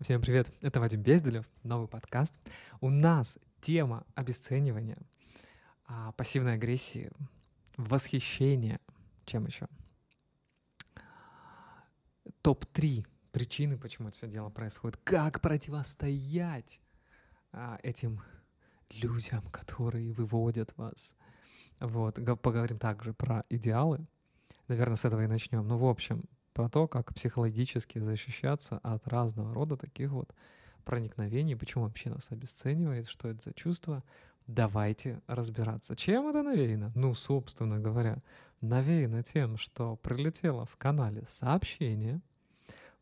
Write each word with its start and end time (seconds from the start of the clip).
Всем 0.00 0.20
привет, 0.20 0.52
это 0.60 0.80
Вадим 0.80 1.02
Безделев, 1.02 1.48
новый 1.62 1.86
подкаст. 1.86 2.38
У 2.80 2.90
нас 2.90 3.38
тема 3.60 4.04
обесценивания, 4.16 4.98
а, 5.86 6.10
пассивной 6.12 6.54
агрессии, 6.54 7.12
восхищения, 7.76 8.80
чем 9.24 9.46
еще? 9.46 9.68
Топ-3 12.42 13.06
причины, 13.30 13.78
почему 13.78 14.08
это 14.08 14.18
все 14.18 14.26
дело 14.26 14.50
происходит. 14.50 14.98
Как 15.04 15.40
противостоять 15.40 16.80
а, 17.52 17.78
этим 17.84 18.20
людям, 18.90 19.42
которые 19.52 20.12
выводят 20.12 20.76
вас. 20.76 21.14
Вот, 21.78 22.16
поговорим 22.42 22.78
также 22.80 23.14
про 23.14 23.44
идеалы. 23.48 24.04
Наверное, 24.66 24.96
с 24.96 25.04
этого 25.04 25.22
и 25.22 25.28
начнем. 25.28 25.66
Ну, 25.66 25.78
в 25.78 25.86
общем, 25.86 26.24
про 26.54 26.68
то, 26.68 26.86
как 26.88 27.12
психологически 27.12 27.98
защищаться 27.98 28.78
от 28.82 29.06
разного 29.08 29.52
рода 29.52 29.76
таких 29.76 30.10
вот 30.12 30.32
проникновений, 30.84 31.56
почему 31.56 31.84
вообще 31.84 32.10
нас 32.10 32.30
обесценивает, 32.30 33.08
что 33.08 33.28
это 33.28 33.42
за 33.42 33.52
чувство. 33.52 34.02
Давайте 34.46 35.20
разбираться. 35.26 35.96
Чем 35.96 36.28
это 36.28 36.42
навеяно? 36.42 36.92
Ну, 36.94 37.14
собственно 37.14 37.80
говоря, 37.80 38.22
навеяно 38.60 39.22
тем, 39.22 39.56
что 39.56 39.96
прилетело 39.96 40.64
в 40.66 40.76
канале 40.76 41.24
сообщение, 41.26 42.20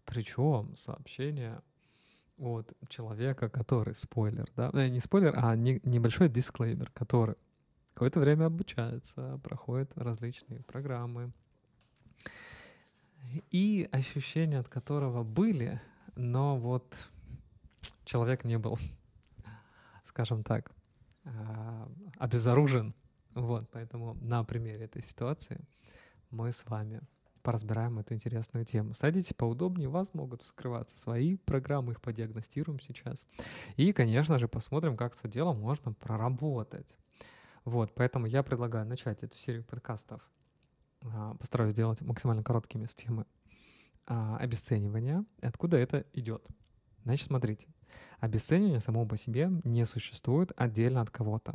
причем 0.04 0.74
сообщение 0.74 1.60
от 2.38 2.72
человека, 2.88 3.50
который 3.50 3.94
спойлер, 3.94 4.48
да, 4.56 4.70
э, 4.72 4.88
не 4.88 5.00
спойлер, 5.00 5.34
а 5.36 5.54
не, 5.56 5.80
небольшой 5.84 6.28
дисклеймер, 6.28 6.90
который 6.92 7.36
какое-то 7.92 8.20
время 8.20 8.46
обучается, 8.46 9.38
проходит 9.44 9.92
различные 9.96 10.62
программы, 10.62 11.32
и 13.50 13.88
ощущения 13.92 14.58
от 14.58 14.68
которого 14.68 15.22
были, 15.22 15.80
но 16.16 16.56
вот 16.56 17.10
человек 18.04 18.44
не 18.44 18.58
был, 18.58 18.78
скажем 20.04 20.42
так, 20.42 20.70
а, 21.24 21.88
обезоружен. 22.18 22.94
Вот, 23.34 23.68
поэтому 23.70 24.14
на 24.20 24.44
примере 24.44 24.84
этой 24.84 25.02
ситуации 25.02 25.66
мы 26.30 26.52
с 26.52 26.66
вами 26.66 27.00
поразбираем 27.42 27.98
эту 27.98 28.14
интересную 28.14 28.64
тему. 28.64 28.94
Садитесь 28.94 29.34
поудобнее, 29.34 29.88
у 29.88 29.92
вас 29.92 30.14
могут 30.14 30.42
вскрываться 30.42 30.98
свои 30.98 31.36
программы, 31.36 31.92
их 31.92 32.00
подиагностируем 32.00 32.80
сейчас. 32.80 33.26
И, 33.76 33.92
конечно 33.92 34.38
же, 34.38 34.48
посмотрим, 34.48 34.96
как 34.96 35.16
это 35.16 35.28
дело 35.28 35.52
можно 35.52 35.92
проработать. 35.92 36.96
Вот, 37.64 37.94
поэтому 37.94 38.26
я 38.26 38.42
предлагаю 38.42 38.86
начать 38.86 39.22
эту 39.22 39.36
серию 39.38 39.64
подкастов 39.64 40.20
постараюсь 41.38 41.72
сделать 41.72 42.00
максимально 42.00 42.42
короткими 42.42 42.86
с 42.86 42.94
темы 42.94 43.26
а, 44.06 44.36
обесценивания. 44.38 45.24
Откуда 45.40 45.76
это 45.76 46.04
идет? 46.12 46.46
Значит, 47.04 47.26
смотрите. 47.26 47.68
Обесценивание 48.20 48.80
само 48.80 49.06
по 49.06 49.16
себе 49.16 49.50
не 49.64 49.84
существует 49.86 50.52
отдельно 50.56 51.00
от 51.00 51.10
кого-то. 51.10 51.54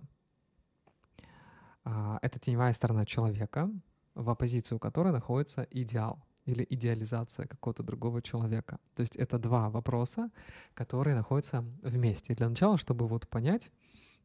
А, 1.83 2.19
это 2.21 2.39
теневая 2.39 2.73
сторона 2.73 3.05
человека, 3.05 3.69
в 4.15 4.29
оппозицию 4.29 4.79
которой 4.79 5.11
находится 5.11 5.67
идеал 5.71 6.23
или 6.45 6.65
идеализация 6.69 7.45
какого-то 7.45 7.83
другого 7.83 8.21
человека. 8.21 8.79
То 8.95 9.01
есть 9.01 9.15
это 9.15 9.37
два 9.37 9.69
вопроса, 9.69 10.29
которые 10.73 11.15
находятся 11.15 11.61
вместе. 11.81 12.35
Для 12.35 12.49
начала, 12.49 12.77
чтобы 12.77 13.07
вот 13.07 13.27
понять, 13.27 13.71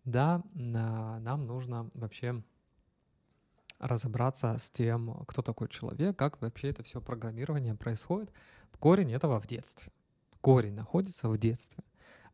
да, 0.04 0.42
нам 0.54 1.46
нужно 1.46 1.90
вообще 1.94 2.42
разобраться 3.82 4.56
с 4.58 4.70
тем, 4.70 5.24
кто 5.26 5.42
такой 5.42 5.68
человек, 5.68 6.16
как 6.16 6.40
вообще 6.40 6.70
это 6.70 6.84
все 6.84 7.00
программирование 7.00 7.74
происходит. 7.74 8.32
Корень 8.78 9.12
этого 9.12 9.40
в 9.40 9.46
детстве. 9.46 9.92
Корень 10.40 10.74
находится 10.74 11.28
в 11.28 11.36
детстве. 11.36 11.84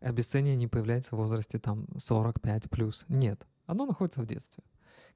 Обесценивание 0.01 0.57
не 0.57 0.69
появляется 0.69 1.17
в 1.17 1.19
возрасте 1.19 1.59
там 1.59 1.87
45 1.99 2.71
плюс. 2.71 3.07
Нет, 3.09 3.47
оно 3.67 3.87
находится 3.87 4.21
в 4.21 4.27
детстве. 4.27 4.63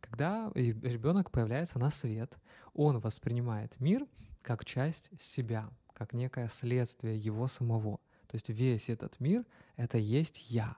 Когда 0.00 0.50
ребенок 0.54 1.30
появляется 1.30 1.78
на 1.78 1.90
свет, 1.90 2.36
он 2.74 2.98
воспринимает 2.98 3.78
мир 3.78 4.06
как 4.40 4.64
часть 4.64 5.10
себя, 5.20 5.70
как 5.92 6.14
некое 6.14 6.48
следствие 6.48 7.18
его 7.18 7.46
самого. 7.46 7.98
То 8.26 8.36
есть 8.36 8.48
весь 8.48 8.88
этот 8.88 9.20
мир— 9.20 9.44
это 9.76 9.98
есть 9.98 10.50
я. 10.50 10.76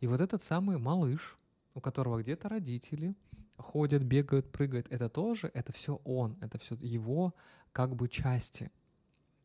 И 0.00 0.08
вот 0.08 0.20
этот 0.20 0.42
самый 0.42 0.78
малыш, 0.78 1.38
у 1.74 1.80
которого 1.80 2.20
где-то 2.20 2.48
родители— 2.48 3.14
ходят, 3.60 4.02
бегают, 4.02 4.50
прыгают, 4.50 4.86
это 4.90 5.08
тоже, 5.08 5.50
это 5.54 5.72
все 5.72 6.00
он, 6.04 6.36
это 6.40 6.58
все 6.58 6.76
его 6.80 7.34
как 7.72 7.94
бы 7.94 8.08
части. 8.08 8.70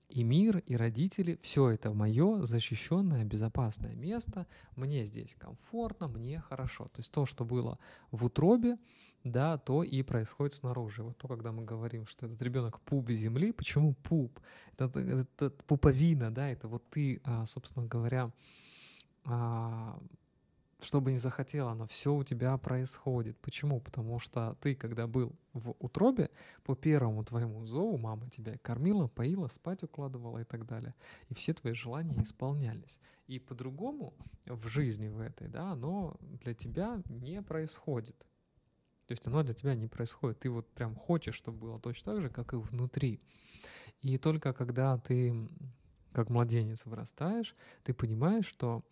И 0.10 0.24
мир, 0.24 0.60
и 0.60 0.76
родители, 0.76 1.40
все 1.42 1.72
это 1.72 1.92
мое 1.92 2.46
защищенное, 2.46 3.26
безопасное 3.26 3.96
место, 3.96 4.46
мне 4.76 5.04
здесь 5.04 5.36
комфортно, 5.36 6.08
мне 6.08 6.40
хорошо. 6.40 6.86
То 6.86 7.00
есть 7.00 7.12
то, 7.12 7.26
что 7.26 7.44
было 7.44 7.80
в 8.12 8.24
утробе, 8.26 8.78
да, 9.24 9.58
то 9.58 9.84
и 9.84 10.04
происходит 10.04 10.54
снаружи. 10.54 11.02
Вот 11.04 11.18
то, 11.18 11.28
когда 11.28 11.52
мы 11.52 11.66
говорим, 11.66 12.06
что 12.06 12.28
этот 12.28 12.40
ребенок 12.44 12.80
пуп 12.82 13.10
земли, 13.10 13.52
почему 13.52 13.94
пуп? 13.94 14.40
Это, 14.78 15.00
это, 15.00 15.28
это 15.46 15.50
пуповина, 15.66 16.32
да, 16.32 16.50
это 16.50 16.68
вот 16.68 16.88
ты, 16.92 17.20
а, 17.24 17.46
собственно 17.48 17.88
говоря, 17.88 18.32
а, 19.24 20.00
что 20.86 21.02
бы 21.02 21.12
ни 21.12 21.18
захотела, 21.18 21.74
но 21.74 21.88
все 21.88 22.14
у 22.14 22.24
тебя 22.24 22.58
происходит. 22.58 23.38
Почему? 23.40 23.82
Потому 23.82 24.20
что 24.20 24.56
ты, 24.62 24.76
когда 24.76 25.08
был 25.08 25.36
в 25.54 25.76
утробе, 25.80 26.30
по 26.64 26.76
первому 26.76 27.24
твоему 27.26 27.66
зову 27.66 27.98
мама 27.98 28.30
тебя 28.30 28.58
кормила, 28.62 29.08
поила, 29.08 29.48
спать 29.48 29.84
укладывала 29.84 30.40
и 30.40 30.44
так 30.44 30.66
далее. 30.66 30.94
И 31.30 31.34
все 31.34 31.54
твои 31.54 31.74
желания 31.74 32.22
исполнялись. 32.22 33.00
И 33.28 33.40
по-другому 33.40 34.14
в 34.46 34.68
жизни 34.68 35.08
в 35.08 35.20
этой, 35.20 35.48
да, 35.48 35.72
оно 35.72 36.16
для 36.22 36.54
тебя 36.54 37.02
не 37.10 37.42
происходит. 37.42 38.18
То 39.08 39.12
есть 39.12 39.28
оно 39.28 39.44
для 39.44 39.54
тебя 39.54 39.76
не 39.76 39.88
происходит. 39.88 40.40
Ты 40.40 40.50
вот 40.50 40.68
прям 40.74 40.96
хочешь, 40.96 41.36
чтобы 41.36 41.60
было 41.60 41.80
точно 41.80 42.14
так 42.14 42.22
же, 42.22 42.30
как 42.30 42.54
и 42.54 42.58
внутри. 42.58 43.20
И 44.02 44.18
только 44.18 44.54
когда 44.54 44.98
ты 44.98 45.50
как 46.12 46.30
младенец 46.30 46.86
вырастаешь, 46.86 47.56
ты 47.84 47.94
понимаешь, 47.94 48.46
что 48.46 48.84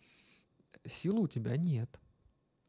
силы 0.86 1.22
у 1.22 1.28
тебя 1.28 1.56
нет. 1.56 2.00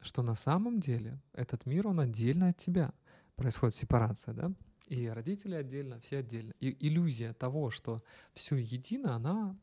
Что 0.01 0.21
на 0.21 0.35
самом 0.35 0.79
деле 0.79 1.19
этот 1.33 1.65
мир, 1.65 1.87
он 1.87 1.99
отдельно 1.99 2.49
от 2.49 2.57
тебя. 2.57 2.93
Происходит 3.35 3.75
сепарация, 3.75 4.33
да? 4.33 4.51
И 4.87 5.07
родители 5.07 5.55
отдельно, 5.55 5.99
все 5.99 6.19
отдельно. 6.19 6.53
И 6.59 6.87
иллюзия 6.87 7.33
того, 7.33 7.71
что 7.71 8.03
все 8.33 8.55
едино, 8.55 9.15
она 9.15 9.57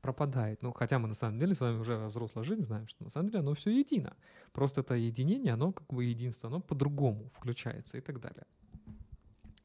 пропадает. 0.00 0.62
Ну, 0.62 0.72
хотя 0.72 0.98
мы 0.98 1.08
на 1.08 1.14
самом 1.14 1.38
деле 1.38 1.54
с 1.54 1.60
вами 1.60 1.78
уже 1.78 1.96
во 1.96 2.08
взрослой 2.08 2.44
жизни 2.44 2.62
знаем, 2.62 2.86
что 2.86 3.04
на 3.04 3.10
самом 3.10 3.28
деле 3.28 3.40
оно 3.40 3.54
все 3.54 3.70
едино. 3.70 4.16
Просто 4.52 4.82
это 4.82 4.94
единение, 4.94 5.54
оно 5.54 5.72
как 5.72 5.86
бы 5.88 6.04
единство, 6.04 6.48
оно 6.48 6.60
по-другому 6.60 7.30
включается 7.34 7.98
и 7.98 8.00
так 8.00 8.20
далее. 8.20 8.44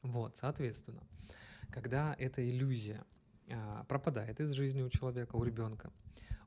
Вот, 0.02 0.36
соответственно, 0.36 1.02
когда 1.70 2.14
эта 2.18 2.46
иллюзия 2.48 3.04
а, 3.50 3.84
пропадает 3.84 4.40
из 4.40 4.52
жизни 4.52 4.82
у 4.82 4.88
человека, 4.88 5.36
у 5.36 5.44
ребенка, 5.44 5.92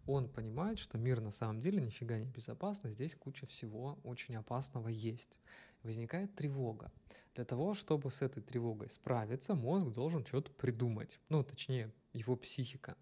он 0.05 0.27
понимает, 0.27 0.79
что 0.79 0.97
мир 0.97 1.21
на 1.21 1.31
самом 1.31 1.59
деле 1.59 1.81
нифига 1.81 2.17
не 2.17 2.25
безопасно, 2.25 2.91
здесь 2.91 3.15
куча 3.15 3.47
всего 3.47 3.99
очень 4.03 4.35
опасного 4.35 4.89
есть. 4.89 5.39
Возникает 5.81 6.35
тревога. 6.35 6.91
Для 7.35 7.45
того, 7.45 7.73
чтобы 7.73 8.11
с 8.11 8.21
этой 8.21 8.43
тревогой 8.43 8.89
справиться, 8.89 9.55
мозг 9.55 9.91
должен 9.91 10.25
что-то 10.25 10.51
придумать. 10.51 11.19
Ну, 11.29 11.43
точнее, 11.43 11.91
его 12.13 12.35
психика. 12.35 12.97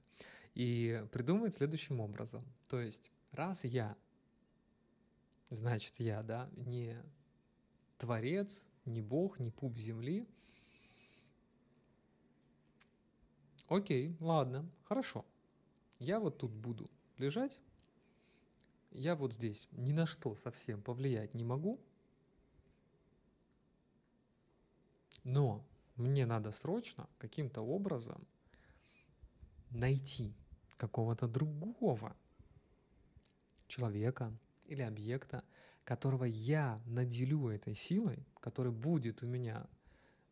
И 0.53 1.06
придумывает 1.12 1.56
следующим 1.56 2.00
образом. 2.00 2.45
То 2.67 2.79
есть, 2.79 3.12
раз 3.31 3.63
я, 3.63 3.95
значит 5.50 5.95
я, 6.00 6.22
да, 6.23 6.50
не 6.56 6.97
творец, 7.97 8.66
не 8.85 9.01
бог, 9.01 9.39
не 9.39 9.50
пуп 9.50 9.78
земли, 9.78 10.28
окей, 13.68 14.16
ладно, 14.19 14.69
хорошо 14.83 15.25
я 16.01 16.19
вот 16.19 16.39
тут 16.39 16.51
буду 16.51 16.89
лежать, 17.19 17.62
я 18.89 19.15
вот 19.15 19.33
здесь 19.33 19.68
ни 19.71 19.92
на 19.92 20.07
что 20.07 20.36
совсем 20.36 20.81
повлиять 20.81 21.36
не 21.36 21.44
могу, 21.44 21.80
но 25.24 25.63
мне 25.95 26.25
надо 26.25 26.51
срочно 26.51 27.07
каким-то 27.19 27.62
образом 27.62 28.25
найти 29.69 30.33
какого-то 30.77 31.27
другого 31.27 32.15
человека 33.68 34.36
или 34.65 34.81
объекта, 34.81 35.44
которого 35.83 36.24
я 36.24 36.81
наделю 36.88 37.50
этой 37.50 37.75
силой, 37.75 38.25
который 38.39 38.71
будет 38.71 39.21
у 39.21 39.27
меня 39.27 39.68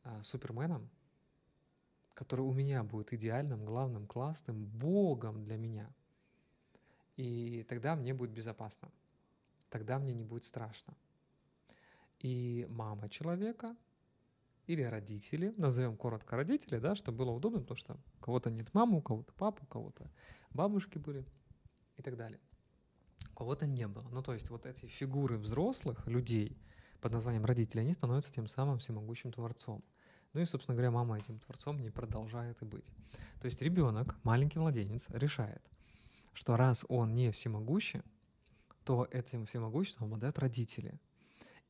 а, 0.04 0.24
суперменом, 0.24 0.90
который 2.20 2.42
у 2.42 2.52
меня 2.52 2.84
будет 2.84 3.14
идеальным, 3.14 3.64
главным, 3.64 4.06
классным, 4.06 4.66
Богом 4.66 5.42
для 5.46 5.56
меня. 5.56 5.90
И 7.16 7.66
тогда 7.70 7.96
мне 7.96 8.14
будет 8.14 8.32
безопасно. 8.32 8.92
Тогда 9.70 10.00
мне 10.00 10.14
не 10.14 10.26
будет 10.26 10.44
страшно. 10.44 10.98
И 12.20 12.68
мама 12.70 13.08
человека 13.08 13.74
или 14.68 14.82
родители, 14.82 15.54
назовем 15.56 15.96
коротко 15.96 16.36
родители, 16.36 16.78
да, 16.80 16.94
чтобы 16.94 17.20
было 17.20 17.32
удобно, 17.32 17.62
потому 17.62 17.78
что 17.78 17.98
у 18.18 18.22
кого-то 18.22 18.50
нет 18.52 18.74
мамы, 18.74 18.98
у 18.98 19.02
кого-то 19.02 19.32
папа, 19.38 19.64
у 19.64 19.68
кого-то 19.68 20.12
бабушки 20.50 20.98
были 20.98 21.26
и 21.96 22.02
так 22.02 22.18
далее. 22.18 22.42
У 23.32 23.36
кого-то 23.36 23.66
не 23.66 23.88
было. 23.88 24.10
Ну, 24.10 24.22
то 24.22 24.34
есть 24.34 24.50
вот 24.50 24.66
эти 24.66 24.88
фигуры 24.88 25.38
взрослых 25.38 26.06
людей 26.06 26.58
под 27.00 27.14
названием 27.14 27.46
родители, 27.46 27.80
они 27.80 27.94
становятся 27.94 28.34
тем 28.34 28.50
самым 28.50 28.80
всемогущим 28.80 29.32
творцом. 29.32 29.82
Ну 30.34 30.42
и, 30.42 30.46
собственно 30.46 30.76
говоря, 30.76 30.92
мама 30.92 31.18
этим 31.18 31.40
творцом 31.40 31.80
не 31.80 31.90
продолжает 31.90 32.62
и 32.62 32.66
быть. 32.66 32.86
То 33.42 33.46
есть 33.46 33.62
ребенок, 33.62 34.16
маленький 34.24 34.60
младенец, 34.60 35.10
решает, 35.10 35.62
что 36.34 36.56
раз 36.56 36.86
он 36.88 37.16
не 37.16 37.32
всемогущий, 37.32 38.02
то 38.84 39.08
этим 39.12 39.46
всемогуществом 39.46 40.06
обладают 40.06 40.40
родители. 40.40 41.00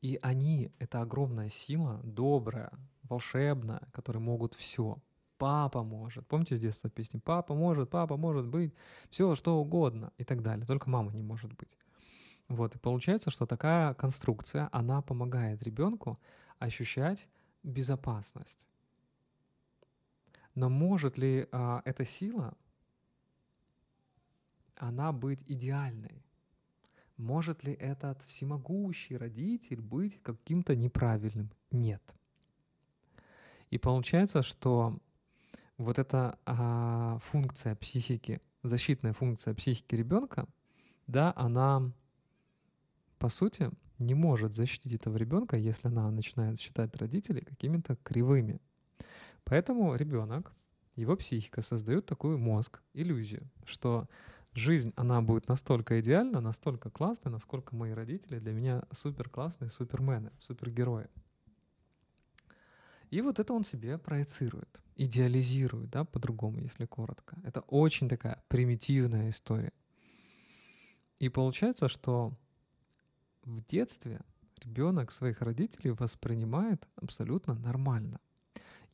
И 0.02 0.18
они— 0.22 0.72
это 0.78 1.00
огромная 1.00 1.48
сила, 1.48 2.00
добрая, 2.02 2.72
волшебная, 3.02 3.82
которые 3.92 4.22
могут 4.22 4.54
все. 4.54 4.98
Папа 5.36 5.82
может. 5.82 6.26
Помните 6.26 6.56
с 6.56 6.60
детства 6.60 6.90
песни? 6.90 7.18
Папа 7.18 7.54
может, 7.54 7.88
папа 7.90 8.16
может 8.16 8.46
быть, 8.46 8.74
все 9.10 9.34
что 9.34 9.58
угодно 9.58 10.12
и 10.18 10.24
так 10.24 10.42
далее. 10.42 10.66
Только 10.66 10.90
мама 10.90 11.12
не 11.12 11.22
может 11.22 11.52
быть. 11.54 11.76
Вот, 12.48 12.74
и 12.74 12.78
получается, 12.78 13.30
что 13.30 13.46
такая 13.46 13.94
конструкция, 13.94 14.68
она 14.72 15.02
помогает 15.02 15.62
ребенку 15.62 16.18
ощущать 16.58 17.28
безопасность. 17.62 18.66
Но 20.54 20.68
может 20.68 21.18
ли 21.18 21.48
а, 21.52 21.82
эта 21.84 22.04
сила, 22.04 22.54
она 24.76 25.12
быть 25.12 25.42
идеальной? 25.46 26.24
Может 27.16 27.64
ли 27.64 27.72
этот 27.74 28.22
всемогущий 28.24 29.16
родитель 29.16 29.80
быть 29.80 30.20
каким-то 30.22 30.74
неправильным? 30.74 31.50
Нет. 31.70 32.02
И 33.68 33.78
получается, 33.78 34.42
что 34.42 34.98
вот 35.76 35.98
эта 35.98 36.38
а, 36.44 37.18
функция 37.20 37.76
психики, 37.76 38.40
защитная 38.62 39.12
функция 39.12 39.54
психики 39.54 39.94
ребенка, 39.94 40.48
да, 41.06 41.32
она 41.36 41.92
по 43.18 43.28
сути 43.28 43.70
не 44.00 44.14
может 44.14 44.54
защитить 44.54 44.92
этого 44.94 45.16
ребенка, 45.16 45.56
если 45.56 45.88
она 45.88 46.10
начинает 46.10 46.58
считать 46.58 46.96
родителей 46.96 47.42
какими-то 47.42 47.96
кривыми. 47.96 48.60
Поэтому 49.44 49.94
ребенок, 49.94 50.52
его 50.96 51.16
психика 51.16 51.62
создает 51.62 52.06
такой 52.06 52.36
мозг, 52.36 52.80
иллюзию, 52.94 53.48
что 53.64 54.08
жизнь, 54.54 54.92
она 54.96 55.22
будет 55.22 55.48
настолько 55.48 56.00
идеальна, 56.00 56.40
настолько 56.40 56.90
классная, 56.90 57.32
насколько 57.32 57.74
мои 57.74 57.92
родители 57.92 58.38
для 58.38 58.52
меня 58.52 58.84
супер 58.92 59.28
классные 59.28 59.70
супермены, 59.70 60.30
супергерои. 60.40 61.08
И 63.10 63.20
вот 63.22 63.40
это 63.40 63.52
он 63.52 63.64
себе 63.64 63.98
проецирует, 63.98 64.80
идеализирует, 64.96 65.90
да, 65.90 66.04
по-другому, 66.04 66.60
если 66.60 66.86
коротко. 66.86 67.36
Это 67.44 67.60
очень 67.62 68.08
такая 68.08 68.42
примитивная 68.48 69.30
история. 69.30 69.72
И 71.18 71.28
получается, 71.28 71.88
что 71.88 72.32
в 73.44 73.64
детстве 73.66 74.20
ребенок 74.62 75.12
своих 75.12 75.40
родителей 75.40 75.92
воспринимает 75.92 76.86
абсолютно 76.96 77.54
нормально. 77.54 78.20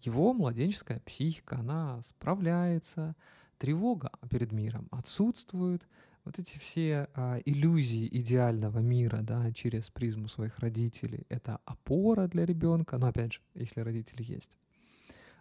Его 0.01 0.33
младенческая 0.33 1.01
психика, 1.01 1.59
она 1.59 2.03
справляется, 2.03 3.17
тревога 3.59 4.11
перед 4.31 4.53
миром 4.53 4.89
отсутствует, 4.91 5.87
вот 6.25 6.41
эти 6.41 6.59
все 6.59 7.09
а, 7.15 7.39
иллюзии 7.45 8.09
идеального 8.19 8.81
мира, 8.81 9.21
да, 9.23 9.53
через 9.53 9.91
призму 9.91 10.29
своих 10.29 10.59
родителей, 10.59 11.25
это 11.29 11.61
опора 11.65 12.27
для 12.27 12.45
ребенка, 12.45 12.99
но 12.99 13.07
опять 13.07 13.35
же, 13.35 13.41
если 13.55 13.81
родители 13.81 14.25
есть. 14.25 14.59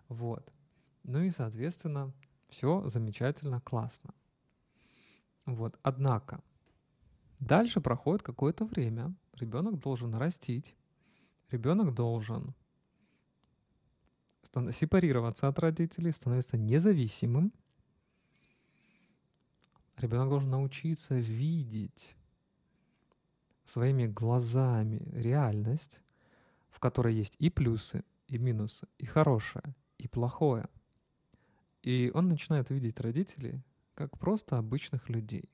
Вот. 0.10 0.54
Ну 1.04 1.24
и, 1.24 1.32
соответственно, 1.32 2.14
все 2.50 2.88
замечательно, 2.88 3.60
классно. 3.62 4.14
Вот. 5.48 5.78
Однако, 5.82 6.42
дальше 7.40 7.82
проходит 7.82 8.24
какое-то 8.24 8.66
время, 8.66 9.14
ребенок 9.34 9.80
должен 9.80 10.14
растить, 10.16 10.76
ребенок 11.52 11.94
должен 11.94 12.54
сепарироваться 14.72 15.48
от 15.48 15.60
родителей, 15.60 16.12
становиться 16.12 16.58
независимым, 16.58 17.52
Ребенок 19.98 20.30
должен 20.30 20.50
научиться 20.50 21.16
видеть 21.16 22.16
своими 23.64 24.08
глазами 24.08 25.02
реальность, 25.14 26.04
в 26.70 26.80
которой 26.80 27.16
есть 27.16 27.38
и 27.40 27.50
плюсы, 27.50 28.04
и 28.28 28.38
минусы, 28.38 28.88
и 28.98 29.06
хорошее, 29.06 29.64
и 29.98 30.08
плохое. 30.08 30.68
И 31.82 32.12
он 32.14 32.28
начинает 32.28 32.70
видеть 32.72 33.00
родителей 33.00 33.64
как 33.94 34.18
просто 34.20 34.58
обычных 34.58 35.08
людей. 35.08 35.50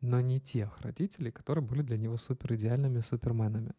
Но 0.00 0.20
не 0.20 0.40
тех 0.40 0.80
родителей, 0.80 1.32
которые 1.32 1.64
были 1.64 1.82
для 1.82 1.96
него 1.96 2.18
супер 2.18 2.54
идеальными 2.54 3.00
суперменами. 3.00 3.72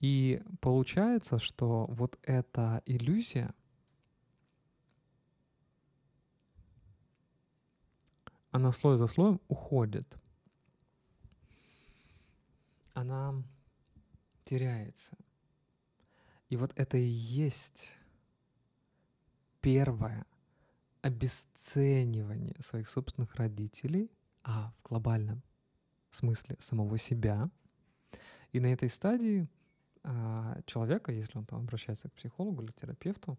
И 0.00 0.42
получается, 0.60 1.38
что 1.38 1.86
вот 1.86 2.18
эта 2.22 2.82
иллюзия— 2.86 3.54
она 8.52 8.70
слой 8.70 8.98
за 8.98 9.06
слоем 9.06 9.40
уходит. 9.48 10.18
Она 12.92 13.42
теряется. 14.44 15.16
И 16.50 16.56
вот 16.56 16.72
это 16.76 16.98
и 16.98 17.02
есть 17.02 17.96
первое 19.62 20.26
обесценивание 21.00 22.54
своих 22.60 22.88
собственных 22.88 23.34
родителей, 23.36 24.10
а 24.44 24.72
в 24.78 24.88
глобальном 24.88 25.42
смысле 26.10 26.56
самого 26.58 26.98
себя. 26.98 27.50
И 28.52 28.60
на 28.60 28.66
этой 28.66 28.88
стадии 28.88 29.48
а, 30.04 30.60
человека, 30.66 31.12
если 31.12 31.38
он 31.38 31.46
там 31.46 31.60
обращается 31.60 32.08
к 32.08 32.12
психологу 32.12 32.62
или 32.62 32.72
терапевту, 32.72 33.38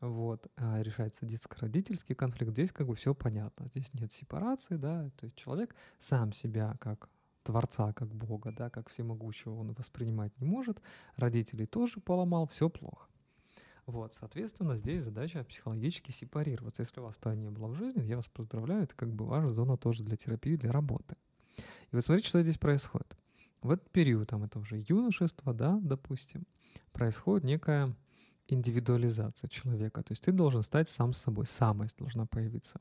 вот, 0.00 0.46
а 0.56 0.82
решается 0.82 1.26
детско-родительский 1.26 2.14
конфликт, 2.14 2.52
здесь 2.52 2.72
как 2.72 2.86
бы 2.86 2.96
все 2.96 3.14
понятно, 3.14 3.66
здесь 3.66 3.92
нет 3.92 4.10
сепарации, 4.10 4.76
да, 4.76 5.10
то 5.16 5.24
есть 5.24 5.36
человек 5.36 5.74
сам 5.98 6.32
себя 6.32 6.76
как 6.80 7.10
Творца, 7.42 7.92
как 7.92 8.08
Бога, 8.14 8.52
да, 8.52 8.70
как 8.70 8.88
всемогущего 8.88 9.54
он 9.54 9.72
воспринимать 9.72 10.38
не 10.40 10.46
может, 10.46 10.80
родителей 11.16 11.66
тоже 11.66 12.00
поломал, 12.00 12.46
все 12.46 12.70
плохо. 12.70 13.08
Вот, 13.90 14.14
соответственно, 14.14 14.76
здесь 14.76 15.02
задача 15.02 15.42
психологически 15.42 16.12
сепарироваться. 16.12 16.82
Если 16.82 17.00
у 17.00 17.02
вас 17.02 17.18
этого 17.18 17.32
не 17.32 17.50
было 17.50 17.66
в 17.66 17.74
жизни, 17.74 18.04
я 18.04 18.16
вас 18.16 18.28
поздравляю, 18.28 18.84
это 18.84 18.94
как 18.94 19.12
бы 19.12 19.26
ваша 19.26 19.50
зона 19.50 19.76
тоже 19.76 20.04
для 20.04 20.16
терапии, 20.16 20.54
для 20.54 20.70
работы. 20.70 21.16
И 21.56 21.96
вы 21.96 22.00
смотрите, 22.00 22.28
что 22.28 22.40
здесь 22.40 22.56
происходит. 22.56 23.16
В 23.62 23.70
этот 23.72 23.90
период, 23.90 24.28
там 24.28 24.44
это 24.44 24.60
уже 24.60 24.84
юношество, 24.88 25.52
да, 25.52 25.78
допустим, 25.82 26.46
происходит 26.92 27.44
некая 27.44 27.96
индивидуализация 28.46 29.48
человека. 29.48 30.04
То 30.04 30.12
есть 30.12 30.22
ты 30.22 30.30
должен 30.30 30.62
стать 30.62 30.88
сам 30.88 31.12
с 31.12 31.18
собой, 31.18 31.46
самость 31.46 31.98
должна 31.98 32.26
появиться. 32.26 32.80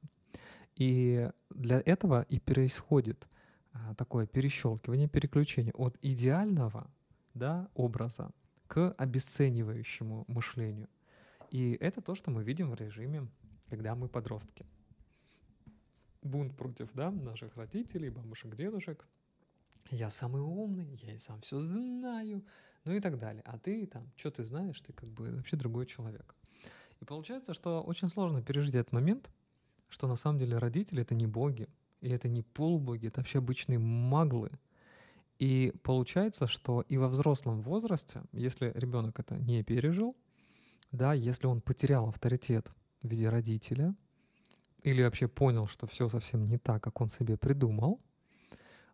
И 0.76 1.28
для 1.50 1.82
этого 1.84 2.22
и 2.22 2.40
происходит 2.40 3.28
а, 3.74 3.96
такое 3.96 4.28
перещелкивание, 4.28 5.08
переключение 5.08 5.74
от 5.74 5.98
идеального 6.04 6.88
да, 7.34 7.68
образа 7.74 8.30
к 8.68 8.92
обесценивающему 8.92 10.26
мышлению. 10.28 10.88
И 11.50 11.78
это 11.80 12.02
то, 12.02 12.16
что 12.16 12.32
мы 12.32 12.44
видим 12.44 12.70
в 12.70 12.76
режиме, 12.76 13.28
когда 13.70 13.96
мы 13.96 14.08
подростки. 14.08 14.66
Бунт 16.22 16.56
против 16.56 16.92
да, 16.94 17.12
наших 17.12 17.56
родителей, 17.56 18.10
бабушек, 18.10 18.56
дедушек. 18.56 19.08
Я 19.90 20.10
самый 20.10 20.42
умный, 20.42 21.00
я 21.02 21.16
и 21.16 21.18
сам 21.18 21.42
все 21.42 21.60
знаю, 21.60 22.46
ну 22.84 22.94
и 22.94 23.00
так 23.00 23.18
далее. 23.18 23.42
А 23.46 23.58
ты 23.58 23.88
там, 23.88 24.12
что 24.16 24.30
ты 24.30 24.44
знаешь, 24.44 24.80
ты 24.82 24.94
как 24.94 25.10
бы 25.10 25.32
вообще 25.36 25.56
другой 25.56 25.88
человек. 25.88 26.36
И 27.00 27.06
получается, 27.06 27.54
что 27.54 27.82
очень 27.82 28.10
сложно 28.10 28.44
пережить 28.44 28.76
этот 28.76 28.92
момент, 28.92 29.32
что 29.88 30.08
на 30.08 30.16
самом 30.16 30.38
деле 30.38 30.58
родители— 30.58 31.02
это 31.04 31.16
не 31.16 31.26
боги, 31.26 31.68
и 32.02 32.10
это 32.10 32.28
не 32.28 32.44
полубоги, 32.44 33.08
это 33.08 33.22
вообще 33.22 33.40
обычные 33.40 33.80
маглы. 33.80 34.52
И 35.40 35.74
получается, 35.84 36.48
что 36.48 36.82
и 36.82 36.98
во 36.98 37.08
взрослом 37.08 37.62
возрасте, 37.62 38.22
если 38.34 38.72
ребенок 38.76 39.20
это 39.20 39.38
не 39.38 39.64
пережил, 39.64 40.16
да, 40.92 41.14
если 41.14 41.48
он 41.48 41.62
потерял 41.62 42.08
авторитет 42.08 42.72
в 43.02 43.08
виде 43.08 43.30
родителя, 43.30 43.96
или 44.84 45.04
вообще 45.04 45.28
понял, 45.28 45.68
что 45.68 45.88
все 45.88 46.10
совсем 46.10 46.48
не 46.48 46.58
так, 46.58 46.84
как 46.84 47.02
он 47.02 47.10
себе 47.10 47.38
придумал, 47.38 48.00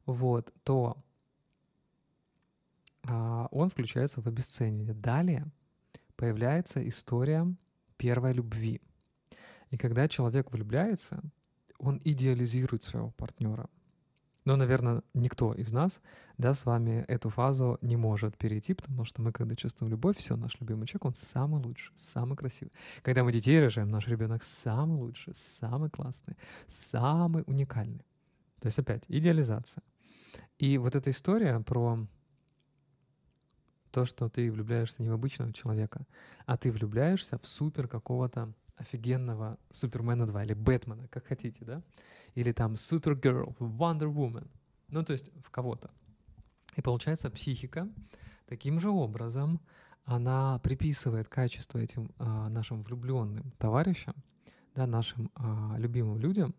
вот, 0.05 0.53
то 0.63 0.97
а, 3.03 3.47
он 3.51 3.69
включается 3.69 4.21
в 4.21 4.27
обесценивание. 4.27 4.93
Далее 4.93 5.45
появляется 6.15 6.87
история 6.87 7.47
первой 7.97 8.33
любви. 8.33 8.81
И 9.71 9.77
когда 9.77 10.07
человек 10.07 10.51
влюбляется, 10.51 11.21
он 11.77 12.01
идеализирует 12.03 12.83
своего 12.83 13.11
партнера. 13.11 13.69
Но, 14.45 14.55
наверное, 14.55 15.01
никто 15.15 15.53
из 15.53 15.71
нас, 15.71 15.99
да, 16.37 16.53
с 16.53 16.65
вами 16.65 17.03
эту 17.07 17.29
фазу 17.29 17.79
не 17.81 17.97
может 17.97 18.37
перейти, 18.37 18.75
потому 18.75 19.03
что 19.03 19.21
мы, 19.23 19.31
когда 19.31 19.55
чувствуем 19.55 19.91
любовь, 19.91 20.17
все, 20.17 20.35
наш 20.35 20.59
любимый 20.59 20.85
человек, 20.85 21.05
он 21.05 21.13
самый 21.15 21.61
лучший, 21.61 21.91
самый 21.95 22.37
красивый. 22.37 22.71
Когда 23.01 23.23
мы 23.23 23.31
детей 23.31 23.59
рожаем, 23.59 23.89
наш 23.89 24.07
ребенок 24.07 24.43
самый 24.43 24.97
лучший, 24.97 25.33
самый 25.33 25.89
классный, 25.89 26.37
самый 26.67 27.43
уникальный. 27.47 28.05
То 28.59 28.67
есть 28.67 28.77
опять 28.77 29.03
идеализация. 29.07 29.83
И 30.59 30.77
вот 30.77 30.95
эта 30.95 31.09
история 31.09 31.59
про 31.59 32.07
то, 33.89 34.05
что 34.05 34.29
ты 34.29 34.51
влюбляешься 34.51 35.01
не 35.01 35.09
в 35.09 35.13
обычного 35.13 35.53
человека, 35.53 36.05
а 36.45 36.57
ты 36.57 36.71
влюбляешься 36.71 37.39
в 37.39 37.47
супер 37.47 37.87
какого-то 37.87 38.53
офигенного 38.77 39.57
Супермена 39.71 40.25
2 40.25 40.43
или 40.43 40.53
Бэтмена, 40.53 41.07
как 41.07 41.25
хотите, 41.27 41.65
да? 41.65 41.81
Или 42.35 42.51
там 42.51 42.75
Супергерл, 42.75 43.55
Wonder 43.59 44.13
Woman. 44.13 44.47
Ну, 44.89 45.03
то 45.03 45.13
есть 45.13 45.31
в 45.43 45.49
кого-то. 45.49 45.89
И 46.75 46.81
получается, 46.81 47.29
психика 47.29 47.87
таким 48.45 48.79
же 48.79 48.89
образом, 48.89 49.61
она 50.03 50.59
приписывает 50.59 51.27
качество 51.27 51.79
этим 51.79 52.11
а, 52.19 52.49
нашим 52.49 52.83
влюбленным 52.83 53.51
товарищам, 53.57 54.15
да, 54.75 54.85
нашим 54.85 55.31
а, 55.35 55.75
любимым 55.77 56.19
людям, 56.19 56.53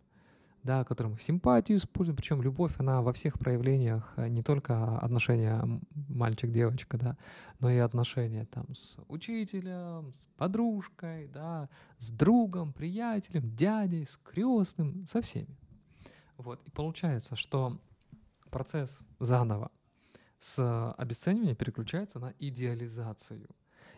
да, 0.66 0.84
которым 0.84 1.18
симпатию 1.18 1.78
используем, 1.78 2.16
причем 2.16 2.42
любовь, 2.42 2.74
она 2.78 3.00
во 3.00 3.12
всех 3.12 3.38
проявлениях, 3.38 4.12
э, 4.16 4.28
не 4.28 4.42
только 4.42 4.98
отношения 4.98 5.80
мальчик-девочка, 6.08 6.98
да, 6.98 7.16
но 7.60 7.70
и 7.70 7.78
отношения 7.78 8.44
там 8.44 8.74
с 8.74 8.98
учителем, 9.08 10.12
с 10.12 10.28
подружкой, 10.36 11.28
да, 11.28 11.70
с 11.98 12.10
другом, 12.10 12.72
приятелем, 12.72 13.54
дядей, 13.56 14.04
с 14.04 14.18
крестным, 14.18 15.06
со 15.06 15.22
всеми. 15.22 15.56
Вот, 16.36 16.60
и 16.66 16.70
получается, 16.70 17.36
что 17.36 17.80
процесс 18.50 19.00
заново 19.20 19.70
с 20.38 20.92
обесценивания 20.98 21.54
переключается 21.54 22.18
на 22.18 22.34
идеализацию. 22.38 23.48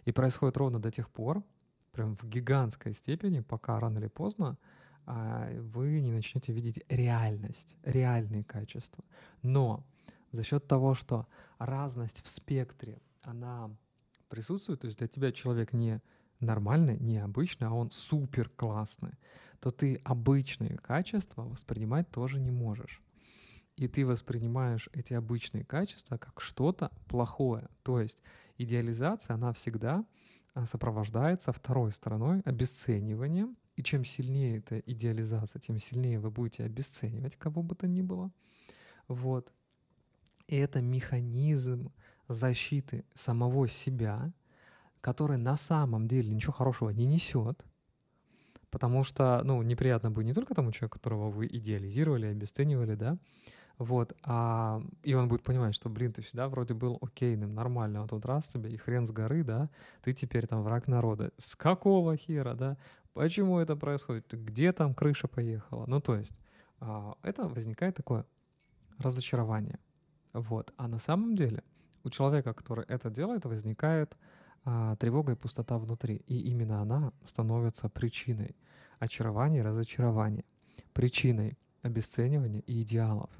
И 0.04 0.12
происходит 0.12 0.56
ровно 0.56 0.78
до 0.78 0.90
тех 0.90 1.10
пор, 1.10 1.42
прям 1.92 2.16
в 2.16 2.24
гигантской 2.24 2.92
степени, 2.92 3.40
пока 3.40 3.80
рано 3.80 3.98
или 3.98 4.06
поздно 4.06 4.56
вы 5.08 6.00
не 6.00 6.12
начнете 6.12 6.52
видеть 6.52 6.80
реальность, 6.88 7.76
реальные 7.82 8.44
качества. 8.44 9.04
Но 9.42 9.86
за 10.32 10.42
счет 10.42 10.66
того, 10.66 10.94
что 10.94 11.26
разность 11.58 12.22
в 12.22 12.28
спектре, 12.28 13.00
она 13.22 13.70
присутствует, 14.28 14.80
то 14.80 14.86
есть 14.86 14.98
для 14.98 15.08
тебя 15.08 15.32
человек 15.32 15.72
не 15.72 16.02
нормальный, 16.40 16.98
не 16.98 17.18
обычный, 17.18 17.68
а 17.68 17.72
он 17.72 17.90
супер 17.90 18.48
классный, 18.50 19.12
то 19.60 19.70
ты 19.70 19.96
обычные 20.04 20.76
качества 20.76 21.42
воспринимать 21.42 22.10
тоже 22.10 22.38
не 22.38 22.50
можешь. 22.50 23.02
И 23.76 23.88
ты 23.88 24.04
воспринимаешь 24.04 24.88
эти 24.92 25.14
обычные 25.14 25.64
качества 25.64 26.18
как 26.18 26.40
что-то 26.40 26.90
плохое. 27.08 27.68
То 27.82 28.00
есть 28.00 28.22
идеализация, 28.56 29.34
она 29.34 29.52
всегда 29.52 30.04
а, 30.54 30.66
сопровождается 30.66 31.52
второй 31.52 31.92
стороной 31.92 32.40
обесцениванием 32.40 33.56
и 33.78 33.82
чем 33.84 34.04
сильнее 34.04 34.58
эта 34.58 34.80
идеализация, 34.80 35.60
тем 35.60 35.78
сильнее 35.78 36.18
вы 36.18 36.32
будете 36.32 36.64
обесценивать 36.64 37.36
кого 37.36 37.62
бы 37.62 37.76
то 37.76 37.86
ни 37.86 38.02
было. 38.02 38.32
Вот. 39.06 39.52
И 40.48 40.56
это 40.56 40.80
механизм 40.80 41.92
защиты 42.26 43.04
самого 43.14 43.68
себя, 43.68 44.32
который 45.00 45.36
на 45.36 45.56
самом 45.56 46.08
деле 46.08 46.34
ничего 46.34 46.52
хорошего 46.52 46.90
не 46.90 47.06
несет, 47.06 47.64
потому 48.70 49.04
что, 49.04 49.42
ну, 49.44 49.62
неприятно 49.62 50.10
будет 50.10 50.26
не 50.26 50.34
только 50.34 50.54
тому 50.54 50.72
человеку, 50.72 50.98
которого 50.98 51.30
вы 51.30 51.46
идеализировали, 51.46 52.26
обесценивали, 52.26 52.96
да, 52.96 53.16
вот, 53.78 54.12
а, 54.24 54.82
и 55.04 55.14
он 55.14 55.28
будет 55.28 55.44
понимать, 55.44 55.72
что, 55.74 55.88
блин, 55.88 56.12
ты 56.12 56.20
всегда 56.20 56.48
вроде 56.48 56.74
был 56.74 56.98
окейным, 57.00 57.54
нормальным, 57.54 58.02
а 58.02 58.08
тут 58.08 58.26
раз 58.26 58.48
тебе 58.48 58.70
и 58.70 58.76
хрен 58.76 59.06
с 59.06 59.12
горы, 59.12 59.44
да, 59.44 59.70
ты 60.02 60.12
теперь 60.12 60.48
там 60.48 60.64
враг 60.64 60.88
народа. 60.88 61.30
С 61.38 61.54
какого 61.54 62.16
хера, 62.16 62.54
да? 62.54 62.76
Почему 63.14 63.58
это 63.58 63.76
происходит? 63.76 64.26
Где 64.32 64.72
там 64.72 64.94
крыша 64.94 65.28
поехала? 65.28 65.84
Ну, 65.86 66.00
то 66.00 66.16
есть 66.16 66.32
а, 66.80 67.16
это 67.22 67.48
возникает 67.48 67.96
такое 67.96 68.24
разочарование. 68.98 69.78
Вот. 70.32 70.72
А 70.76 70.88
на 70.88 70.98
самом 70.98 71.36
деле 71.36 71.62
у 72.04 72.10
человека, 72.10 72.54
который 72.54 72.84
это 72.84 73.10
делает, 73.10 73.44
возникает 73.44 74.16
а, 74.64 74.96
тревога 74.96 75.32
и 75.32 75.36
пустота 75.36 75.78
внутри. 75.78 76.22
И 76.26 76.38
именно 76.50 76.80
она 76.80 77.12
становится 77.26 77.88
причиной 77.88 78.56
очарования 78.98 79.60
и 79.60 79.62
разочарования, 79.62 80.44
причиной 80.92 81.58
обесценивания 81.82 82.60
и 82.66 82.82
идеалов. 82.82 83.30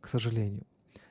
К 0.00 0.06
сожалению. 0.06 0.66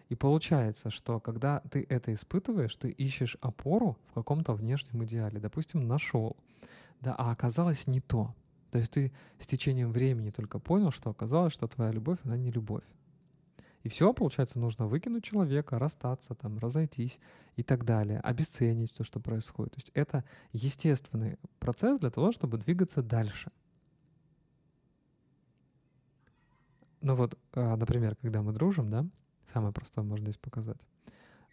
И 0.10 0.16
получается, 0.16 0.90
что 0.90 1.20
когда 1.20 1.60
ты 1.70 1.86
это 1.90 2.14
испытываешь, 2.14 2.76
ты 2.76 2.90
ищешь 2.90 3.38
опору 3.42 3.98
в 4.10 4.14
каком-то 4.14 4.54
внешнем 4.54 5.04
идеале. 5.04 5.40
Допустим, 5.40 5.86
нашел 5.86 6.38
да, 7.02 7.16
а 7.18 7.32
оказалось 7.32 7.88
не 7.88 8.02
то. 8.02 8.34
То 8.72 8.80
есть 8.80 8.92
ты 8.92 9.12
с 9.40 9.48
течением 9.48 9.92
времени 9.92 10.30
только 10.30 10.60
понял, 10.60 10.92
что 10.92 11.10
оказалось, 11.10 11.54
что 11.54 11.68
твоя 11.68 11.92
любовь, 11.92 12.20
она 12.24 12.38
не 12.38 12.52
любовь. 12.52 12.84
И 13.84 13.90
все, 13.90 14.12
получается, 14.14 14.60
нужно 14.60 14.86
выкинуть 14.86 15.24
человека, 15.24 15.80
расстаться, 15.80 16.36
там, 16.36 16.58
разойтись 16.58 17.20
и 17.56 17.64
так 17.64 17.86
далее, 17.86 18.20
обесценить 18.20 18.94
то, 18.94 19.04
что 19.04 19.20
происходит. 19.20 19.74
То 19.74 19.78
есть 19.78 19.92
это 19.94 20.26
естественный 20.52 21.38
процесс 21.60 22.00
для 22.00 22.10
того, 22.10 22.32
чтобы 22.32 22.58
двигаться 22.58 23.02
дальше. 23.02 23.52
Ну 27.00 27.16
вот, 27.16 27.38
а, 27.54 27.78
например, 27.78 28.18
когда 28.18 28.42
мы 28.42 28.52
дружим, 28.52 28.90
да, 28.90 29.06
самое 29.54 29.72
простое 29.72 30.04
можно 30.04 30.26
здесь 30.26 30.38
показать 30.38 30.82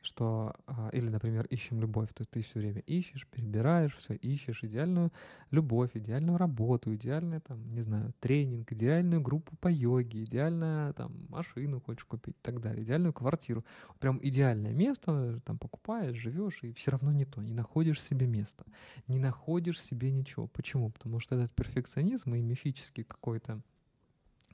что, 0.04 0.54
а, 0.66 0.90
или, 0.92 1.08
например, 1.08 1.46
ищем 1.46 1.80
любовь, 1.80 2.12
то 2.14 2.24
ты 2.24 2.42
все 2.42 2.60
время 2.60 2.80
ищешь, 2.80 3.26
перебираешь, 3.26 3.96
все 3.96 4.14
ищешь 4.14 4.62
идеальную 4.62 5.12
любовь, 5.50 5.90
идеальную 5.94 6.38
работу, 6.38 6.94
идеальный, 6.94 7.40
там, 7.40 7.74
не 7.74 7.80
знаю, 7.80 8.12
тренинг, 8.20 8.72
идеальную 8.72 9.20
группу 9.20 9.56
по 9.56 9.68
йоге, 9.68 10.24
идеальную, 10.24 10.94
там, 10.94 11.26
машину 11.28 11.80
хочешь 11.80 12.04
купить 12.04 12.36
и 12.36 12.42
так 12.42 12.60
далее, 12.60 12.84
идеальную 12.84 13.12
квартиру. 13.12 13.64
Прям 13.98 14.18
идеальное 14.22 14.72
место, 14.72 15.40
там, 15.44 15.58
покупаешь, 15.58 16.16
живешь, 16.16 16.58
и 16.62 16.72
все 16.72 16.90
равно 16.90 17.12
не 17.12 17.24
то, 17.24 17.42
не 17.42 17.52
находишь 17.52 18.02
себе 18.02 18.26
места, 18.26 18.64
не 19.08 19.18
находишь 19.18 19.82
себе 19.82 20.10
ничего. 20.10 20.46
Почему? 20.46 20.90
Потому 20.90 21.20
что 21.20 21.36
этот 21.36 21.52
перфекционизм 21.52 22.34
и 22.34 22.42
мифический 22.42 23.04
какой-то 23.04 23.60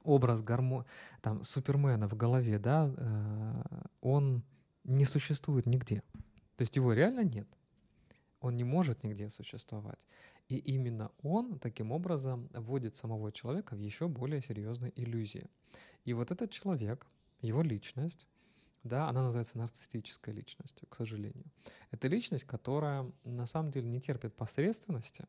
образ 0.04 0.40
гармо... 0.42 0.84
там, 1.20 1.42
Супермена 1.42 2.08
в 2.08 2.16
голове, 2.16 2.58
да, 2.58 2.92
э, 2.96 3.62
он 4.00 4.42
не 4.84 5.04
существует 5.04 5.66
нигде. 5.66 6.02
То 6.56 6.62
есть 6.62 6.76
его 6.76 6.92
реально 6.92 7.24
нет. 7.24 7.48
Он 8.40 8.56
не 8.56 8.64
может 8.64 9.02
нигде 9.02 9.28
существовать. 9.28 10.06
И 10.48 10.56
именно 10.56 11.10
он 11.22 11.58
таким 11.58 11.92
образом 11.92 12.48
вводит 12.52 12.96
самого 12.96 13.32
человека 13.32 13.76
в 13.76 13.78
еще 13.78 14.08
более 14.08 14.40
серьезные 14.40 14.92
иллюзии. 14.96 15.46
И 16.04 16.12
вот 16.12 16.30
этот 16.30 16.50
человек, 16.50 17.06
его 17.40 17.62
личность, 17.62 18.26
да, 18.82 19.08
она 19.08 19.22
называется 19.22 19.58
нарциссической 19.58 20.32
личностью, 20.32 20.88
к 20.88 20.96
сожалению. 20.96 21.44
Это 21.90 22.08
личность, 22.08 22.44
которая 22.44 23.10
на 23.24 23.46
самом 23.46 23.70
деле 23.70 23.88
не 23.88 24.00
терпит 24.00 24.34
посредственности, 24.34 25.26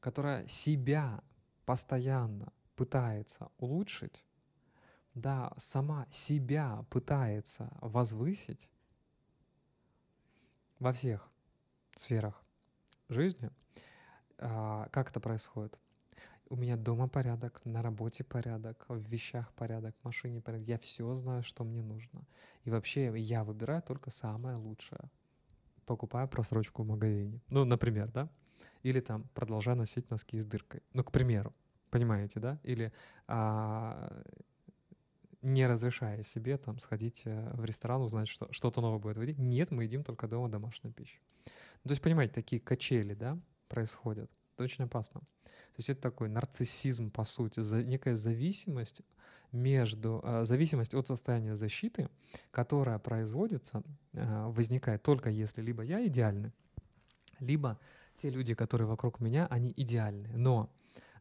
которая 0.00 0.46
себя 0.46 1.22
постоянно 1.64 2.52
пытается 2.76 3.50
улучшить, 3.58 4.26
да, 5.14 5.52
сама 5.56 6.06
себя 6.10 6.84
пытается 6.90 7.70
возвысить, 7.80 8.70
во 10.82 10.92
всех 10.92 11.30
сферах 11.94 12.44
жизни. 13.08 13.50
А, 14.38 14.88
как 14.90 15.10
это 15.10 15.20
происходит? 15.20 15.78
У 16.50 16.56
меня 16.56 16.76
дома 16.76 17.08
порядок, 17.08 17.60
на 17.64 17.82
работе 17.82 18.24
порядок, 18.24 18.84
в 18.88 19.08
вещах 19.08 19.52
порядок, 19.52 19.94
в 20.00 20.04
машине 20.04 20.40
порядок. 20.40 20.66
Я 20.66 20.78
все 20.78 21.14
знаю, 21.14 21.44
что 21.44 21.62
мне 21.62 21.82
нужно. 21.82 22.26
И 22.64 22.70
вообще 22.70 23.16
я 23.16 23.44
выбираю 23.44 23.80
только 23.82 24.10
самое 24.10 24.56
лучшее. 24.56 25.08
Покупаю 25.86 26.28
просрочку 26.28 26.82
в 26.82 26.88
магазине. 26.88 27.40
Ну, 27.48 27.64
например, 27.64 28.10
да? 28.10 28.28
Или 28.82 28.98
там 29.00 29.28
продолжаю 29.34 29.76
носить 29.76 30.10
носки 30.10 30.36
с 30.36 30.44
дыркой. 30.44 30.82
Ну, 30.92 31.04
к 31.04 31.12
примеру. 31.12 31.54
Понимаете, 31.90 32.40
да? 32.40 32.58
Или 32.64 32.92
а, 33.28 34.24
не 35.42 35.66
разрешая 35.66 36.22
себе 36.22 36.56
там 36.56 36.78
сходить 36.78 37.22
э, 37.24 37.50
в 37.54 37.64
ресторан, 37.64 38.00
узнать, 38.00 38.28
что 38.28 38.48
что-то 38.52 38.80
новое 38.80 38.98
будет 38.98 39.16
выйти. 39.16 39.38
Нет, 39.38 39.70
мы 39.70 39.84
едим 39.84 40.04
только 40.04 40.28
дома 40.28 40.48
домашнюю 40.48 40.94
пищу. 40.94 41.18
Ну, 41.84 41.88
то 41.88 41.90
есть, 41.90 42.02
понимаете, 42.02 42.32
такие 42.32 42.60
качели, 42.60 43.14
да, 43.14 43.38
происходят. 43.68 44.30
Это 44.54 44.64
очень 44.64 44.84
опасно. 44.84 45.20
То 45.20 45.78
есть 45.78 45.90
это 45.90 46.00
такой 46.00 46.28
нарциссизм, 46.28 47.10
по 47.10 47.24
сути, 47.24 47.60
за, 47.60 47.82
некая 47.82 48.14
зависимость 48.14 49.02
между, 49.50 50.20
э, 50.24 50.44
зависимость 50.44 50.94
от 50.94 51.06
состояния 51.08 51.56
защиты, 51.56 52.08
которая 52.50 52.98
производится, 52.98 53.82
э, 54.12 54.46
возникает 54.48 55.02
только 55.02 55.30
если 55.30 55.60
либо 55.60 55.82
я 55.82 56.06
идеальный, 56.06 56.52
либо 57.40 57.78
те 58.16 58.30
люди, 58.30 58.54
которые 58.54 58.86
вокруг 58.86 59.20
меня, 59.20 59.46
они 59.46 59.72
идеальны. 59.76 60.30
Но 60.36 60.70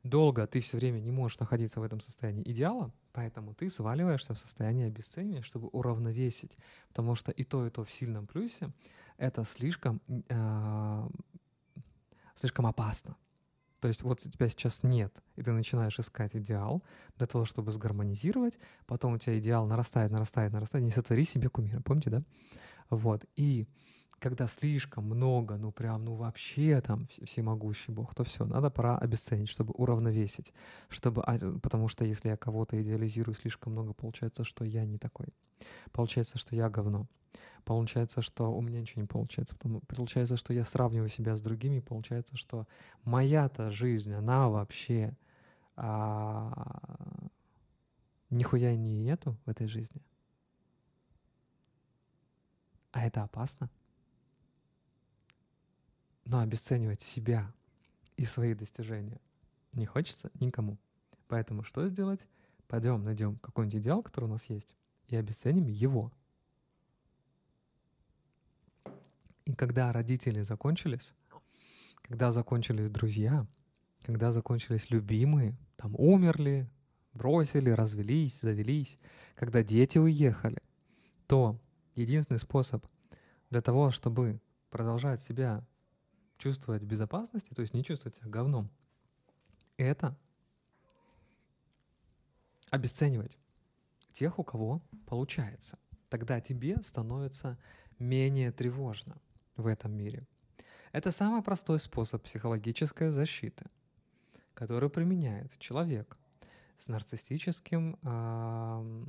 долго 0.03 0.48
ты 0.48 0.60
все 0.62 0.77
время 0.77 1.00
не 1.00 1.12
можешь 1.12 1.39
находиться 1.39 1.79
в 1.79 1.84
этом 1.84 2.00
состоянии 2.00 2.43
идеала, 2.51 2.91
поэтому 3.12 3.53
ты 3.53 3.70
сваливаешься 3.70 4.34
в 4.34 4.39
состояние 4.39 4.88
обесценивания, 4.88 5.43
чтобы 5.43 5.67
уравновесить. 5.67 6.58
Потому 6.89 7.15
что 7.15 7.31
и 7.31 7.43
то, 7.43 7.65
и 7.65 7.70
то 7.70 7.84
в 7.84 7.91
сильном 7.91 8.27
плюсе— 8.27 8.72
это 9.17 9.43
слишком, 9.43 10.01
э, 10.08 11.10
слишком 12.36 12.65
опасно. 12.65 13.15
То 13.79 13.88
есть 13.88 14.03
вот 14.03 14.20
тебя 14.20 14.48
сейчас 14.48 14.84
нет, 14.84 15.12
и 15.36 15.41
ты 15.41 15.51
начинаешь 15.51 16.00
искать 16.00 16.36
идеал 16.36 16.84
для 17.17 17.25
того, 17.25 17.46
чтобы 17.46 17.72
сгармонизировать, 17.72 18.60
потом 18.86 19.13
у 19.13 19.17
тебя 19.17 19.39
идеал 19.39 19.65
нарастает, 19.65 20.12
нарастает, 20.12 20.53
нарастает, 20.53 20.86
не 20.86 20.91
сотвори 20.91 21.25
себе 21.25 21.50
кумира, 21.50 21.81
помните, 21.81 22.12
да? 22.12 22.24
Вот, 22.91 23.25
и 23.36 23.67
когда 24.22 24.48
слишком 24.48 25.06
много, 25.06 25.58
ну 25.58 25.72
прям, 25.72 26.06
ну 26.06 26.13
вообще 26.13 26.80
там 26.80 27.08
всемогущий 27.25 27.92
Бог, 27.92 28.13
то 28.13 28.24
все, 28.24 28.46
надо 28.46 28.70
пора 28.70 28.98
обесценить, 28.98 29.50
чтобы 29.50 29.74
уравновесить, 29.74 30.54
чтобы, 30.90 31.24
а, 31.24 31.40
потому 31.60 31.88
что 31.88 32.06
если 32.06 32.30
я 32.30 32.38
кого-то 32.38 32.80
идеализирую 32.82 33.34
слишком 33.34 33.74
много, 33.74 33.94
получается, 33.94 34.44
что 34.44 34.63
я 34.63 34.86
не 34.86 35.00
такой. 35.00 35.28
Получается, 35.92 36.38
что 36.38 36.56
я 36.56 36.70
говно. 36.70 37.08
Получается, 37.66 38.22
что 38.22 38.54
у 38.54 38.62
меня 38.62 38.82
ничего 38.82 39.01
не 39.01 39.08
получается. 39.08 39.56
Потому, 39.56 39.82
получается, 39.82 40.38
что 40.38 40.54
я 40.54 40.66
сравниваю 40.66 41.10
себя 41.10 41.36
с 41.36 41.42
другими, 41.42 41.80
получается, 41.80 42.38
что 42.38 42.68
моя-то 43.04 43.72
жизнь, 43.72 44.13
она 44.13 44.50
вообще 44.50 45.18
а, 45.75 47.28
нихуя 48.30 48.75
не 48.75 48.94
нету 48.94 49.36
в 49.46 49.50
этой 49.50 49.68
жизни. 49.68 50.01
А 52.92 53.06
это 53.06 53.24
опасно. 53.24 53.70
Но 56.25 56.40
обесценивать 56.40 57.01
себя 57.01 57.54
и 58.18 58.25
свои 58.25 58.54
достижения 58.54 59.20
не 59.74 59.86
хочется 59.86 60.32
никому. 60.40 60.78
Поэтому 61.28 61.63
что 61.63 61.88
сделать? 61.88 62.25
Пойдем 62.68 63.04
найдем 63.04 63.38
какой-нибудь 63.38 63.82
идеал, 63.82 64.04
который 64.04 64.25
у 64.25 64.30
нас 64.30 64.50
есть, 64.50 64.75
и 65.08 65.16
обесценим 65.16 65.68
его. 65.68 66.12
И 69.46 69.54
когда 69.54 69.92
родители 69.92 70.42
закончились, 70.42 71.13
когда 72.01 72.32
закончились 72.32 72.90
друзья, 72.90 73.46
когда 74.04 74.32
закончились 74.32 74.90
любимые, 74.90 75.58
там 75.75 75.96
умерли, 75.98 76.70
бросили, 77.13 77.70
развелись, 77.70 78.40
завелись, 78.40 79.00
когда 79.36 79.63
дети 79.63 79.98
уехали, 79.98 80.62
то 81.28 81.60
единственный 81.96 82.40
способ 82.40 82.86
для 83.50 83.62
того, 83.62 83.92
чтобы 83.92 84.40
продолжать 84.70 85.22
себя 85.22 85.66
чувствовать 86.41 86.81
безопасности, 86.81 87.53
то 87.53 87.62
есть 87.62 87.74
не 87.74 87.83
чувствовать 87.83 88.15
себя 88.15 88.29
говном, 88.29 88.69
это 89.77 90.17
обесценивать 92.69 93.38
тех, 94.12 94.39
у 94.39 94.43
кого 94.43 94.81
получается. 95.05 95.77
Тогда 96.10 96.41
тебе 96.41 96.81
становится 96.81 97.57
менее 98.00 98.51
тревожно 98.51 99.21
в 99.55 99.67
этом 99.67 99.93
мире. 99.93 100.27
Это 100.91 101.12
самый 101.12 101.41
простой 101.41 101.79
способ 101.79 102.24
психологической 102.24 103.12
защиты, 103.12 103.65
который 104.53 104.89
применяет 104.89 105.57
человек 105.60 106.17
с 106.77 106.88
нарциссическим 106.88 107.98
э, 108.01 109.05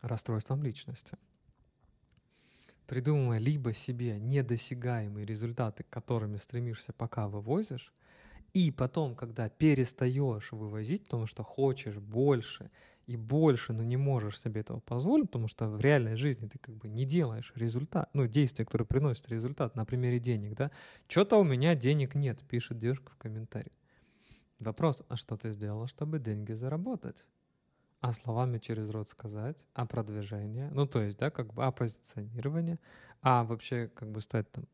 расстройством 0.00 0.62
личности– 0.62 1.16
придумывая 2.92 3.38
либо 3.38 3.72
себе 3.72 4.18
недосягаемые 4.18 5.24
результаты, 5.24 5.82
к 5.82 5.88
которыми 5.88 6.36
стремишься, 6.36 6.92
пока 6.92 7.26
вывозишь, 7.26 7.90
и 8.52 8.70
потом, 8.70 9.16
когда 9.16 9.48
перестаешь 9.48 10.52
вывозить, 10.52 11.04
потому 11.04 11.24
что 11.24 11.42
хочешь 11.42 11.96
больше 11.96 12.70
и 13.06 13.16
больше, 13.16 13.72
но 13.72 13.82
не 13.82 13.96
можешь 13.96 14.38
себе 14.38 14.60
этого 14.60 14.80
позволить, 14.80 15.30
потому 15.30 15.48
что 15.48 15.70
в 15.70 15.80
реальной 15.80 16.16
жизни 16.16 16.48
ты 16.48 16.58
как 16.58 16.74
бы 16.74 16.86
не 16.86 17.06
делаешь 17.06 17.54
результат, 17.56 18.10
ну, 18.12 18.26
действия, 18.26 18.66
которые 18.66 18.86
приносят 18.86 19.26
результат, 19.30 19.74
на 19.74 19.86
примере 19.86 20.18
денег, 20.18 20.54
да, 20.54 20.70
что-то 21.08 21.38
у 21.38 21.44
меня 21.44 21.74
денег 21.74 22.14
нет, 22.14 22.42
пишет 22.46 22.76
девушка 22.76 23.10
в 23.12 23.16
комментарии. 23.16 23.72
Вопрос, 24.58 25.02
а 25.08 25.16
что 25.16 25.38
ты 25.38 25.50
сделала, 25.52 25.88
чтобы 25.88 26.18
деньги 26.18 26.52
заработать? 26.52 27.26
А 28.02 28.12
словами 28.12 28.58
через 28.58 28.90
рот 28.90 29.08
сказать, 29.08 29.64
а 29.74 29.86
продвижение, 29.86 30.70
ну 30.72 30.86
то 30.86 31.00
есть, 31.00 31.18
да, 31.18 31.30
как 31.30 31.54
бы, 31.54 31.64
а 31.64 31.70
позиционирование, 31.70 32.80
а 33.20 33.44
вообще 33.44 33.88
как 33.94 34.10
бы 34.10 34.20
стать 34.20 34.50
там, 34.50 34.66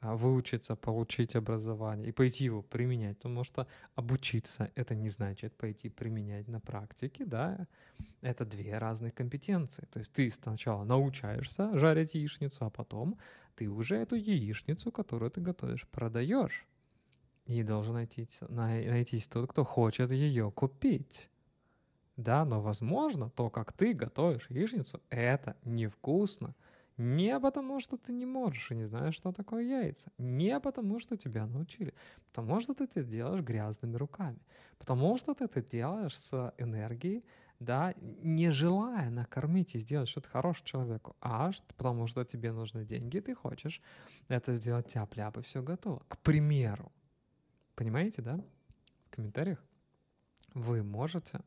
а 0.00 0.16
выучиться, 0.16 0.74
получить 0.74 1.36
образование 1.36 2.08
и 2.08 2.12
пойти 2.12 2.42
его 2.44 2.60
применять, 2.60 3.18
потому 3.18 3.44
что 3.44 3.68
обучиться— 3.94 4.72
это 4.74 4.96
не 4.96 5.08
значит 5.08 5.56
пойти 5.56 5.90
применять 5.90 6.48
на 6.48 6.58
практике, 6.58 7.24
да, 7.24 7.68
это 8.20 8.44
две 8.44 8.78
разных 8.78 9.14
компетенции. 9.14 9.86
То 9.92 10.00
есть 10.00 10.12
ты 10.12 10.28
сначала 10.28 10.82
научаешься 10.82 11.78
жарить 11.78 12.14
яичницу, 12.14 12.64
а 12.64 12.70
потом 12.70 13.16
ты 13.54 13.68
уже 13.68 13.94
эту 13.94 14.16
яичницу, 14.16 14.90
которую 14.90 15.30
ты 15.30 15.40
готовишь, 15.40 15.86
продаешь. 15.86 16.66
И 17.46 17.62
должен 17.62 17.94
найтись, 17.94 18.40
найтись 18.48 19.28
тот, 19.28 19.50
кто 19.50 19.62
хочет 19.62 20.10
ее 20.10 20.50
купить. 20.50 21.30
Да, 22.16 22.44
но 22.44 22.60
возможно, 22.60 23.30
то, 23.30 23.50
как 23.50 23.72
ты 23.72 23.94
готовишь 23.94 24.50
яичницу, 24.50 25.00
это 25.10 25.56
невкусно. 25.64 26.54
Не 26.98 27.40
потому, 27.40 27.80
что 27.80 27.96
ты 27.96 28.12
не 28.12 28.26
можешь 28.26 28.70
и 28.70 28.74
не 28.74 28.84
знаешь, 28.84 29.14
что 29.14 29.32
такое 29.32 29.62
яйца. 29.62 30.12
Не 30.18 30.60
потому, 30.60 31.00
что 31.00 31.16
тебя 31.16 31.46
научили. 31.46 31.94
Потому, 32.28 32.60
что 32.60 32.74
ты 32.74 32.84
это 32.84 33.02
делаешь 33.02 33.42
грязными 33.42 33.96
руками. 33.96 34.38
Потому, 34.78 35.16
что 35.16 35.34
ты 35.34 35.44
это 35.44 35.62
делаешь 35.62 36.18
с 36.18 36.54
энергией, 36.58 37.24
да, 37.60 37.94
не 38.00 38.50
желая 38.50 39.08
накормить 39.10 39.74
и 39.74 39.78
сделать 39.78 40.08
что-то 40.08 40.28
хорошее 40.28 40.66
человеку, 40.66 41.16
а 41.20 41.50
потому 41.76 42.06
что 42.06 42.24
тебе 42.24 42.52
нужны 42.52 42.84
деньги, 42.84 43.20
ты 43.20 43.34
хочешь 43.34 43.80
это 44.28 44.52
сделать 44.54 44.88
тяп-ляп, 44.88 45.38
и 45.38 45.42
все 45.42 45.62
готово. 45.62 46.02
К 46.08 46.18
примеру. 46.18 46.92
Понимаете, 47.74 48.20
да? 48.20 48.40
В 49.06 49.10
комментариях 49.10 49.64
вы 50.54 50.82
можете 50.82 51.40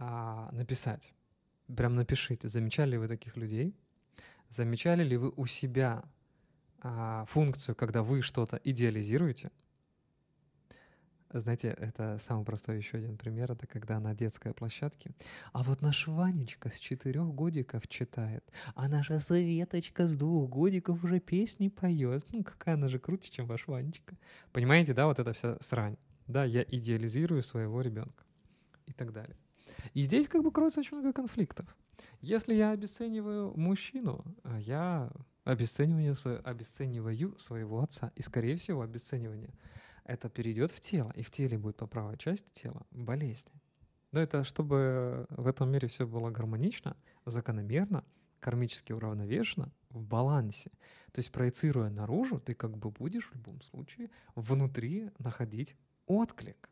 а, 0.00 0.50
написать. 0.52 1.12
Прям 1.76 1.94
напишите, 1.94 2.48
замечали 2.48 2.92
ли 2.92 2.98
вы 2.98 3.06
таких 3.06 3.36
людей? 3.36 3.76
Замечали 4.48 5.04
ли 5.04 5.16
вы 5.16 5.30
у 5.36 5.46
себя 5.46 6.02
а, 6.80 7.24
функцию, 7.26 7.76
когда 7.76 8.02
вы 8.02 8.22
что-то 8.22 8.58
идеализируете? 8.64 9.52
Знаете, 11.32 11.68
это 11.78 12.18
самый 12.18 12.44
простой 12.44 12.78
еще 12.78 12.98
один 12.98 13.16
пример, 13.16 13.52
это 13.52 13.68
когда 13.68 14.00
на 14.00 14.14
детской 14.14 14.52
площадке. 14.52 15.12
А 15.52 15.62
вот 15.62 15.80
наш 15.80 16.08
Ванечка 16.08 16.70
с 16.70 16.78
четырех 16.78 17.26
годиков 17.26 17.86
читает, 17.86 18.42
а 18.74 18.88
наша 18.88 19.20
Светочка 19.20 20.08
с 20.08 20.16
двух 20.16 20.48
годиков 20.50 21.04
уже 21.04 21.20
песни 21.20 21.68
поет. 21.68 22.24
Ну, 22.32 22.42
какая 22.42 22.74
она 22.74 22.88
же 22.88 22.98
круче, 22.98 23.30
чем 23.30 23.46
ваш 23.46 23.68
Ванечка. 23.68 24.16
Понимаете, 24.50 24.92
да, 24.92 25.06
вот 25.06 25.20
эта 25.20 25.32
вся 25.32 25.56
срань. 25.60 25.96
Да, 26.26 26.44
я 26.44 26.64
идеализирую 26.66 27.44
своего 27.44 27.80
ребенка 27.80 28.24
и 28.86 28.92
так 28.92 29.12
далее. 29.12 29.36
И 29.94 30.02
здесь 30.02 30.28
как 30.28 30.42
бы 30.42 30.50
кроется 30.52 30.80
очень 30.80 30.96
много 30.96 31.12
конфликтов. 31.12 31.76
Если 32.20 32.54
я 32.54 32.70
обесцениваю 32.70 33.52
мужчину, 33.56 34.24
а 34.42 34.58
я 34.60 35.10
обесцениваю, 35.44 36.16
обесцениваю 36.44 37.38
своего 37.38 37.82
отца. 37.82 38.12
И, 38.16 38.22
скорее 38.22 38.56
всего, 38.56 38.82
обесценивание 38.82 39.54
это 40.04 40.28
перейдет 40.28 40.70
в 40.70 40.80
тело, 40.80 41.12
и 41.14 41.22
в 41.22 41.30
теле 41.30 41.58
будет 41.58 41.76
по 41.76 41.86
правой 41.86 42.18
части 42.18 42.50
тела 42.52 42.86
болезни. 42.90 43.52
Но 44.12 44.20
это 44.20 44.42
чтобы 44.44 45.26
в 45.30 45.46
этом 45.46 45.70
мире 45.70 45.88
все 45.88 46.06
было 46.06 46.30
гармонично, 46.30 46.96
закономерно, 47.26 48.04
кармически 48.40 48.92
уравновешенно, 48.92 49.72
в 49.90 50.02
балансе. 50.02 50.70
То 51.12 51.20
есть 51.20 51.30
проецируя 51.30 51.90
наружу, 51.90 52.40
ты 52.40 52.54
как 52.54 52.76
бы 52.76 52.90
будешь 52.90 53.28
в 53.30 53.34
любом 53.34 53.60
случае 53.62 54.10
внутри 54.34 55.10
находить 55.18 55.76
отклик 56.06 56.68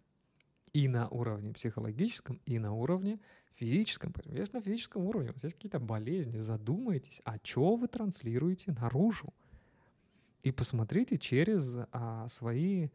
и 0.78 0.86
на 0.86 1.08
уровне 1.08 1.52
психологическом, 1.52 2.40
и 2.46 2.60
на 2.60 2.72
уровне 2.72 3.18
физическом. 3.54 4.14
Если 4.26 4.56
на 4.56 4.62
физическом 4.62 5.04
уровне 5.04 5.30
у 5.30 5.32
вас 5.32 5.42
есть 5.42 5.56
какие-то 5.56 5.80
болезни, 5.80 6.38
задумайтесь, 6.38 7.20
а 7.24 7.38
что 7.42 7.74
вы 7.74 7.88
транслируете 7.88 8.70
наружу. 8.70 9.34
И 10.44 10.52
посмотрите 10.52 11.18
через 11.18 11.78
а, 11.90 12.28
свои 12.28 12.90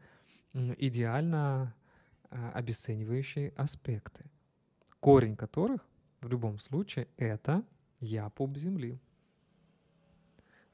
идеально 0.54 1.74
а, 2.30 2.52
обесценивающие 2.52 3.50
аспекты, 3.50 4.24
корень 4.98 5.36
которых 5.36 5.86
в 6.22 6.28
любом 6.28 6.58
случае 6.60 7.06
это 7.18 7.62
я 8.00 8.30
пуп 8.30 8.56
земли. 8.56 8.98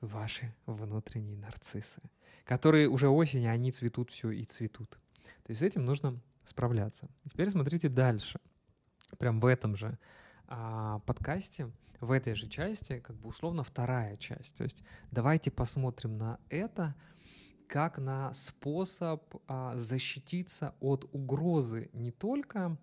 Ваши 0.01 0.55
внутренние 0.65 1.39
нарциссы, 1.39 2.03
которые 2.45 2.89
уже 2.89 3.09
осенью, 3.09 3.51
они 3.51 3.73
цветут 3.73 4.13
все 4.13 4.31
и 4.31 4.45
цветут. 4.45 4.91
То 5.43 5.51
есть 5.51 5.59
с 5.59 5.65
этим 5.65 5.85
нужно 5.85 6.21
справляться. 6.51 7.09
теперь 7.31 7.51
смотрите 7.51 7.89
дальше. 7.89 8.41
Прям 9.19 9.41
в 9.41 9.47
этом 9.47 9.77
же 9.77 9.99
а, 10.47 11.01
подкасте, 11.01 11.71
в 12.01 12.13
этой 12.13 12.35
же 12.35 12.49
части, 12.49 13.01
как 13.01 13.17
бы 13.17 13.29
условно 13.29 13.63
вторая 13.65 14.17
часть. 14.17 14.55
То 14.57 14.65
есть 14.65 14.83
давайте 15.11 15.51
посмотрим 15.51 16.17
на 16.17 16.39
это 16.49 16.95
как 17.67 17.99
на 17.99 18.33
способ 18.35 19.23
а, 19.47 19.77
защититься 19.77 20.75
от 20.81 21.09
угрозы 21.13 21.89
не 21.93 22.11
только 22.11 22.77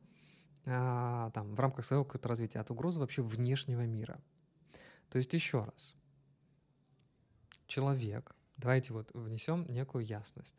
а, 0.65 1.29
там, 1.31 1.55
в 1.55 1.59
рамках 1.59 1.85
своего 1.85 2.05
какого-то 2.05 2.29
развития, 2.29 2.59
а 2.59 2.61
от 2.61 2.71
угрозы 2.71 2.99
вообще 2.99 3.21
внешнего 3.21 3.85
мира. 3.85 4.21
То 5.09 5.17
есть 5.17 5.33
еще 5.33 5.63
раз, 5.63 5.95
человек, 7.67 8.35
давайте 8.57 8.93
вот 8.93 9.11
внесем 9.13 9.65
некую 9.69 10.05
ясность. 10.05 10.55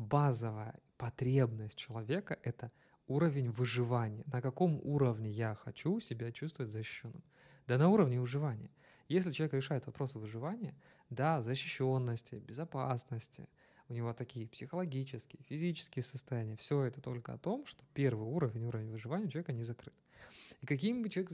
Базовая 0.00 0.80
потребность 0.96 1.76
человека— 1.76 2.38
это 2.42 2.72
уровень 3.06 3.50
выживания. 3.50 4.24
На 4.32 4.40
каком 4.40 4.80
уровне 4.82 5.28
я 5.28 5.54
хочу 5.54 6.00
себя 6.00 6.32
чувствовать 6.32 6.72
защищенным? 6.72 7.22
Да 7.66 7.76
на 7.76 7.90
уровне 7.90 8.18
выживания. 8.18 8.70
Если 9.08 9.30
человек 9.30 9.52
решает 9.52 9.84
вопросы 9.84 10.18
выживания, 10.18 10.74
да, 11.10 11.42
защищенности, 11.42 12.36
безопасности, 12.36 13.46
у 13.90 13.92
него 13.92 14.14
такие 14.14 14.48
психологические, 14.48 15.42
физические 15.42 16.02
состояния, 16.02 16.56
все 16.56 16.82
это 16.84 17.02
только 17.02 17.34
о 17.34 17.38
том, 17.38 17.66
что 17.66 17.84
первый 17.92 18.26
уровень, 18.26 18.64
уровень 18.64 18.90
выживания 18.90 19.26
у 19.26 19.28
человека 19.28 19.52
не 19.52 19.62
закрыт. 19.62 19.92
И 20.60 20.66
каким 20.66 21.02
бы 21.02 21.08
человек 21.08 21.30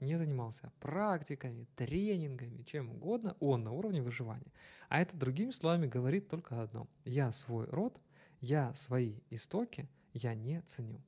не 0.00 0.16
занимался 0.16 0.72
практиками, 0.78 1.66
тренингами, 1.74 2.62
чем 2.62 2.90
угодно, 2.90 3.36
он 3.40 3.64
на 3.64 3.72
уровне 3.72 4.00
выживания. 4.00 4.52
А 4.88 5.00
это 5.00 5.16
другими 5.16 5.50
словами 5.50 5.86
говорит 5.86 6.28
только 6.28 6.62
одно. 6.62 6.88
Я 7.04 7.32
свой 7.32 7.66
род, 7.66 8.00
я 8.40 8.72
свои 8.74 9.20
истоки, 9.30 9.88
я 10.12 10.34
не 10.34 10.62
ценю. 10.62 11.00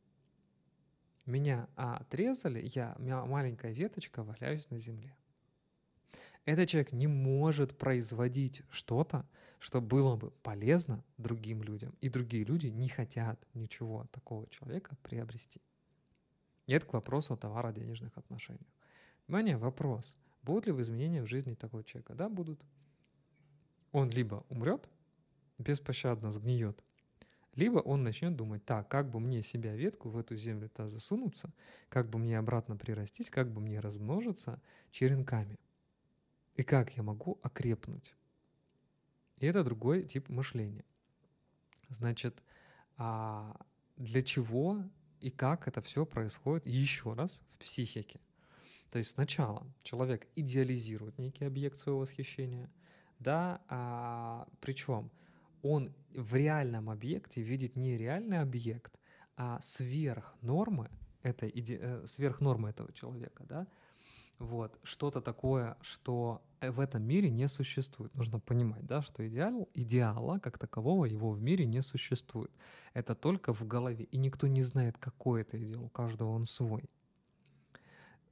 Меня 1.24 1.68
отрезали, 1.76 2.68
я 2.74 2.96
маленькая 2.98 3.72
веточка, 3.72 4.24
валяюсь 4.24 4.68
на 4.70 4.78
земле. 4.78 5.16
Этот 6.44 6.68
человек 6.68 6.90
не 6.90 7.06
может 7.06 7.78
производить 7.78 8.62
что-то, 8.70 9.24
что 9.60 9.80
было 9.80 10.16
бы 10.16 10.32
полезно 10.42 11.04
другим 11.16 11.62
людям. 11.62 11.94
И 12.00 12.08
другие 12.08 12.42
люди 12.42 12.66
не 12.66 12.88
хотят 12.88 13.40
ничего 13.54 14.08
такого 14.10 14.48
человека 14.48 14.96
приобрести. 15.02 15.60
Это 16.66 16.86
к 16.86 16.92
вопросу 16.92 17.34
о 17.34 17.36
товаро-денежных 17.36 18.16
отношениях. 18.16 18.66
Внимание, 19.26 19.56
вопрос. 19.56 20.16
Будут 20.42 20.66
ли 20.66 20.72
изменения 20.80 21.22
в 21.22 21.26
жизни 21.26 21.54
такого 21.54 21.84
человека? 21.84 22.14
Да, 22.14 22.28
будут. 22.28 22.60
Он 23.92 24.08
либо 24.08 24.44
умрет, 24.48 24.88
беспощадно 25.58 26.32
сгниет, 26.32 26.82
либо 27.54 27.78
он 27.78 28.02
начнет 28.02 28.34
думать, 28.34 28.64
так, 28.64 28.88
как 28.88 29.10
бы 29.10 29.20
мне 29.20 29.42
себя 29.42 29.74
ветку 29.74 30.08
в 30.08 30.16
эту 30.16 30.36
землю-то 30.36 30.88
засунуться, 30.88 31.52
как 31.90 32.08
бы 32.08 32.18
мне 32.18 32.38
обратно 32.38 32.76
прирастись, 32.76 33.28
как 33.28 33.50
бы 33.50 33.60
мне 33.60 33.80
размножиться 33.80 34.60
черенками. 34.90 35.58
И 36.54 36.62
как 36.62 36.96
я 36.96 37.02
могу 37.02 37.38
окрепнуть. 37.42 38.14
И 39.38 39.46
это 39.46 39.64
другой 39.64 40.04
тип 40.04 40.28
мышления. 40.28 40.84
Значит, 41.88 42.42
а 42.96 43.66
для 43.96 44.22
чего 44.22 44.82
и 45.22 45.30
как 45.30 45.68
это 45.68 45.80
все 45.80 46.04
происходит 46.04 46.66
еще 46.66 47.14
раз 47.14 47.42
в 47.48 47.56
психике. 47.58 48.20
То 48.90 48.98
есть 48.98 49.10
сначала 49.10 49.66
человек 49.82 50.28
идеализирует 50.34 51.18
некий 51.18 51.44
объект 51.44 51.78
своего 51.78 52.00
восхищения, 52.00 52.70
да, 53.18 53.62
а, 53.68 54.46
причем 54.60 55.10
он 55.62 55.94
в 56.10 56.34
реальном 56.34 56.90
объекте 56.90 57.40
видит 57.40 57.76
не 57.76 57.96
реальный 57.96 58.40
объект, 58.40 58.98
а 59.36 59.60
сверх 59.60 60.34
нормы, 60.42 60.90
это 61.22 61.46
иде, 61.46 61.78
э, 61.80 62.06
сверх 62.06 62.40
нормы 62.40 62.70
этого 62.70 62.92
человека, 62.92 63.44
да, 63.48 63.66
вот, 64.42 64.78
что-то 64.82 65.20
такое, 65.20 65.76
что 65.82 66.42
э, 66.60 66.70
в 66.70 66.80
этом 66.80 67.02
мире 67.04 67.30
не 67.30 67.48
существует. 67.48 68.12
Нужно 68.14 68.40
понимать, 68.40 68.84
да, 68.84 69.00
что 69.00 69.26
идеал, 69.26 69.68
идеала 69.72 70.38
как 70.38 70.58
такового 70.58 71.04
его 71.04 71.30
в 71.30 71.40
мире 71.40 71.64
не 71.64 71.80
существует. 71.80 72.50
Это 72.92 73.14
только 73.14 73.54
в 73.54 73.64
голове. 73.66 74.04
И 74.04 74.16
никто 74.18 74.48
не 74.48 74.62
знает, 74.62 74.98
какой 74.98 75.42
это 75.42 75.62
идеал. 75.62 75.84
У 75.84 75.88
каждого 75.88 76.30
он 76.30 76.44
свой. 76.44 76.90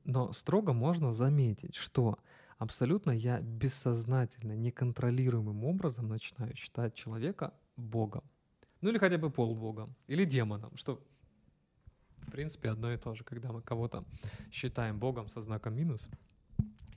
Но 0.04 0.32
строго 0.32 0.72
можно 0.72 1.12
заметить, 1.12 1.76
что 1.76 2.18
абсолютно 2.58 3.12
я 3.12 3.40
бессознательно, 3.40 4.56
неконтролируемым 4.56 5.64
образом 5.64 6.08
начинаю 6.08 6.56
считать 6.56 6.94
человека 6.94 7.54
Богом. 7.76 8.24
Ну 8.80 8.90
или 8.90 8.98
хотя 8.98 9.16
бы 9.16 9.30
полубогом, 9.30 9.94
или 10.08 10.24
демоном, 10.24 10.76
что 10.76 11.06
в 12.22 12.30
принципе 12.30 12.70
одно 12.70 12.92
и 12.92 12.96
то 12.96 13.14
же. 13.14 13.24
Когда 13.24 13.52
мы 13.52 13.62
кого-то 13.62 14.04
считаем 14.50 14.98
Богом 14.98 15.28
со 15.28 15.42
знаком 15.42 15.74
минус 15.74 16.08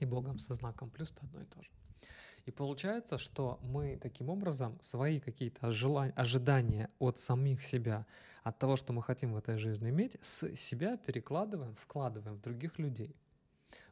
и 0.00 0.04
Богом 0.06 0.38
со 0.38 0.54
знаком 0.54 0.90
плюс, 0.90 1.12
это 1.12 1.26
одно 1.26 1.40
и 1.40 1.44
то 1.44 1.62
же. 1.62 1.68
И 2.46 2.50
получается, 2.50 3.16
что 3.18 3.58
мы 3.62 3.96
таким 3.96 4.28
образом 4.28 4.78
свои 4.80 5.18
какие-то 5.18 5.66
ожидания 5.66 6.90
от 6.98 7.18
самих 7.18 7.62
себя, 7.62 8.06
от 8.42 8.58
того, 8.58 8.76
что 8.76 8.92
мы 8.92 9.02
хотим 9.02 9.32
в 9.32 9.36
этой 9.38 9.56
жизни 9.56 9.88
иметь, 9.88 10.16
с 10.20 10.54
себя 10.54 10.98
перекладываем, 10.98 11.74
вкладываем 11.76 12.36
в 12.36 12.42
других 12.42 12.78
людей. 12.78 13.16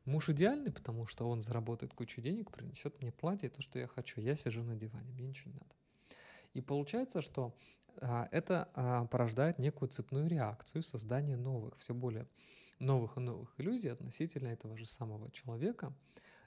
Муж 0.05 0.29
идеальный, 0.29 0.73
потому 0.73 1.07
что 1.07 1.31
он 1.31 1.41
заработает 1.41 1.95
кучу 1.95 2.21
денег, 2.21 2.51
принесет 2.51 3.01
мне 3.01 3.13
платье, 3.13 3.49
то, 3.49 3.63
что 3.63 3.79
я 3.79 3.87
хочу. 3.87 4.21
Я 4.21 4.37
сижу 4.37 4.63
на 4.63 4.75
диване, 4.75 5.13
мне 5.13 5.29
ничего 5.29 5.53
не 5.53 5.59
надо. 5.59 5.75
И 6.55 6.61
получается, 6.61 7.23
что 7.23 7.55
это 8.01 8.71
а, 8.75 9.07
порождает 9.07 9.59
некую 9.59 9.89
цепную 9.89 10.29
реакцию 10.29 10.83
создания 10.83 11.37
новых, 11.37 11.79
все 11.79 11.95
более 11.95 12.27
новых 12.79 13.17
и 13.17 13.21
новых 13.21 13.55
иллюзий 13.59 13.89
относительно 13.89 14.49
этого 14.49 14.77
же 14.77 14.87
самого 14.87 15.31
человека. 15.31 15.93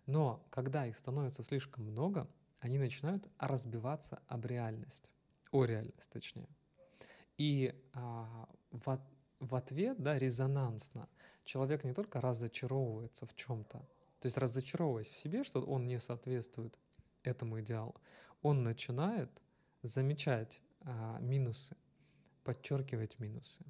Но 0.06 0.46
когда 0.50 0.86
их 0.86 0.96
становится 0.96 1.44
слишком 1.44 1.86
много, 1.86 2.28
они 2.60 2.78
начинают 2.78 3.28
разбиваться 3.40 4.20
об 4.28 4.46
реальность, 4.46 5.12
о 5.52 5.66
реальность 5.66 6.10
точнее. 6.12 6.50
И 7.38 7.74
а, 7.94 8.50
в, 8.72 9.00
в 9.40 9.56
ответ, 9.56 10.02
да, 10.02 10.18
резонансно, 10.18 11.10
человек 11.44 11.84
не 11.84 11.94
только 11.94 12.22
разочаровывается 12.22 13.26
в 13.26 13.36
чем-то, 13.36 13.80
то 14.20 14.26
есть 14.26 14.38
разочаровываясь 14.38 15.10
в 15.10 15.18
себе, 15.18 15.44
что 15.44 15.62
он 15.62 15.86
не 15.86 16.00
соответствует 16.00 16.80
этому 17.24 17.60
идеалу, 17.62 17.96
он 18.42 18.64
начинает 18.64 19.30
замечать 19.82 20.62
а, 20.86 21.20
минусы, 21.20 21.76
подчеркивать 22.44 23.20
минусы 23.20 23.66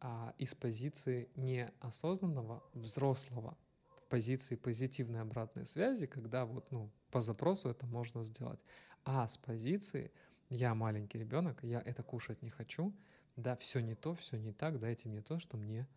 а, 0.00 0.34
из 0.38 0.54
позиции 0.54 1.30
неосознанного 1.36 2.62
взрослого 2.74 3.56
в 3.88 4.02
позиции 4.08 4.54
позитивной 4.54 5.22
обратной 5.22 5.64
связи, 5.64 6.06
когда 6.06 6.44
вот 6.44 6.70
ну, 6.70 6.92
по 7.10 7.20
запросу 7.20 7.70
это 7.70 7.86
можно 7.86 8.22
сделать, 8.22 8.62
а 9.04 9.26
с 9.26 9.38
позиции 9.38 10.12
я 10.50 10.74
маленький 10.74 11.18
ребенок, 11.18 11.62
я 11.62 11.80
это 11.80 12.02
кушать 12.02 12.42
не 12.42 12.50
хочу, 12.50 12.94
да, 13.36 13.56
все 13.56 13.80
не 13.80 13.94
то, 13.94 14.14
все 14.14 14.36
не 14.36 14.52
так, 14.52 14.78
дайте 14.78 15.08
мне 15.08 15.22
то, 15.22 15.38
что 15.38 15.56
мне 15.56 15.88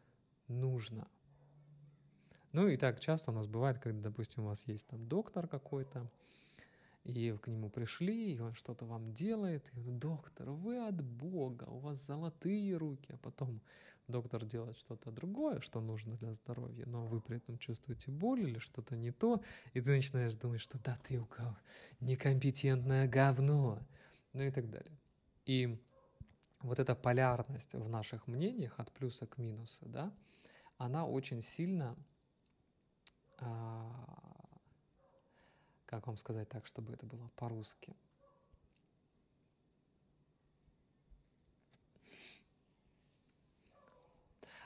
нужно. 0.48 1.08
Ну 2.54 2.68
и 2.68 2.78
так 2.78 3.00
часто 3.00 3.32
у 3.32 3.34
нас 3.34 3.48
бывает, 3.48 3.80
когда, 3.80 4.10
допустим, 4.10 4.44
у 4.44 4.48
вас 4.48 4.66
есть 4.68 4.88
там 4.88 5.08
доктор 5.08 5.48
какой-то, 5.48 6.10
и 7.08 7.38
к 7.38 7.48
нему 7.48 7.70
пришли, 7.70 8.36
и 8.36 8.40
он 8.40 8.54
что-то 8.54 8.86
вам 8.86 9.14
делает, 9.14 9.72
и 9.74 9.80
он, 9.80 9.98
доктор, 9.98 10.50
вы 10.50 10.86
от 10.86 11.02
Бога, 11.02 11.64
у 11.64 11.80
вас 11.80 12.06
золотые 12.06 12.76
руки, 12.76 13.14
а 13.14 13.18
потом 13.18 13.62
доктор 14.10 14.46
делает 14.46 14.78
что-то 14.78 15.10
другое, 15.12 15.62
что 15.62 15.80
нужно 15.80 16.18
для 16.18 16.34
здоровья, 16.34 16.86
но 16.86 17.08
вы 17.08 17.22
при 17.22 17.38
этом 17.38 17.58
чувствуете 17.58 18.12
боль 18.12 18.42
или 18.42 18.60
что-то 18.60 18.98
не 18.98 19.12
то, 19.12 19.42
и 19.74 19.80
ты 19.80 19.90
начинаешь 19.90 20.36
думать, 20.36 20.60
что 20.60 20.78
да 20.80 21.00
ты 21.08 21.18
у 21.20 21.26
кого 21.26 21.58
некомпетентное 22.02 23.08
говно, 23.08 23.80
ну 24.34 24.44
и 24.44 24.52
так 24.52 24.70
далее. 24.70 25.00
И 25.46 25.82
вот 26.60 26.80
эта 26.80 26.94
полярность 26.94 27.74
в 27.74 27.88
наших 27.88 28.28
мнениях 28.28 28.78
от 28.80 28.92
плюса 28.92 29.28
к 29.28 29.38
минусу, 29.38 29.86
да, 29.86 30.12
она 30.78 31.06
очень 31.06 31.42
сильно 31.42 31.96
а, 33.40 34.27
как 35.88 36.06
вам 36.06 36.18
сказать 36.18 36.50
так, 36.50 36.68
чтобы 36.68 36.94
это 36.94 37.06
было 37.06 37.30
по-русски? 37.36 37.96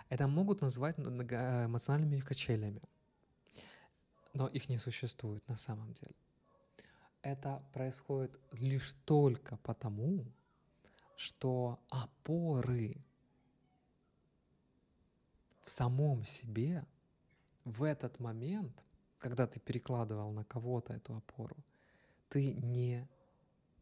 Это 0.10 0.28
могут 0.28 0.62
назвать 0.62 1.00
эмоциональными 1.00 2.20
качелями, 2.20 2.82
но 4.34 4.48
их 4.48 4.68
не 4.68 4.78
существует 4.78 5.48
на 5.48 5.56
самом 5.56 5.94
деле. 5.94 6.16
Это 7.22 7.64
происходит 7.72 8.38
лишь 8.52 8.94
только 9.06 9.56
потому, 9.58 10.26
что 11.16 11.80
опоры 11.90 12.98
в 15.64 15.70
самом 15.70 16.26
себе 16.26 16.84
в 17.64 17.84
этот 17.84 18.20
момент 18.20 18.84
когда 19.22 19.46
ты 19.46 19.60
перекладывал 19.60 20.32
на 20.32 20.44
кого-то 20.44 20.94
эту 20.94 21.16
опору, 21.16 21.56
ты 22.30 22.54
не 22.54 23.08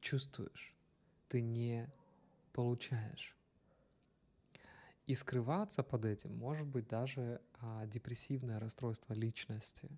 чувствуешь, 0.01 0.75
ты 1.29 1.41
не 1.41 1.89
получаешь. 2.51 3.35
И 5.07 5.15
скрываться 5.15 5.81
под 5.81 6.05
этим 6.05 6.35
может 6.35 6.67
быть 6.67 6.87
даже 6.87 7.41
а, 7.61 7.85
депрессивное 7.87 8.59
расстройство 8.59 9.13
личности. 9.13 9.89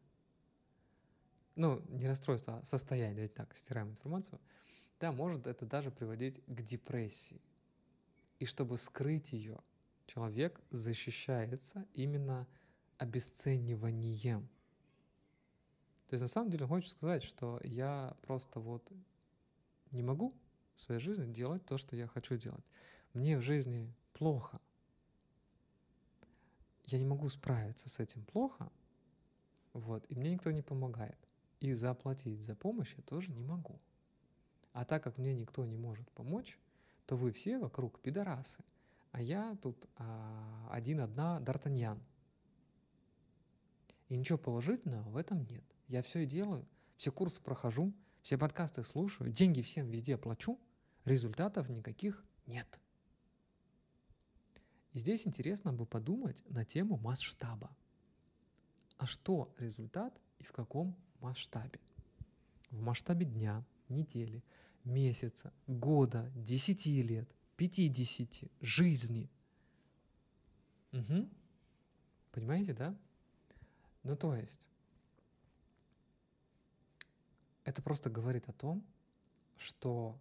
Ну, 1.56 1.82
не 1.90 2.08
расстройство, 2.08 2.60
а 2.60 2.64
состояние, 2.64 3.16
давайте 3.16 3.34
так, 3.34 3.56
стираем 3.56 3.90
информацию. 3.90 4.40
Да, 5.00 5.12
может 5.12 5.48
это 5.48 5.66
даже 5.66 5.92
приводить 5.92 6.42
к 6.46 6.62
депрессии. 6.62 7.42
И 8.40 8.46
чтобы 8.46 8.78
скрыть 8.78 9.34
ее, 9.34 9.60
человек 10.06 10.62
защищается 10.70 11.86
именно 11.94 12.48
обесцениванием. 12.98 14.48
То 16.12 16.16
есть 16.16 16.24
на 16.24 16.28
самом 16.28 16.52
деле 16.52 16.68
хочет 16.68 16.92
сказать, 16.92 17.24
что 17.24 17.62
я 17.64 18.18
просто 18.24 18.60
вот 18.60 18.92
не 19.92 20.04
могу 20.04 20.36
в 20.76 20.82
своей 20.82 21.00
жизни 21.00 21.32
делать 21.32 21.66
то, 21.66 21.78
что 21.78 21.96
я 21.96 22.06
хочу 22.06 22.36
делать. 22.36 22.66
Мне 23.14 23.38
в 23.38 23.42
жизни 23.42 23.96
плохо. 24.12 24.60
Я 26.84 27.00
не 27.00 27.06
могу 27.06 27.30
справиться 27.30 27.88
с 27.88 28.02
этим 28.02 28.26
плохо, 28.26 28.70
вот, 29.72 30.06
и 30.10 30.16
мне 30.16 30.34
никто 30.34 30.52
не 30.52 30.62
помогает. 30.62 31.18
И 31.62 31.72
заплатить 31.72 32.42
за 32.42 32.56
помощь 32.56 32.94
я 32.98 33.04
тоже 33.04 33.32
не 33.32 33.42
могу. 33.42 33.80
А 34.74 34.84
так 34.84 35.02
как 35.02 35.18
мне 35.18 35.34
никто 35.34 35.64
не 35.64 35.78
может 35.78 36.12
помочь, 36.12 36.60
то 37.06 37.16
вы 37.16 37.32
все 37.32 37.58
вокруг 37.58 38.02
пидорасы. 38.02 38.66
А 39.14 39.22
я 39.22 39.56
тут 39.62 39.88
а, 39.96 40.68
один-одна 40.72 41.40
Д'Артаньян. 41.40 42.02
И 44.10 44.18
ничего 44.18 44.38
положительного 44.38 45.08
в 45.08 45.16
этом 45.16 45.46
нет. 45.46 45.64
Я 45.92 46.02
все 46.04 46.20
и 46.20 46.26
делаю, 46.26 46.66
все 46.96 47.12
курсы 47.12 47.42
прохожу, 47.42 47.94
все 48.22 48.38
подкасты 48.38 48.82
слушаю, 48.82 49.30
деньги 49.30 49.62
всем 49.62 49.90
везде 49.90 50.18
плачу, 50.18 50.58
результатов 51.04 51.68
никаких 51.68 52.24
нет. 52.48 52.80
И 54.94 55.00
здесь 55.00 55.28
интересно 55.28 55.74
бы 55.74 55.86
подумать 55.86 56.46
на 56.48 56.64
тему 56.64 56.96
масштаба. 56.96 57.76
А 59.00 59.06
что 59.06 59.54
результат 59.58 60.18
и 60.40 60.46
в 60.46 60.54
каком 60.54 60.96
масштабе? 61.20 61.82
В 62.70 62.82
масштабе 62.82 63.26
дня, 63.26 63.66
недели, 63.90 64.46
месяца, 64.86 65.52
года, 65.68 66.32
десяти 66.36 67.02
лет, 67.02 67.30
пятидесяти, 67.58 68.50
жизни. 68.62 69.30
Угу. 70.94 71.28
Понимаете, 72.32 72.74
да? 72.74 72.98
Ну 74.04 74.16
то 74.16 74.34
есть, 74.34 74.70
это 77.64 77.82
просто 77.82 78.10
говорит 78.10 78.50
о 78.50 78.54
том, 78.54 78.86
что 79.58 80.20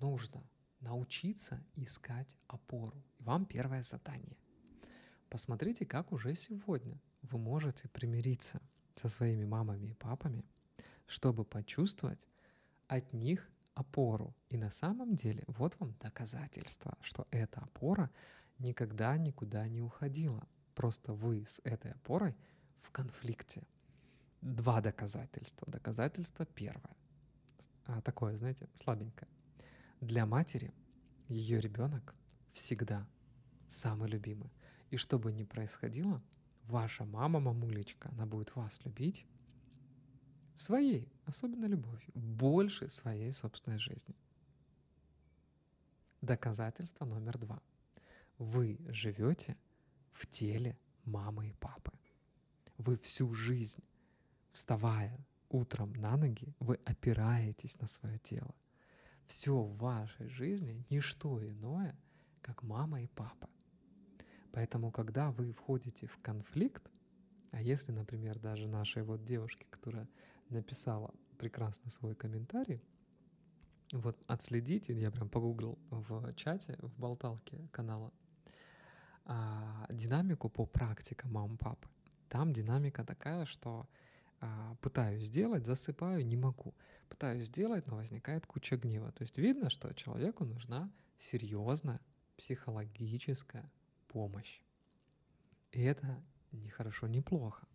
нужно 0.00 0.42
научиться 0.80 1.64
искать 1.74 2.36
опору. 2.46 3.02
И 3.18 3.22
вам 3.22 3.44
первое 3.44 3.82
задание. 3.82 4.36
Посмотрите, 5.28 5.84
как 5.84 6.12
уже 6.12 6.34
сегодня 6.34 7.00
вы 7.22 7.38
можете 7.38 7.88
примириться 7.88 8.60
со 8.96 9.08
своими 9.08 9.44
мамами 9.44 9.88
и 9.88 9.94
папами, 9.94 10.44
чтобы 11.06 11.44
почувствовать 11.44 12.26
от 12.86 13.12
них 13.12 13.50
опору. 13.74 14.34
И 14.48 14.56
на 14.56 14.70
самом 14.70 15.14
деле 15.14 15.44
вот 15.46 15.76
вам 15.78 15.94
доказательство, 16.00 16.96
что 17.00 17.26
эта 17.30 17.60
опора 17.60 18.10
никогда 18.58 19.16
никуда 19.16 19.68
не 19.68 19.82
уходила. 19.82 20.46
Просто 20.74 21.12
вы 21.12 21.44
с 21.46 21.60
этой 21.64 21.92
опорой 21.92 22.36
в 22.80 22.90
конфликте. 22.90 23.66
Два 24.40 24.80
доказательства. 24.80 25.66
Доказательство 25.70 26.46
первое. 26.46 26.96
А, 27.86 28.00
такое, 28.00 28.36
знаете, 28.36 28.68
слабенькое. 28.74 29.28
Для 30.00 30.26
матери 30.26 30.72
ее 31.28 31.60
ребенок 31.60 32.14
всегда 32.52 33.08
самый 33.68 34.08
любимый. 34.08 34.52
И 34.90 34.96
что 34.96 35.18
бы 35.18 35.32
ни 35.32 35.44
происходило, 35.44 36.22
ваша 36.64 37.04
мама, 37.04 37.40
мамулечка, 37.40 38.10
она 38.10 38.26
будет 38.26 38.54
вас 38.56 38.84
любить 38.84 39.26
своей, 40.54 41.08
особенно 41.24 41.66
любовью, 41.66 42.10
больше 42.14 42.88
своей 42.88 43.32
собственной 43.32 43.78
жизни. 43.78 44.14
Доказательство 46.20 47.04
номер 47.04 47.38
два. 47.38 47.62
Вы 48.38 48.78
живете 48.88 49.56
в 50.12 50.26
теле 50.26 50.78
мамы 51.04 51.48
и 51.48 51.52
папы. 51.52 51.92
Вы 52.76 52.96
всю 52.96 53.32
жизнь, 53.34 53.82
вставая 54.52 55.18
утром 55.48 55.92
на 55.94 56.16
ноги, 56.16 56.54
вы 56.60 56.78
опираетесь 56.84 57.78
на 57.80 57.86
свое 57.86 58.18
тело. 58.18 58.54
Все 59.26 59.54
в 59.60 59.76
вашей 59.76 60.28
жизни— 60.28 60.84
ничто 60.90 61.42
иное, 61.44 61.96
как 62.40 62.62
мама 62.62 63.02
и 63.02 63.06
папа. 63.08 63.48
Поэтому, 64.52 64.90
когда 64.90 65.30
вы 65.30 65.52
входите 65.52 66.06
в 66.06 66.18
конфликт, 66.22 66.90
а 67.50 67.60
если, 67.60 67.92
например, 67.92 68.38
даже 68.38 68.66
нашей 68.66 69.02
вот 69.02 69.24
девушке, 69.24 69.66
которая 69.70 70.08
написала 70.48 71.14
прекрасно 71.38 71.90
свой 71.90 72.14
комментарий, 72.14 72.82
вот 73.92 74.22
отследите, 74.26 74.98
я 74.98 75.10
прям 75.10 75.28
погуглил 75.28 75.78
в 75.90 76.34
чате, 76.34 76.76
в 76.80 76.98
болталке 76.98 77.68
канала, 77.70 78.12
а, 79.24 79.86
динамику 79.90 80.48
по 80.48 80.66
практикам 80.66 81.32
мам-папы. 81.32 81.88
Там 82.28 82.52
динамика 82.52 83.04
такая, 83.04 83.46
что 83.46 83.86
а, 84.40 84.76
пытаюсь 84.80 85.24
сделать, 85.24 85.66
засыпаю, 85.66 86.24
не 86.26 86.36
могу. 86.36 86.74
Пытаюсь 87.08 87.46
сделать, 87.46 87.86
но 87.86 87.96
возникает 87.96 88.46
куча 88.46 88.76
гнева. 88.76 89.12
То 89.12 89.22
есть 89.22 89.38
видно, 89.38 89.70
что 89.70 89.92
человеку 89.94 90.44
нужна 90.44 90.90
серьезная 91.16 92.00
психологическая 92.36 93.70
помощь. 94.08 94.60
И 95.72 95.82
это 95.82 96.22
не 96.52 96.70
хорошо, 96.70 97.08
не 97.08 97.20
плохо. 97.20 97.66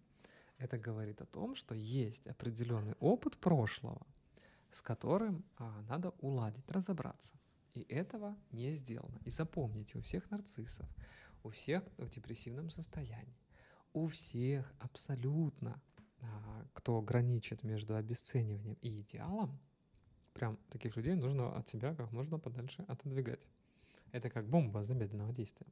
Это 0.57 0.77
говорит 0.77 1.21
о 1.21 1.25
том, 1.25 1.55
что 1.55 1.75
есть 1.75 2.27
определенный 2.27 2.95
опыт 2.99 3.37
прошлого, 3.37 4.05
с 4.71 4.81
которым 4.81 5.43
а, 5.57 5.81
надо 5.89 6.13
уладить, 6.19 6.69
разобраться. 6.69 7.35
И 7.73 7.81
этого 7.89 8.37
не 8.51 8.71
сделано. 8.71 9.19
И 9.25 9.29
запомните, 9.29 9.97
у 9.97 10.01
всех 10.01 10.29
нарциссов, 10.31 10.87
у 11.43 11.49
всех 11.49 11.83
в 11.97 12.07
депрессивном 12.09 12.69
состоянии, 12.69 13.37
у 13.93 14.07
всех 14.07 14.71
абсолютно, 14.79 15.81
кто 16.73 17.01
граничит 17.01 17.63
между 17.63 17.95
обесцениванием 17.95 18.77
и 18.81 19.01
идеалом, 19.01 19.59
прям 20.33 20.57
таких 20.69 20.95
людей 20.95 21.15
нужно 21.15 21.55
от 21.55 21.67
себя 21.67 21.95
как 21.95 22.11
можно 22.11 22.39
подальше 22.39 22.83
отодвигать. 22.87 23.47
Это 24.11 24.29
как 24.29 24.47
бомба 24.47 24.83
замедленного 24.83 25.33
действия 25.33 25.67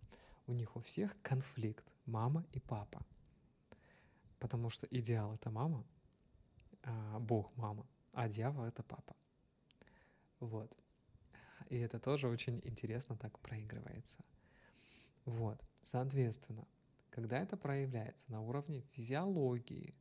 у 0.47 0.53
них 0.53 0.75
у 0.75 0.79
всех 0.81 1.15
конфликт 1.21 1.93
мама 2.05 2.45
и 2.51 2.59
папа. 2.59 3.05
Потому 4.39 4.69
что 4.69 4.87
идеал— 4.87 5.33
это 5.35 5.49
мама, 5.49 5.85
а 6.83 7.19
Бог— 7.19 7.51
мама, 7.55 7.85
а 8.13 8.27
дьявол— 8.27 8.63
это 8.65 8.83
папа. 8.83 9.15
Вот. 10.39 10.77
И 11.69 11.77
это 11.77 11.99
тоже 11.99 12.27
очень 12.27 12.59
интересно 12.63 13.15
так 13.15 13.39
проигрывается. 13.39 14.23
Вот. 15.25 15.63
Соответственно, 15.83 16.67
когда 17.11 17.39
это 17.39 17.55
проявляется 17.55 18.31
на 18.31 18.41
уровне 18.41 18.81
физиологии, 18.91 19.95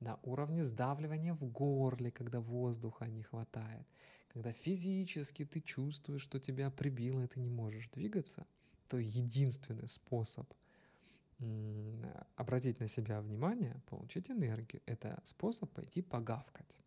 на 0.00 0.18
уровне 0.22 0.62
сдавливания 0.62 1.34
в 1.34 1.44
горле, 1.44 2.10
когда 2.10 2.40
воздуха 2.40 3.06
не 3.06 3.22
хватает, 3.22 3.86
когда 4.28 4.52
физически 4.52 5.44
ты 5.44 5.60
чувствуешь, 5.60 6.22
что 6.22 6.38
тебя 6.38 6.70
прибило, 6.70 7.22
и 7.22 7.26
ты 7.26 7.40
не 7.40 7.50
можешь 7.50 7.88
двигаться, 7.90 8.46
то 8.88 8.98
единственный 8.98 9.88
способ 9.88 10.52
обратить 12.36 12.80
на 12.80 12.86
себя 12.86 13.20
внимание, 13.20 13.80
получить 13.86 14.30
энергию, 14.30 14.82
это 14.86 15.20
способ 15.24 15.70
пойти 15.70 16.02
погавкать. 16.02 16.78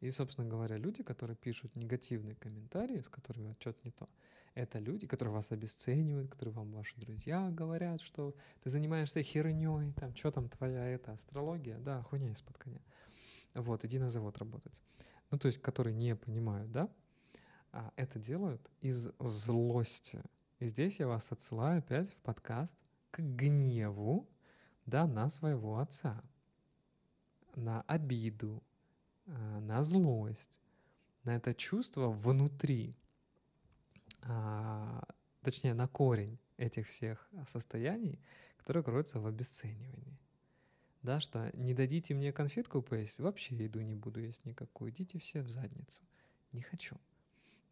И, 0.00 0.10
собственно 0.10 0.48
говоря, 0.48 0.76
люди, 0.76 1.02
которые 1.02 1.36
пишут 1.36 1.74
негативные 1.74 2.36
комментарии, 2.36 3.00
с 3.00 3.08
которыми 3.08 3.48
вот 3.48 3.60
что-то 3.60 3.80
не 3.84 3.90
то, 3.90 4.08
это 4.54 4.78
люди, 4.78 5.06
которые 5.06 5.34
вас 5.34 5.52
обесценивают, 5.52 6.30
которые 6.30 6.54
вам 6.54 6.72
ваши 6.72 6.96
друзья 6.96 7.50
говорят, 7.50 8.00
что 8.00 8.34
ты 8.62 8.70
занимаешься 8.70 9.22
херней, 9.22 9.92
там, 9.92 10.14
что 10.14 10.30
там 10.30 10.48
твоя 10.48 10.84
эта 10.86 11.12
астрология, 11.12 11.78
да, 11.78 12.02
хуйня 12.02 12.32
из-под 12.32 12.58
коня. 12.58 12.80
Вот, 13.54 13.84
иди 13.84 13.98
на 13.98 14.08
завод 14.08 14.38
работать. 14.38 14.80
Ну, 15.30 15.38
то 15.38 15.46
есть, 15.46 15.60
которые 15.60 15.94
не 15.94 16.14
понимают, 16.16 16.70
да, 16.70 16.88
а 17.72 17.92
это 17.96 18.18
делают 18.18 18.70
из 18.80 19.10
злости, 19.18 20.22
и 20.58 20.66
здесь 20.66 20.98
я 20.98 21.06
вас 21.06 21.30
отсылаю 21.30 21.78
опять 21.78 22.10
в 22.10 22.16
подкаст 22.16 22.76
к 23.10 23.20
гневу 23.20 24.28
да, 24.86 25.06
на 25.06 25.28
своего 25.28 25.78
отца, 25.78 26.22
на 27.54 27.82
обиду, 27.82 28.62
на 29.28 29.82
злость, 29.82 30.58
на 31.24 31.36
это 31.36 31.54
чувство 31.54 32.08
внутри, 32.08 32.96
а, 34.22 35.02
точнее, 35.42 35.74
на 35.74 35.88
корень 35.88 36.38
этих 36.56 36.86
всех 36.86 37.28
состояний, 37.46 38.18
которые 38.56 38.82
кроются 38.82 39.20
в 39.20 39.26
обесценивании. 39.26 40.18
Да, 41.02 41.20
что 41.20 41.50
не 41.54 41.74
дадите 41.74 42.14
мне 42.14 42.32
конфетку 42.32 42.82
поесть, 42.82 43.20
вообще 43.20 43.56
еду 43.56 43.80
не 43.80 43.94
буду 43.94 44.20
есть 44.20 44.44
никакую, 44.44 44.90
идите 44.90 45.18
все 45.18 45.42
в 45.42 45.48
задницу. 45.48 46.02
Не 46.52 46.62
хочу. 46.62 46.96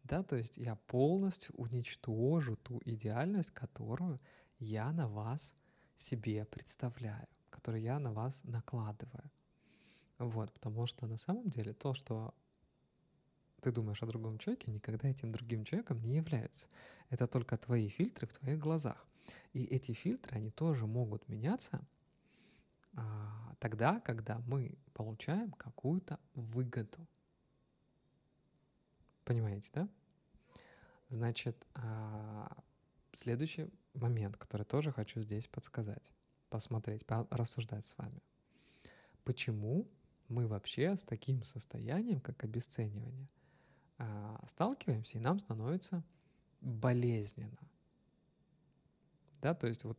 Да, 0.03 0.23
то 0.23 0.37
есть 0.37 0.57
я 0.57 0.75
полностью 0.75 1.53
уничтожу 1.55 2.55
ту 2.55 2.81
идеальность, 2.85 3.51
которую 3.51 4.21
я 4.59 4.91
на 4.93 5.07
вас 5.07 5.55
себе 5.97 6.45
представляю, 6.45 7.27
которую 7.49 7.81
я 7.81 7.99
на 7.99 8.13
вас 8.13 8.43
накладываю. 8.45 9.29
Вот, 10.19 10.51
потому 10.51 10.87
что 10.87 11.05
на 11.05 11.17
самом 11.17 11.49
деле 11.49 11.73
то, 11.73 11.93
что 11.93 12.33
ты 13.61 13.71
думаешь 13.71 14.01
о 14.01 14.07
другом 14.07 14.37
человеке, 14.37 14.71
никогда 14.71 15.09
этим 15.09 15.31
другим 15.31 15.63
человеком 15.63 16.01
не 16.01 16.15
является. 16.15 16.67
Это 17.09 17.27
только 17.27 17.57
твои 17.57 17.89
фильтры 17.89 18.27
в 18.27 18.33
твоих 18.33 18.59
глазах. 18.59 19.05
И 19.53 19.63
эти 19.63 19.91
фильтры, 19.93 20.37
они 20.37 20.51
тоже 20.51 20.87
могут 20.87 21.27
меняться 21.27 21.81
а, 22.93 23.55
тогда, 23.59 23.99
когда 23.99 24.39
мы 24.47 24.77
получаем 24.93 25.51
какую-то 25.51 26.19
выгоду. 26.33 27.05
Понимаете, 29.23 29.69
да? 29.73 29.89
Значит, 31.09 31.67
а, 31.73 32.57
следующий 33.13 33.69
момент, 33.93 34.37
который 34.37 34.63
тоже 34.63 34.91
хочу 34.91 35.21
здесь 35.21 35.47
подсказать, 35.47 36.13
посмотреть, 36.49 37.03
рассуждать 37.07 37.85
с 37.85 37.97
вами. 37.97 38.21
Почему 39.23 39.87
мы 40.29 40.47
вообще 40.47 40.95
с 40.95 41.03
таким 41.03 41.43
состоянием, 41.43 42.19
как 42.19 42.43
обесценивание, 42.43 43.27
а, 43.97 44.43
сталкиваемся, 44.47 45.17
и 45.17 45.21
нам 45.21 45.39
становится 45.39 46.03
болезненно. 46.61 47.59
Да, 49.41 49.53
то 49.53 49.67
есть 49.67 49.83
вот 49.83 49.97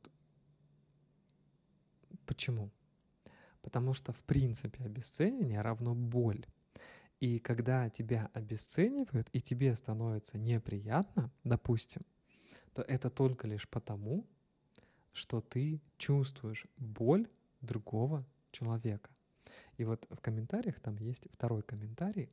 почему? 2.27 2.71
Потому 3.62 3.95
что 3.95 4.12
в 4.12 4.23
принципе 4.23 4.85
обесценивание 4.85 5.61
равно 5.61 5.95
боль. 5.95 6.45
И 7.21 7.41
когда 7.41 7.91
тебя 7.91 8.31
обесценивают, 8.33 9.29
и 9.33 9.41
тебе 9.41 9.75
становится 9.75 10.38
неприятно, 10.38 11.33
допустим, 11.43 12.03
то 12.75 12.83
это 12.83 13.11
только 13.11 13.49
лишь 13.49 13.69
потому, 13.69 14.25
что 15.12 15.41
ты 15.41 15.81
чувствуешь 15.97 16.67
боль 16.77 17.29
другого 17.61 18.25
человека. 18.53 19.11
И 19.79 19.85
вот 19.85 20.07
в 20.11 20.21
комментариях 20.21 20.81
там 20.81 20.97
есть 20.97 21.29
второй 21.33 21.62
комментарий 21.62 22.29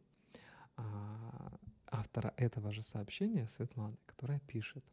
а, 0.75 1.58
автора 1.88 2.34
этого 2.38 2.71
же 2.71 2.81
сообщения, 2.81 3.47
Светланы, 3.47 3.97
которая 4.08 4.39
пишет, 4.41 4.84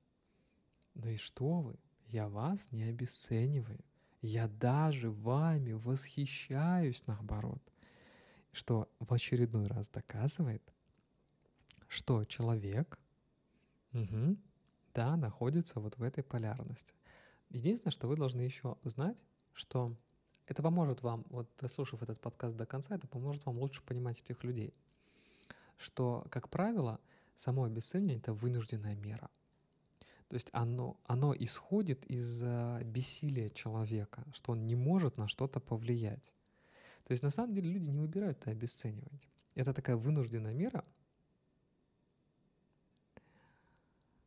ну 0.95 1.09
и 1.09 1.17
что 1.17 1.62
вы, 1.62 1.77
я 2.09 2.29
вас 2.29 2.71
не 2.71 2.85
обесцениваю, 2.85 3.81
я 4.21 4.49
даже 4.49 5.11
вами 5.11 5.73
восхищаюсь 5.73 7.07
наоборот, 7.07 7.62
что 8.53 8.88
в 9.01 9.12
очередной 9.15 9.67
раз 9.67 9.88
доказывает, 9.88 10.62
что 11.88 12.25
человек, 12.27 13.01
угу, 13.95 14.37
да, 14.93 15.17
находится 15.17 15.81
вот 15.81 15.97
в 15.97 16.03
этой 16.03 16.23
полярности. 16.23 16.95
Единственное, 17.49 17.93
что 17.93 18.09
вы 18.09 18.17
должны 18.17 18.43
еще 18.43 18.77
знать, 18.85 19.25
что 19.55 19.97
это 20.46 20.62
поможет 20.62 21.02
вам, 21.02 21.24
вот 21.31 21.48
дослушав 21.59 22.02
этот 22.02 22.20
подкаст 22.20 22.57
до 22.57 22.66
конца, 22.66 22.94
это 22.94 23.07
поможет 23.07 23.44
вам 23.46 23.59
лучше 23.59 23.83
понимать 23.83 24.20
этих 24.20 24.44
людей. 24.44 24.74
Что, 25.76 26.26
как 26.31 26.48
правило, 26.48 27.00
само 27.35 27.64
обесценивание— 27.64 28.16
это 28.18 28.33
вынужденная 28.33 28.96
мера. 28.96 29.31
То 30.28 30.35
есть 30.35 30.48
оно, 30.52 30.96
оно 31.05 31.35
исходит 31.38 32.07
из 32.07 32.42
бессилия 32.85 33.50
человека, 33.50 34.24
что 34.33 34.52
он 34.52 34.66
не 34.66 34.74
может 34.74 35.18
на 35.18 35.28
что-то 35.28 35.61
повлиять. 35.61 36.33
То 37.05 37.12
есть 37.12 37.22
на 37.22 37.31
самом 37.31 37.52
деле 37.52 37.70
люди 37.70 37.90
не 37.90 38.00
выбирают 38.00 38.38
это 38.38 38.50
обесценивать. 38.50 39.28
Это 39.55 39.74
такая 39.74 39.96
вынужденная 39.96 40.55
мера, 40.55 40.85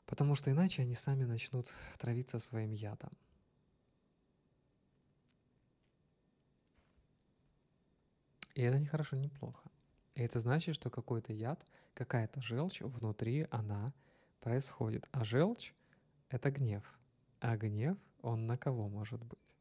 потому 0.06 0.36
что 0.36 0.52
иначе 0.52 0.84
они 0.84 0.94
сами 0.94 1.24
начнут 1.24 1.74
травиться 1.98 2.38
своим 2.38 2.72
ядом. 2.72 3.10
И 8.56 8.62
это 8.62 8.80
не 8.80 8.86
хорошо, 8.86 9.18
не 9.18 9.28
плохо. 9.28 9.70
И 10.16 10.22
это 10.22 10.40
значит, 10.40 10.76
что 10.76 10.90
какой-то 10.90 11.34
яд, 11.34 11.66
какая-то 11.94 12.42
желчь 12.42 12.82
внутри, 12.82 13.48
она 13.52 13.94
происходит. 14.40 15.08
А 15.12 15.26
желчь— 15.26 15.74
это 16.30 16.50
гнев. 16.52 16.84
А 17.42 17.58
гнев, 17.58 17.98
он 18.22 18.48
на 18.48 18.58
кого 18.58 18.88
может 18.88 19.22
быть? 19.24 19.56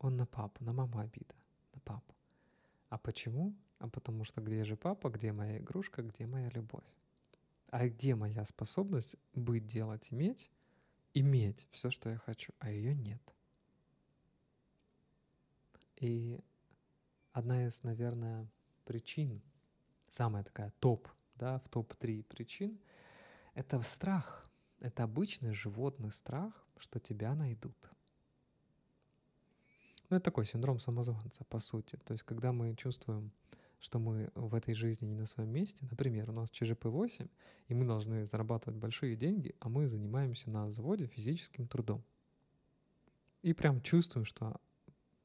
Он 0.00 0.16
на 0.16 0.26
папу, 0.26 0.64
на 0.64 0.72
маму 0.72 0.98
обида, 0.98 1.34
на 1.72 1.80
папу. 1.80 2.14
А 2.88 2.98
почему? 2.98 3.54
А 3.78 3.88
потому 3.88 4.24
что 4.24 4.40
где 4.40 4.64
же 4.64 4.76
папа, 4.76 5.10
где 5.10 5.32
моя 5.32 5.58
игрушка, 5.58 6.02
где 6.02 6.26
моя 6.26 6.50
любовь? 6.50 6.84
А 7.68 7.88
где 7.88 8.14
моя 8.14 8.44
способность 8.44 9.16
быть, 9.32 9.66
делать, 9.66 10.12
иметь? 10.12 10.50
Иметь 11.14 11.68
все, 11.70 11.90
что 11.90 12.10
я 12.10 12.18
хочу, 12.18 12.52
а 12.58 12.70
ее 12.70 12.94
нет. 12.94 13.22
И 15.96 16.40
одна 17.34 17.66
из, 17.66 17.82
наверное, 17.82 18.48
причин, 18.84 19.42
самая 20.08 20.44
такая 20.44 20.72
топ, 20.78 21.08
да, 21.34 21.58
в 21.58 21.68
топ-3 21.68 22.22
причин, 22.22 22.78
это 23.54 23.82
страх. 23.82 24.48
Это 24.78 25.02
обычный 25.02 25.52
животный 25.52 26.12
страх, 26.12 26.66
что 26.78 26.98
тебя 26.98 27.34
найдут. 27.34 27.76
Ну, 30.10 30.16
это 30.16 30.24
такой 30.24 30.46
синдром 30.46 30.78
самозванца, 30.78 31.44
по 31.44 31.58
сути. 31.58 31.96
То 32.04 32.12
есть, 32.12 32.22
когда 32.22 32.52
мы 32.52 32.74
чувствуем, 32.76 33.32
что 33.80 33.98
мы 33.98 34.30
в 34.34 34.54
этой 34.54 34.74
жизни 34.74 35.06
не 35.06 35.16
на 35.16 35.26
своем 35.26 35.50
месте, 35.50 35.86
например, 35.90 36.30
у 36.30 36.32
нас 36.32 36.50
ЧЖП-8, 36.50 37.28
и 37.66 37.74
мы 37.74 37.84
должны 37.84 38.24
зарабатывать 38.24 38.78
большие 38.78 39.16
деньги, 39.16 39.56
а 39.58 39.68
мы 39.68 39.88
занимаемся 39.88 40.50
на 40.50 40.70
заводе 40.70 41.06
физическим 41.06 41.66
трудом. 41.66 42.04
И 43.42 43.52
прям 43.54 43.80
чувствуем, 43.80 44.24
что, 44.24 44.60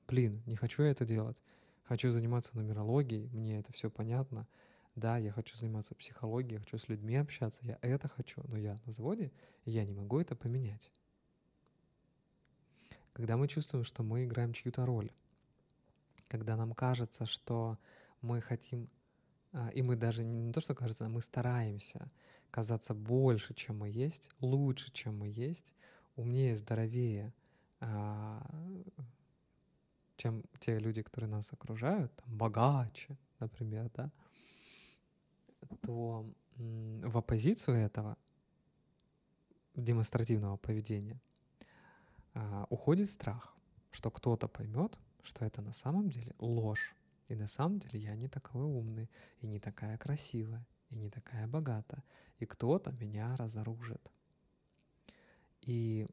блин, 0.07 0.41
не 0.45 0.55
хочу 0.55 0.81
я 0.83 0.91
это 0.91 1.05
делать 1.05 1.41
хочу 1.89 2.11
заниматься 2.11 2.55
нумерологией, 2.55 3.29
мне 3.29 3.57
это 3.57 3.73
все 3.73 3.89
понятно. 3.89 4.47
Да, 4.95 5.17
я 5.17 5.31
хочу 5.31 5.55
заниматься 5.55 5.95
психологией, 5.95 6.53
я 6.53 6.59
хочу 6.59 6.77
с 6.77 6.87
людьми 6.87 7.15
общаться, 7.15 7.65
я 7.65 7.79
это 7.81 8.07
хочу, 8.07 8.43
но 8.47 8.57
я 8.57 8.79
на 8.85 8.91
заводе, 8.91 9.31
и 9.65 9.71
я 9.71 9.85
не 9.85 9.93
могу 9.93 10.19
это 10.19 10.35
поменять. 10.35 10.91
Когда 13.11 13.37
мы 13.37 13.47
чувствуем, 13.47 13.83
что 13.83 14.03
мы 14.03 14.25
играем 14.25 14.53
чью-то 14.53 14.85
роль, 14.85 15.11
когда 16.27 16.55
нам 16.55 16.73
кажется, 16.73 17.25
что 17.25 17.79
мы 18.21 18.39
хотим, 18.39 18.87
а, 19.51 19.69
и 19.69 19.81
мы 19.81 19.95
даже 19.95 20.23
не 20.23 20.53
то, 20.53 20.61
что 20.61 20.75
кажется, 20.75 21.07
а 21.07 21.09
мы 21.09 21.21
стараемся 21.21 22.11
казаться 22.51 22.93
больше, 22.93 23.55
чем 23.55 23.79
мы 23.79 23.89
есть, 23.89 24.29
лучше, 24.41 24.91
чем 24.91 25.17
мы 25.17 25.27
есть, 25.27 25.73
умнее, 26.15 26.55
здоровее, 26.55 27.33
а, 27.79 28.45
чем 30.19 30.43
те 30.59 30.77
люди, 30.79 31.01
которые 31.01 31.29
нас 31.29 31.53
окружают, 31.53 32.13
там, 32.15 32.37
богаче, 32.37 33.17
например, 33.39 33.89
да, 33.95 34.11
то 35.81 36.25
в 36.57 37.17
оппозицию 37.17 37.77
этого 37.77 38.17
демонстративного 39.75 40.57
поведения 40.57 41.21
а, 42.33 42.65
уходит 42.69 43.09
страх, 43.09 43.55
что 43.91 44.11
кто-то 44.11 44.49
поймет, 44.49 44.99
что 45.23 45.45
это 45.45 45.61
на 45.61 45.73
самом 45.73 46.09
деле 46.09 46.33
ложь. 46.37 46.95
И 47.29 47.35
на 47.35 47.47
самом 47.47 47.79
деле 47.79 47.99
я 47.99 48.15
не 48.15 48.27
такой 48.27 48.63
умный, 48.63 49.09
и 49.41 49.47
не 49.47 49.59
такая 49.59 49.97
красивая, 49.97 50.65
и 50.89 50.95
не 50.95 51.09
такая 51.09 51.47
богата, 51.47 52.03
и 52.39 52.45
кто-то 52.45 52.91
меня 52.91 53.35
разоружит. 53.37 54.11
И 55.61 56.07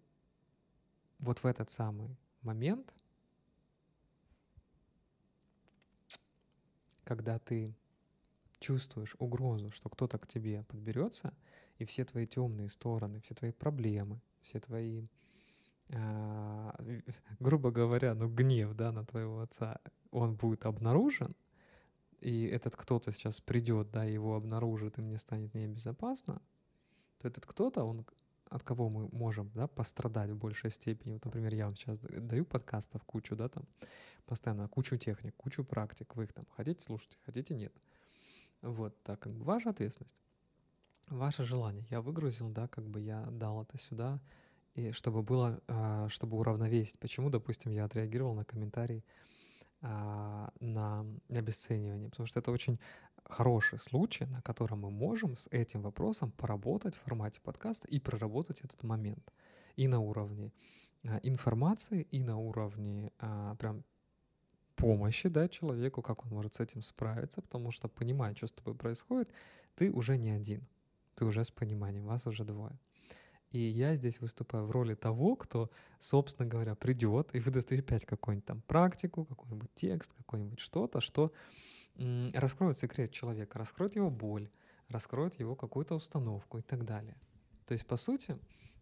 вот 1.19 1.43
в 1.43 1.47
этот 1.47 1.71
самый 1.71 2.17
момент— 2.43 2.95
когда 7.07 7.39
ты 7.39 7.73
чувствуешь 8.59 9.15
угрозу, 9.19 9.71
что 9.71 9.89
кто-то 9.89 10.19
к 10.19 10.27
тебе 10.27 10.65
подберется, 10.65 11.33
и 11.79 11.85
все 11.85 12.05
твои 12.05 12.27
темные 12.27 12.69
стороны, 12.69 13.21
все 13.21 13.35
твои 13.35 13.53
проблемы, 13.53 14.21
все 14.43 14.59
твои, 14.59 15.07
э, 15.89 17.01
грубо 17.39 17.71
говоря, 17.71 18.15
ну 18.15 18.29
гнев 18.29 18.75
да, 18.75 18.91
на 18.93 19.05
твоего 19.05 19.41
отца, 19.41 19.79
он 20.11 20.35
будет 20.35 20.67
обнаружен, 20.67 21.37
и 22.21 22.47
этот 22.47 22.75
кто-то 22.75 23.13
сейчас 23.13 23.41
придет, 23.41 23.91
да, 23.93 24.05
его 24.05 24.35
обнаружит, 24.35 24.99
и 24.99 25.03
мне 25.03 25.19
станет 25.19 25.55
небезопасно, 25.55 26.43
то 27.19 27.29
этот 27.29 27.47
кто-то, 27.47 27.85
он 27.85 28.05
от 28.49 28.63
кого 28.63 28.89
мы 28.89 29.09
можем 29.13 29.51
да, 29.55 29.67
пострадать 29.67 30.31
в 30.31 30.37
большей 30.37 30.71
степени. 30.71 31.15
Вот, 31.15 31.25
например, 31.25 31.55
я 31.55 31.67
вам 31.67 31.77
сейчас 31.77 31.99
даю 31.99 32.45
подкастов 32.45 33.05
кучу, 33.05 33.37
да, 33.37 33.49
там, 33.49 33.65
постоянно 34.27 34.69
кучу 34.69 34.97
техник, 34.97 35.35
кучу 35.37 35.65
практик, 35.65 36.15
вы 36.17 36.25
их 36.25 36.33
там 36.33 36.47
хотите 36.57 36.81
слушать, 36.81 37.17
хотите 37.25 37.55
нет. 37.55 37.73
Вот, 38.63 39.01
так 39.03 39.21
как 39.21 39.33
бы 39.33 39.45
ваша 39.45 39.71
ответственность, 39.71 40.23
ваше 41.09 41.45
желание. 41.45 41.87
Я 41.91 42.01
выгрузил, 42.01 42.49
да, 42.51 42.69
как 42.69 42.89
бы 42.89 43.01
я 43.01 43.27
дал 43.31 43.63
это 43.63 43.79
сюда, 43.79 44.21
и 44.75 44.93
чтобы 44.93 45.23
было, 45.23 45.61
а, 45.69 46.09
чтобы 46.09 46.37
уравновесить. 46.37 46.99
Почему, 46.99 47.31
допустим, 47.31 47.73
я 47.73 47.85
отреагировал 47.85 48.35
на 48.35 48.45
комментарий 48.45 49.05
а, 49.83 50.53
на 50.61 51.07
обесценивание, 51.29 52.11
потому 52.11 52.27
что 52.27 52.41
это 52.41 52.51
очень 52.51 52.79
хороший 53.25 53.79
случай, 53.79 54.25
на 54.25 54.43
котором 54.43 54.81
мы 54.81 54.91
можем 54.91 55.37
с 55.37 55.49
этим 55.51 55.83
вопросом 55.83 56.31
поработать 56.33 56.97
в 56.97 57.01
формате 57.01 57.41
подкаста 57.43 57.89
и 57.89 58.01
проработать 58.01 58.61
этот 58.61 58.83
момент 58.83 59.33
и 59.77 59.89
на 59.89 60.01
уровне 60.01 60.53
а, 61.05 61.19
информации, 61.23 62.03
и 62.11 62.23
на 62.23 62.39
уровне 62.39 63.13
а, 63.19 63.55
прям 63.57 63.85
помощи, 64.77 65.29
да, 65.29 65.49
человеку, 65.49 66.03
как 66.03 66.25
он 66.25 66.31
может 66.31 66.55
с 66.55 66.61
этим 66.61 66.83
справиться, 66.83 67.43
потому 67.43 67.71
что, 67.71 67.89
понимая, 67.89 68.35
что 68.35 68.47
с 68.47 68.53
тобой 68.53 68.75
происходит, 68.75 69.31
ты 69.75 69.91
уже 69.91 70.17
не 70.17 70.31
один, 70.31 70.67
ты 71.15 71.25
уже 71.25 71.45
с 71.45 71.51
пониманием, 71.51 72.05
вас 72.05 72.27
уже 72.27 72.45
двое. 72.45 72.79
И 73.51 73.59
я 73.59 73.95
здесь 73.97 74.21
выступаю 74.21 74.67
в 74.67 74.71
роли 74.71 74.95
того, 74.95 75.37
кто, 75.37 75.71
собственно 75.99 76.49
говоря, 76.49 76.75
придет 76.75 77.35
и 77.35 77.41
выдаст 77.41 77.73
опять 77.73 78.05
какую-нибудь 78.05 78.45
там 78.47 78.61
практику, 78.63 79.25
какой-нибудь 79.25 79.71
текст, 79.75 80.13
какой-нибудь 80.13 80.61
что-то, 80.61 81.01
что 81.01 81.33
раскроет 82.35 82.77
секрет 82.77 83.13
человека, 83.13 83.59
раскроет 83.59 83.97
его 83.97 84.11
боль, 84.11 84.51
раскроет 84.89 85.41
его 85.41 85.57
какую-то 85.57 85.95
установку 85.95 86.59
и 86.59 86.63
так 86.63 86.85
далее. 86.85 87.17
То 87.67 87.73
есть, 87.73 87.87
по 87.87 87.97
сути, 87.97 88.39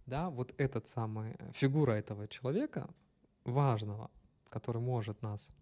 да, 0.07 0.29
вот 0.31 0.55
этот 0.59 0.89
самый, 0.89 1.37
э, 1.39 1.53
фигура 1.53 1.93
этого 1.93 2.29
человека, 2.29 2.89
важного, 3.45 4.11
который 4.49 4.83
может 4.83 5.23
нас, 5.23 5.53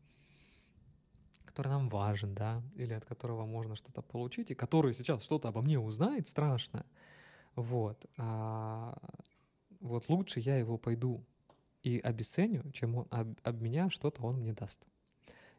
который 1.52 1.68
нам 1.68 1.90
важен, 1.90 2.34
да, 2.34 2.62
или 2.76 2.94
от 2.94 3.04
которого 3.04 3.44
можно 3.44 3.76
что-то 3.76 4.00
получить, 4.00 4.50
и 4.50 4.54
который 4.54 4.94
сейчас 4.94 5.22
что-то 5.22 5.48
обо 5.48 5.60
мне 5.60 5.78
узнает 5.78 6.26
страшное, 6.26 6.86
вот, 7.56 8.06
а, 8.16 8.96
вот 9.80 10.08
лучше 10.08 10.40
я 10.40 10.56
его 10.56 10.78
пойду 10.78 11.22
и 11.82 11.98
обесценю, 11.98 12.72
чем 12.72 12.96
он 12.96 13.06
об, 13.10 13.38
об 13.42 13.60
меня 13.60 13.90
что-то 13.90 14.22
он 14.22 14.36
мне 14.36 14.54
даст, 14.54 14.82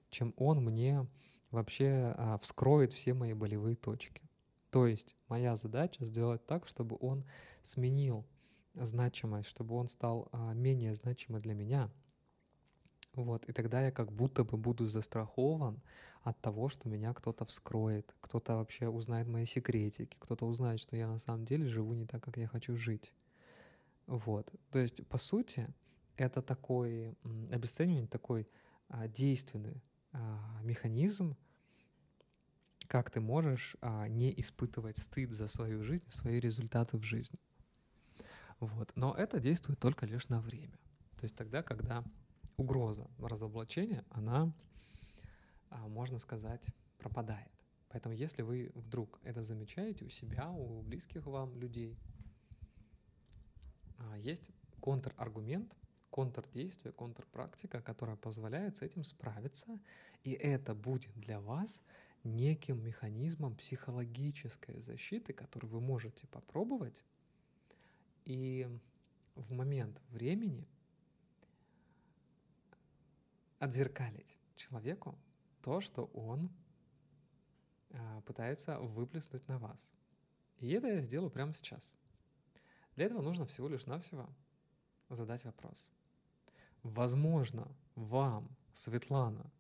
чем 0.09 0.33
он 0.35 0.63
мне 0.63 1.05
вообще 1.51 2.15
а, 2.17 2.39
вскроет 2.39 2.91
все 2.91 3.13
мои 3.13 3.33
болевые 3.33 3.75
точки. 3.75 4.23
То 4.71 4.87
есть 4.87 5.15
моя 5.27 5.55
задача 5.55 6.03
сделать 6.05 6.43
так, 6.47 6.65
чтобы 6.65 6.97
он 7.01 7.23
сменил 7.61 8.25
значимость, 8.73 9.47
чтобы 9.47 9.75
он 9.75 9.89
стал 9.89 10.27
а, 10.31 10.53
менее 10.53 10.95
значимым 10.95 11.39
для 11.39 11.53
меня. 11.53 11.91
Вот, 13.15 13.45
и 13.45 13.53
тогда 13.53 13.85
я 13.85 13.91
как 13.91 14.11
будто 14.11 14.43
бы 14.43 14.57
буду 14.57 14.87
застрахован 14.87 15.81
от 16.23 16.39
того, 16.41 16.69
что 16.69 16.89
меня 16.89 17.13
кто-то 17.13 17.45
вскроет, 17.45 18.15
кто-то 18.21 18.55
вообще 18.55 18.87
узнает 18.87 19.27
мои 19.27 19.45
секретики, 19.45 20.17
кто-то 20.19 20.47
узнает, 20.47 20.79
что 20.79 20.95
я 20.95 21.07
на 21.07 21.19
самом 21.19 21.45
деле 21.45 21.67
живу 21.67 21.93
не 21.93 22.05
так, 22.05 22.23
как 22.23 22.37
я 22.37 22.47
хочу 22.47 22.75
жить. 22.75 23.13
Вот, 24.07 24.51
то 24.71 24.79
есть, 24.79 25.05
по 25.07 25.17
сути, 25.17 25.67
это 26.17 26.41
такой, 26.41 27.15
обесценивание 27.51 28.07
такой 28.07 28.47
а, 28.89 29.07
действенный 29.07 29.83
а, 30.11 30.59
механизм, 30.61 31.35
как 32.87 33.09
ты 33.09 33.21
можешь 33.21 33.75
а, 33.81 34.07
не 34.07 34.39
испытывать 34.39 34.97
стыд 34.97 35.31
за 35.31 35.47
свою 35.47 35.83
жизнь, 35.83 36.05
свои 36.09 36.39
результаты 36.39 36.97
в 36.97 37.03
жизни. 37.03 37.39
Вот. 38.59 38.91
Но 38.95 39.13
это 39.13 39.39
действует 39.39 39.79
только 39.79 40.05
лишь 40.05 40.29
на 40.29 40.39
время. 40.39 40.77
То 41.17 41.23
есть 41.23 41.35
тогда, 41.35 41.63
когда 41.63 42.03
угроза 42.63 43.07
разоблачения, 43.19 44.03
она, 44.09 44.53
а, 45.69 45.87
можно 45.87 46.19
сказать, 46.19 46.69
пропадает. 46.97 47.51
Поэтому 47.89 48.15
если 48.15 48.41
вы 48.41 48.71
вдруг 48.73 49.19
это 49.23 49.43
замечаете 49.43 50.05
у 50.05 50.09
себя, 50.09 50.49
у 50.49 50.81
близких 50.81 51.25
вам 51.27 51.55
людей, 51.57 51.97
а, 53.97 54.17
есть 54.17 54.49
контраргумент, 54.79 55.75
контрдействие, 56.09 56.93
контрпрактика, 56.93 57.81
которая 57.81 58.15
позволяет 58.15 58.77
с 58.77 58.81
этим 58.81 59.03
справиться, 59.03 59.79
и 60.23 60.31
это 60.31 60.73
будет 60.73 61.13
для 61.15 61.39
вас 61.39 61.81
неким 62.23 62.83
механизмом 62.83 63.55
психологической 63.55 64.79
защиты, 64.79 65.33
который 65.33 65.65
вы 65.65 65.81
можете 65.81 66.27
попробовать 66.27 67.03
и 68.25 68.67
в 69.35 69.51
момент 69.53 70.01
времени 70.09 70.67
отзеркалить 73.63 74.37
человеку 74.55 75.17
то, 75.61 75.81
что 75.81 76.05
он 76.13 76.49
а, 77.91 78.21
пытается 78.21 78.79
выплеснуть 78.79 79.47
на 79.47 79.57
вас. 79.57 79.93
И 80.59 80.69
это 80.69 80.87
я 80.87 81.01
сделаю 81.01 81.31
прямо 81.31 81.53
сейчас. 81.53 81.95
Для 82.95 83.05
этого 83.05 83.21
нужно 83.21 83.45
всего 83.45 83.67
лишь 83.67 83.85
навсего 83.85 84.29
задать 85.09 85.43
вопрос. 85.43 85.91
Возможно, 86.83 87.67
вам, 87.95 88.49
Светлана, 88.71 89.51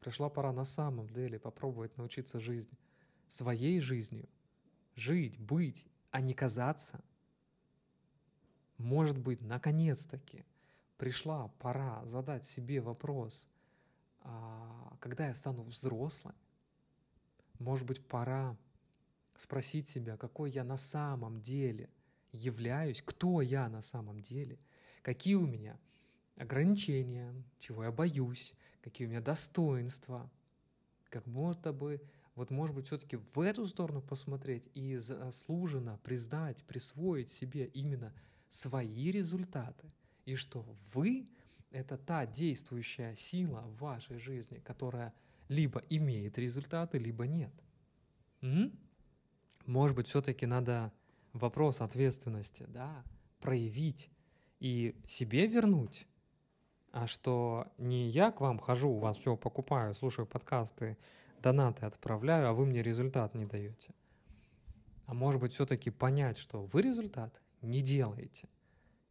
пришла 0.00 0.28
пора 0.28 0.52
на 0.52 0.64
самом 0.64 1.08
деле 1.08 1.38
попробовать 1.38 1.96
научиться 1.96 2.40
жизнь 2.40 2.76
своей 3.28 3.80
жизнью, 3.80 4.28
жить, 4.94 5.38
быть, 5.38 5.86
а 6.10 6.20
не 6.20 6.34
казаться– 6.34 7.00
может 8.82 9.16
быть, 9.16 9.40
наконец-таки 9.40 10.44
пришла 10.96 11.48
пора 11.60 12.04
задать 12.04 12.44
себе 12.44 12.80
вопрос, 12.80 13.48
когда 15.00 15.26
я 15.26 15.34
стану 15.34 15.64
взрослой, 15.64 16.34
может 17.58 17.86
быть, 17.86 18.06
пора 18.06 18.56
спросить 19.36 19.88
себя, 19.88 20.16
какой 20.16 20.50
я 20.50 20.64
на 20.64 20.78
самом 20.78 21.40
деле 21.40 21.90
являюсь, 22.32 23.02
кто 23.02 23.40
я 23.40 23.68
на 23.68 23.82
самом 23.82 24.20
деле, 24.20 24.58
какие 25.02 25.34
у 25.34 25.46
меня 25.46 25.78
ограничения, 26.36 27.34
чего 27.58 27.84
я 27.84 27.92
боюсь, 27.92 28.54
какие 28.80 29.06
у 29.06 29.10
меня 29.10 29.20
достоинства, 29.20 30.30
как 31.10 31.26
будто 31.26 31.72
бы, 31.72 32.00
вот 32.34 32.50
может 32.50 32.74
быть, 32.74 32.86
все-таки 32.86 33.16
в 33.16 33.40
эту 33.40 33.66
сторону 33.66 34.00
посмотреть 34.00 34.68
и 34.74 34.96
заслуженно 34.96 35.98
признать, 36.02 36.62
присвоить 36.64 37.30
себе 37.30 37.66
именно 37.66 38.14
свои 38.48 39.10
результаты, 39.10 39.90
и 40.24 40.36
что 40.36 40.64
вы— 40.94 41.28
это 41.72 41.96
та 41.96 42.26
действующая 42.26 43.14
сила 43.16 43.62
в 43.62 43.78
вашей 43.78 44.18
жизни, 44.18 44.58
которая 44.58 45.12
либо 45.48 45.82
имеет 45.88 46.38
результаты, 46.38 46.98
либо 46.98 47.26
нет. 47.26 47.52
М? 48.42 48.78
Может 49.66 49.96
быть, 49.96 50.08
все-таки 50.08 50.46
надо 50.46 50.92
вопрос 51.32 51.80
ответственности, 51.80 52.66
да, 52.68 53.04
проявить 53.40 54.10
и 54.60 54.96
себе 55.06 55.46
вернуть, 55.46 56.06
а 56.92 57.06
что 57.06 57.66
не 57.78 58.08
я 58.08 58.30
к 58.30 58.40
вам 58.40 58.58
хожу, 58.58 58.90
у 58.90 58.98
вас 58.98 59.16
все 59.16 59.36
покупаю, 59.36 59.94
слушаю 59.94 60.26
подкасты, 60.26 60.98
донаты 61.42 61.86
отправляю, 61.86 62.48
а 62.48 62.52
вы 62.52 62.66
мне 62.66 62.82
результат 62.82 63.34
не 63.34 63.46
даете. 63.46 63.94
А 65.06 65.14
может 65.14 65.40
быть, 65.40 65.52
все-таки 65.52 65.90
понять, 65.90 66.38
что 66.38 66.64
вы 66.66 66.82
результат 66.82 67.40
не 67.60 67.80
делаете, 67.80 68.48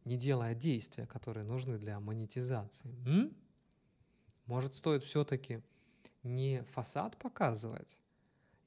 не 0.04 0.16
делая 0.16 0.54
действия, 0.54 1.06
которые 1.06 1.44
нужны 1.44 1.78
для 1.78 2.00
монетизации. 2.00 2.94
М? 3.06 3.36
Может, 4.46 4.74
стоит 4.74 5.04
все-таки 5.04 5.62
не 6.22 6.62
фасад 6.64 7.16
показывать, 7.16 8.00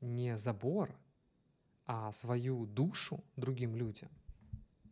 не 0.02 0.38
забор, 0.38 0.96
а 1.86 2.12
свою 2.12 2.66
душу 2.66 3.24
другим 3.36 3.76
людям? 3.76 4.10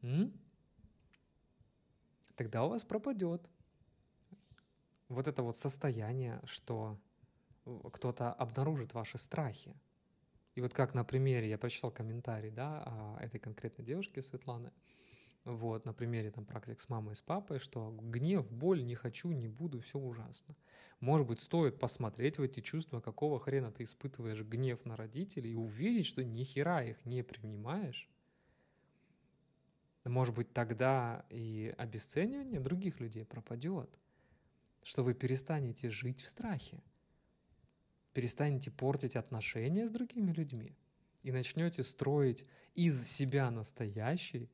М? 0.01 0.33
Тогда 2.35 2.63
у 2.65 2.69
вас 2.69 2.83
пропадет 2.83 3.49
вот 5.07 5.27
это 5.27 5.43
вот 5.43 5.55
состояние, 5.57 6.41
что 6.45 6.99
кто-то 7.93 8.33
обнаружит 8.33 8.93
ваши 8.93 9.17
страхи. 9.17 9.75
И 10.55 10.61
вот 10.61 10.73
как 10.73 10.93
на 10.93 11.03
примере, 11.03 11.49
я 11.49 11.57
прочитал 11.57 11.91
комментарий 11.91 12.51
да, 12.51 13.17
этой 13.21 13.39
конкретной 13.39 13.85
девушки 13.85 14.19
Светланы, 14.19 14.71
вот, 15.45 15.85
на 15.85 15.93
примере 15.93 16.31
там 16.31 16.45
практик 16.45 16.79
с 16.79 16.87
мамой 16.87 17.15
с 17.15 17.21
папой, 17.21 17.59
что 17.59 17.91
гнев, 18.01 18.49
боль, 18.49 18.83
не 18.85 18.95
хочу, 18.95 19.29
не 19.31 19.49
буду, 19.49 19.81
все 19.81 19.99
ужасно. 19.99 20.55
Может 21.01 21.27
быть, 21.27 21.41
стоит 21.41 21.79
посмотреть 21.79 22.37
в 22.37 22.41
эти 22.41 22.61
чувства, 22.61 23.01
какого 23.01 23.39
хрена 23.41 23.71
ты 23.71 23.83
испытываешь 23.83 24.41
гнев 24.41 24.85
на 24.85 24.95
родителей 24.95 25.51
и 25.51 25.55
увидеть, 25.55 26.05
что 26.05 26.23
ни 26.23 26.43
хера 26.43 26.81
их 26.83 27.05
не 27.05 27.23
принимаешь. 27.23 28.09
Может 30.05 30.33
быть, 30.33 30.53
тогда 30.53 31.25
и 31.29 31.73
обесценивание 31.77 32.61
других 32.61 33.01
людей 33.01 33.25
пропадет, 33.25 33.89
что 34.81 35.03
вы 35.03 35.13
перестанете 35.13 35.89
жить 35.89 36.21
в 36.21 36.27
страхе, 36.27 36.81
перестанете 38.13 38.71
портить 38.71 39.17
отношения 39.17 39.87
с 39.87 39.91
другими 39.91 40.31
людьми 40.31 40.73
и 41.21 41.31
начнете 41.31 41.83
строить 41.83 42.45
из 42.75 43.05
себя 43.09 43.49
настоящий 43.51 44.49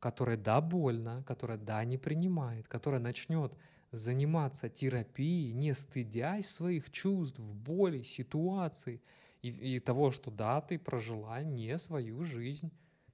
которая 0.00 0.36
да 0.36 0.60
больно, 0.60 1.22
которая 1.26 1.58
да 1.58 1.84
не 1.84 1.98
принимает, 1.98 2.68
которая 2.68 3.00
начнет 3.00 3.52
заниматься 3.92 4.68
терапией, 4.68 5.52
не 5.52 5.72
стыдясь 5.72 6.48
своих 6.48 6.90
чувств, 6.90 7.38
боли, 7.38 8.02
ситуаций 8.02 9.02
и, 9.42 9.48
и 9.48 9.80
того, 9.80 10.10
что 10.10 10.30
да, 10.30 10.60
ты 10.60 10.78
прожила 10.78 11.42
не 11.42 11.78
свою 11.78 12.22
жизнь. 12.24 12.70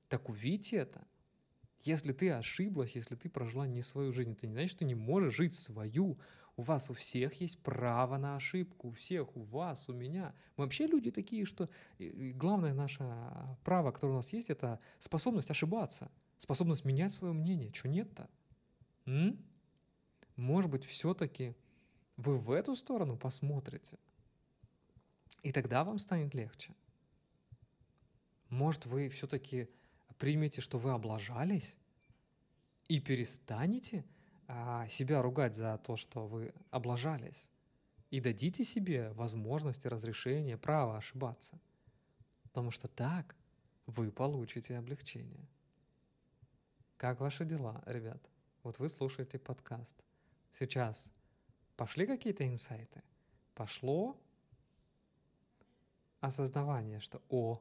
Так 0.09 0.29
увидите 0.29 0.77
это. 0.77 1.07
Если 1.81 2.13
ты 2.13 2.31
ошиблась, 2.31 2.95
если 2.95 3.17
ты 3.17 3.29
прожила 3.29 3.67
не 3.67 3.83
свою 3.83 4.13
жизнь, 4.13 4.33
это 4.33 4.47
не 4.47 4.53
значит, 4.53 4.71
что 4.71 4.79
ты 4.81 4.85
не 4.85 4.95
можешь 4.95 5.35
жить 5.35 5.55
свою. 5.55 6.19
У 6.57 6.63
вас 6.63 6.91
у 6.91 6.95
всех 6.95 7.41
есть 7.41 7.59
право 7.61 8.19
на 8.19 8.37
ошибку, 8.37 8.89
у 8.89 8.93
всех, 8.93 9.37
у 9.37 9.43
вас, 9.43 9.89
у 9.89 9.95
меня. 9.95 10.35
Мы 10.57 10.65
вообще 10.65 10.87
люди 10.87 11.11
такие, 11.11 11.45
что 11.45 11.69
главное 11.99 12.75
наше 12.75 13.05
право, 13.65 13.91
которое 13.91 14.13
у 14.13 14.17
нас 14.17 14.33
есть, 14.33 14.51
это 14.51 14.81
способность 14.99 15.51
ошибаться– 15.51 16.11
способность 16.43 16.85
менять 16.85 17.13
свое 17.13 17.33
мнение. 17.33 17.71
Чего 17.71 17.89
нет-то? 17.89 18.29
Может 20.35 20.71
быть, 20.71 20.85
все-таки 20.85 21.55
вы 22.17 22.37
в 22.37 22.51
эту 22.51 22.75
сторону 22.75 23.17
посмотрите, 23.17 23.97
и 25.43 25.53
тогда 25.53 25.85
вам 25.85 25.99
станет 25.99 26.35
легче. 26.35 26.75
Может, 28.49 28.87
вы 28.87 29.09
все-таки 29.09 29.69
примете, 30.19 30.61
что 30.61 30.79
вы 30.79 30.91
облажались, 30.91 31.79
и 32.89 33.01
перестанете 33.01 34.05
а, 34.49 34.87
себя 34.89 35.23
ругать 35.23 35.55
за 35.55 35.79
то, 35.79 35.97
что 35.97 36.27
вы 36.27 36.53
облажались, 36.71 37.51
и 38.11 38.21
дадите 38.21 38.65
себе 38.65 39.11
возможность, 39.13 39.87
разрешение, 39.87 40.59
право 40.59 40.97
ошибаться. 40.97 41.61
Потому 42.43 42.73
что 42.73 42.89
так 42.89 43.37
вы 43.87 44.11
получите 44.11 44.77
облегчение. 44.77 45.49
Как 47.03 47.19
ваши 47.19 47.45
дела, 47.45 47.83
ребят? 47.85 48.23
Вот 48.63 48.79
вы 48.79 48.89
слушаете 48.89 49.37
подкаст. 49.37 49.97
Сейчас 50.53 51.13
пошли 51.77 52.07
какие-то 52.07 52.47
инсайты? 52.47 53.03
Пошло 53.57 54.17
осознавание, 56.21 57.01
что 57.01 57.21
«О, 57.29 57.61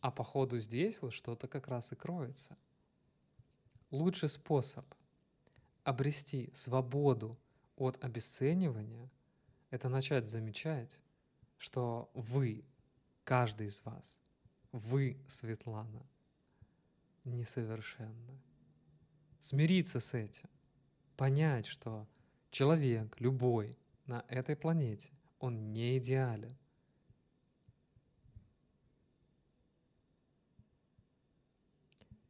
а 0.00 0.10
походу 0.10 0.58
здесь 0.58 1.00
вот 1.00 1.12
что-то 1.12 1.46
как 1.46 1.68
раз 1.68 1.92
и 1.92 1.94
кроется. 1.94 2.58
Лучший 3.92 4.28
способ 4.28 4.84
обрести 5.84 6.50
свободу 6.52 7.38
от 7.76 8.02
обесценивания— 8.02 9.12
это 9.70 9.88
начать 9.88 10.28
замечать, 10.28 11.00
что 11.56 12.10
вы, 12.14 12.64
каждый 13.22 13.68
из 13.68 13.80
вас, 13.84 14.20
вы, 14.72 15.22
Светлана, 15.28 16.04
несовершенны. 17.36 18.40
Смириться 19.38 20.00
с 20.00 20.14
этим, 20.14 20.48
понять, 21.16 21.66
что 21.66 22.06
человек, 22.50 23.20
любой 23.20 23.76
на 24.06 24.24
этой 24.28 24.56
планете, 24.56 25.12
он 25.38 25.72
не 25.72 25.98
идеален. 25.98 26.56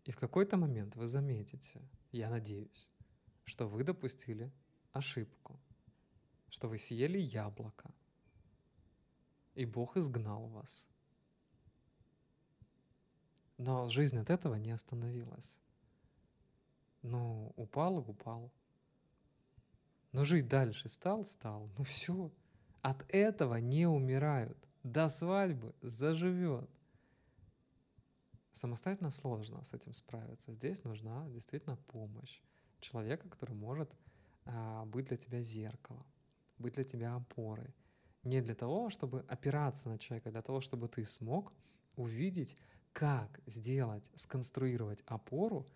И 0.04 0.10
в 0.10 0.16
какой-то 0.16 0.56
момент 0.56 0.96
вы 0.96 1.06
заметите, 1.06 1.82
я 2.12 2.30
надеюсь, 2.30 2.90
что 3.44 3.68
вы 3.68 3.84
допустили 3.84 4.50
ошибку, 4.92 5.60
что 6.48 6.68
вы 6.68 6.78
съели 6.78 7.18
яблоко, 7.18 7.90
и 9.54 9.64
Бог 9.66 9.96
изгнал 9.96 10.46
вас. 10.46 10.88
Но 13.58 13.88
жизнь 13.88 14.16
от 14.16 14.30
этого 14.30 14.54
не 14.54 14.70
остановилась. 14.70 15.60
Ну, 17.02 17.52
упал 17.56 17.98
и 17.98 18.08
упал. 18.08 18.52
Но 20.12 20.24
жить 20.24 20.48
дальше 20.48 20.88
стал, 20.88 21.24
стал. 21.24 21.70
Ну 21.76 21.84
все. 21.84 22.32
От 22.82 23.04
этого 23.08 23.56
не 23.56 23.86
умирают. 23.86 24.56
До 24.82 25.08
свадьбы 25.08 25.74
заживет 25.82 26.70
самостоятельно 28.52 29.10
сложно 29.10 29.62
с 29.62 29.72
этим 29.74 29.92
справиться. 29.92 30.52
Здесь 30.52 30.84
нужна 30.84 31.28
действительно 31.28 31.76
помощь 31.76 32.40
человека, 32.80 33.28
который 33.28 33.54
может 33.54 33.90
а, 34.44 34.84
быть 34.86 35.06
для 35.06 35.16
тебя 35.16 35.40
зеркалом, 35.42 36.06
быть 36.58 36.74
для 36.74 36.84
тебя 36.84 37.14
опорой. 37.14 37.74
Не 38.24 38.40
для 38.40 38.54
того, 38.54 38.90
чтобы 38.90 39.24
опираться 39.28 39.88
на 39.88 39.98
человека, 39.98 40.28
а 40.28 40.32
для 40.32 40.42
того, 40.42 40.60
чтобы 40.60 40.88
ты 40.88 41.04
смог 41.04 41.52
увидеть, 41.96 42.56
как 42.92 43.40
сделать, 43.46 44.10
сконструировать 44.14 45.02
опору 45.06 45.66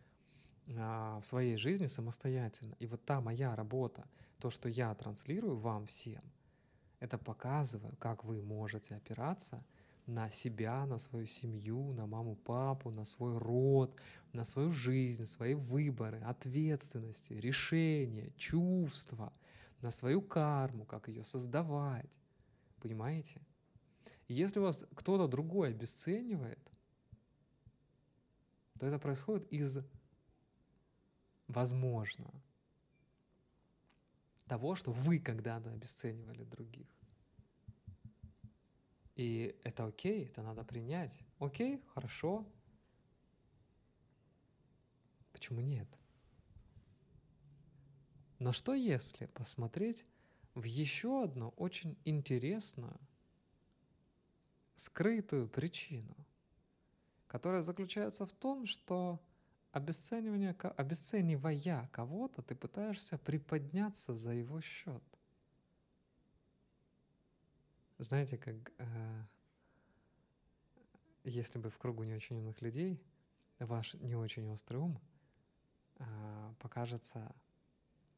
а, 0.76 1.20
в 1.20 1.26
своей 1.26 1.56
жизни 1.56 1.86
самостоятельно. 1.86 2.74
И 2.78 2.86
вот 2.86 3.04
та 3.04 3.20
моя 3.20 3.54
работа, 3.54 4.04
то, 4.38 4.50
что 4.50 4.68
я 4.68 4.94
транслирую 4.94 5.56
вам 5.56 5.86
всем, 5.86 6.22
это 7.00 7.18
показываю, 7.18 7.96
как 7.96 8.24
вы 8.24 8.42
можете 8.42 8.94
опираться— 8.94 9.64
на 10.06 10.30
себя, 10.30 10.84
на 10.86 10.98
свою 10.98 11.26
семью, 11.26 11.92
на 11.92 12.06
маму, 12.06 12.36
папу, 12.36 12.90
на 12.90 13.04
свой 13.04 13.38
род, 13.38 13.94
на 14.32 14.44
свою 14.44 14.70
жизнь, 14.72 15.26
свои 15.26 15.54
выборы, 15.54 16.20
ответственности, 16.20 17.34
решения, 17.34 18.32
чувства, 18.36 19.32
на 19.80 19.90
свою 19.90 20.20
карму, 20.20 20.84
как 20.84 21.08
ее 21.08 21.24
создавать. 21.24 22.10
Понимаете? 22.80 23.40
если 24.28 24.60
вас 24.60 24.86
кто-то 24.94 25.28
другой 25.28 25.68
обесценивает, 25.68 26.71
то 28.82 28.86
это 28.88 28.98
происходит 28.98 29.46
из, 29.52 29.78
возможно, 31.46 32.34
того, 34.48 34.74
что 34.74 34.90
вы 34.90 35.20
когда-то 35.20 35.70
обесценивали 35.70 36.42
других. 36.42 36.88
И 39.14 39.56
это 39.62 39.86
окей, 39.86 40.24
это 40.26 40.42
надо 40.42 40.64
принять. 40.64 41.22
Окей, 41.38 41.80
хорошо. 41.94 42.44
Почему 45.32 45.60
нет? 45.60 45.86
Но 48.40 48.50
что 48.50 48.74
если 48.74 49.26
посмотреть 49.26 50.08
в 50.54 50.64
еще 50.64 51.22
одну 51.22 51.50
очень 51.50 51.96
интересную, 52.04 52.98
скрытую 54.74 55.48
причину, 55.48 56.16
которая 57.32 57.62
заключается 57.62 58.26
в 58.26 58.32
том, 58.34 58.66
что 58.66 59.18
обесценивание, 59.70 60.54
обесценивая 60.76 61.88
кого-то, 61.90 62.42
ты 62.42 62.54
пытаешься 62.54 63.16
приподняться 63.16 64.12
за 64.12 64.32
его 64.32 64.60
счет. 64.60 65.02
Знаете, 67.96 68.36
как 68.36 68.70
э, 68.76 69.24
если 71.24 71.58
бы 71.58 71.70
в 71.70 71.78
кругу 71.78 72.02
не 72.02 72.12
очень 72.14 72.36
умных 72.36 72.60
людей 72.60 73.02
ваш 73.58 73.94
не 73.94 74.14
очень 74.14 74.46
острый 74.50 74.76
ум 74.76 75.00
э, 76.00 76.54
покажется 76.58 77.34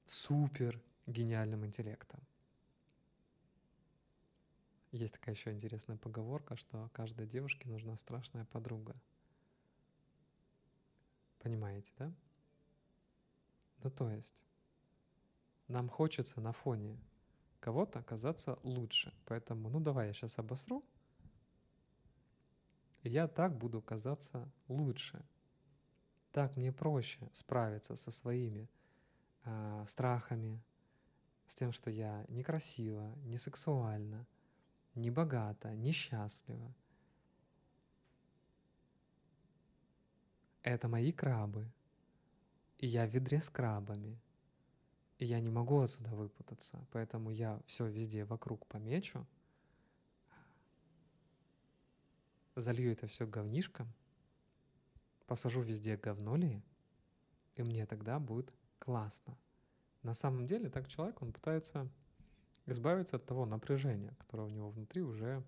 супер 0.06 0.82
гениальным 1.06 1.64
интеллектом. 1.64 2.20
Есть 4.94 5.14
такая 5.14 5.34
еще 5.34 5.50
интересная 5.50 5.96
поговорка, 5.96 6.54
что 6.54 6.88
каждой 6.92 7.26
девушке 7.26 7.68
нужна 7.68 7.96
страшная 7.96 8.44
подруга. 8.44 8.94
Понимаете, 11.40 11.92
да? 11.98 12.14
Ну 13.82 13.90
то 13.90 14.08
есть, 14.08 14.44
нам 15.66 15.88
хочется 15.88 16.40
на 16.40 16.52
фоне 16.52 16.96
кого-то 17.58 17.98
оказаться 17.98 18.56
лучше. 18.62 19.12
Поэтому, 19.24 19.68
ну 19.68 19.80
давай 19.80 20.06
я 20.06 20.12
сейчас 20.12 20.38
обосру, 20.38 20.84
я 23.02 23.26
так 23.26 23.58
буду 23.58 23.82
казаться 23.82 24.48
лучше. 24.68 25.26
Так 26.30 26.56
мне 26.56 26.70
проще 26.70 27.28
справиться 27.32 27.96
со 27.96 28.12
своими 28.12 28.70
э, 29.42 29.84
страхами, 29.88 30.62
с 31.46 31.56
тем, 31.56 31.72
что 31.72 31.90
я 31.90 32.24
некрасива, 32.28 33.12
не 33.24 33.38
сексуальна, 33.38 34.24
не 34.94 35.10
богата, 35.10 35.74
несчастлива. 35.74 36.74
Это 40.62 40.88
мои 40.88 41.12
крабы, 41.12 41.70
и 42.78 42.86
я 42.86 43.06
в 43.06 43.10
ведре 43.10 43.40
с 43.40 43.50
крабами— 43.50 44.18
и 45.18 45.26
я 45.26 45.40
не 45.40 45.50
могу 45.50 45.80
отсюда 45.80 46.10
выпутаться, 46.10 46.84
поэтому 46.90 47.30
я 47.30 47.60
все 47.66 47.86
везде 47.86 48.24
вокруг 48.24 48.66
помечу, 48.66 49.26
залью 52.56 52.92
это 52.92 53.06
все 53.06 53.26
говнишком, 53.26 53.92
посажу 55.26 55.62
везде 55.62 55.96
говноли, 55.96 56.62
и 57.54 57.62
мне 57.62 57.86
тогда 57.86 58.18
будет 58.18 58.52
классно. 58.78 59.38
На 60.02 60.14
самом 60.14 60.46
деле 60.46 60.68
так 60.68 60.88
человек, 60.88 61.22
он 61.22 61.32
пытается 61.32 61.88
избавиться 62.66 63.16
от 63.16 63.26
того 63.26 63.46
напряжения, 63.46 64.14
которое 64.18 64.44
у 64.44 64.50
него 64.50 64.70
внутри 64.70 65.02
уже 65.02 65.42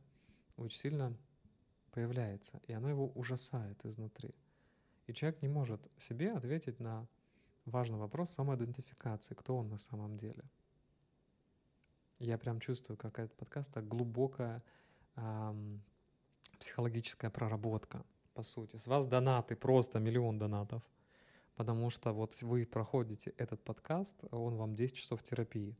очень 0.56 0.78
сильно 0.78 1.16
появляется, 1.90 2.60
и 2.66 2.72
оно 2.72 2.88
его 2.88 3.08
ужасает 3.14 3.84
изнутри. 3.84 4.34
И 5.06 5.12
человек 5.12 5.40
не 5.42 5.48
может 5.48 5.80
себе 5.96 6.32
ответить 6.32 6.80
на 6.80 7.06
важный 7.64 7.98
вопрос 7.98 8.30
самоидентификации, 8.30 9.34
кто 9.34 9.56
он 9.56 9.68
на 9.68 9.78
самом 9.78 10.16
деле. 10.16 10.44
Я 12.18 12.38
прям 12.38 12.60
чувствую, 12.60 12.96
как 12.96 13.18
этот 13.18 13.36
подкаст 13.36 13.72
так 13.72 13.86
глубокая 13.86 14.62
эм, 15.16 15.82
психологическая 16.58 17.30
проработка, 17.30 18.04
по 18.34 18.42
сути. 18.42 18.76
С 18.76 18.86
вас 18.86 19.06
донаты, 19.06 19.56
просто 19.56 19.98
миллион 19.98 20.38
донатов, 20.38 20.82
потому 21.56 21.90
что 21.90 22.12
вот 22.12 22.40
вы 22.42 22.66
проходите 22.66 23.30
этот 23.36 23.62
подкаст, 23.62 24.16
он 24.30 24.56
вам 24.56 24.74
10 24.74 24.96
часов 24.96 25.22
терапии 25.22 25.76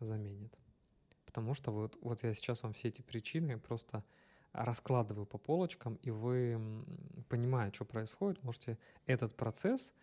заменит. 0.00 0.61
Потому 1.32 1.54
что 1.54 1.72
вот, 1.72 1.96
вот 2.02 2.22
я 2.24 2.34
сейчас 2.34 2.62
вам 2.62 2.74
все 2.74 2.88
эти 2.88 3.00
причины 3.00 3.58
просто 3.58 4.04
раскладываю 4.52 5.24
по 5.24 5.38
полочкам, 5.38 5.94
и 6.02 6.10
вы, 6.10 6.84
понимая, 7.30 7.72
что 7.72 7.86
происходит, 7.86 8.42
можете 8.42 8.78
этот 9.06 9.34
процесс 9.34 9.94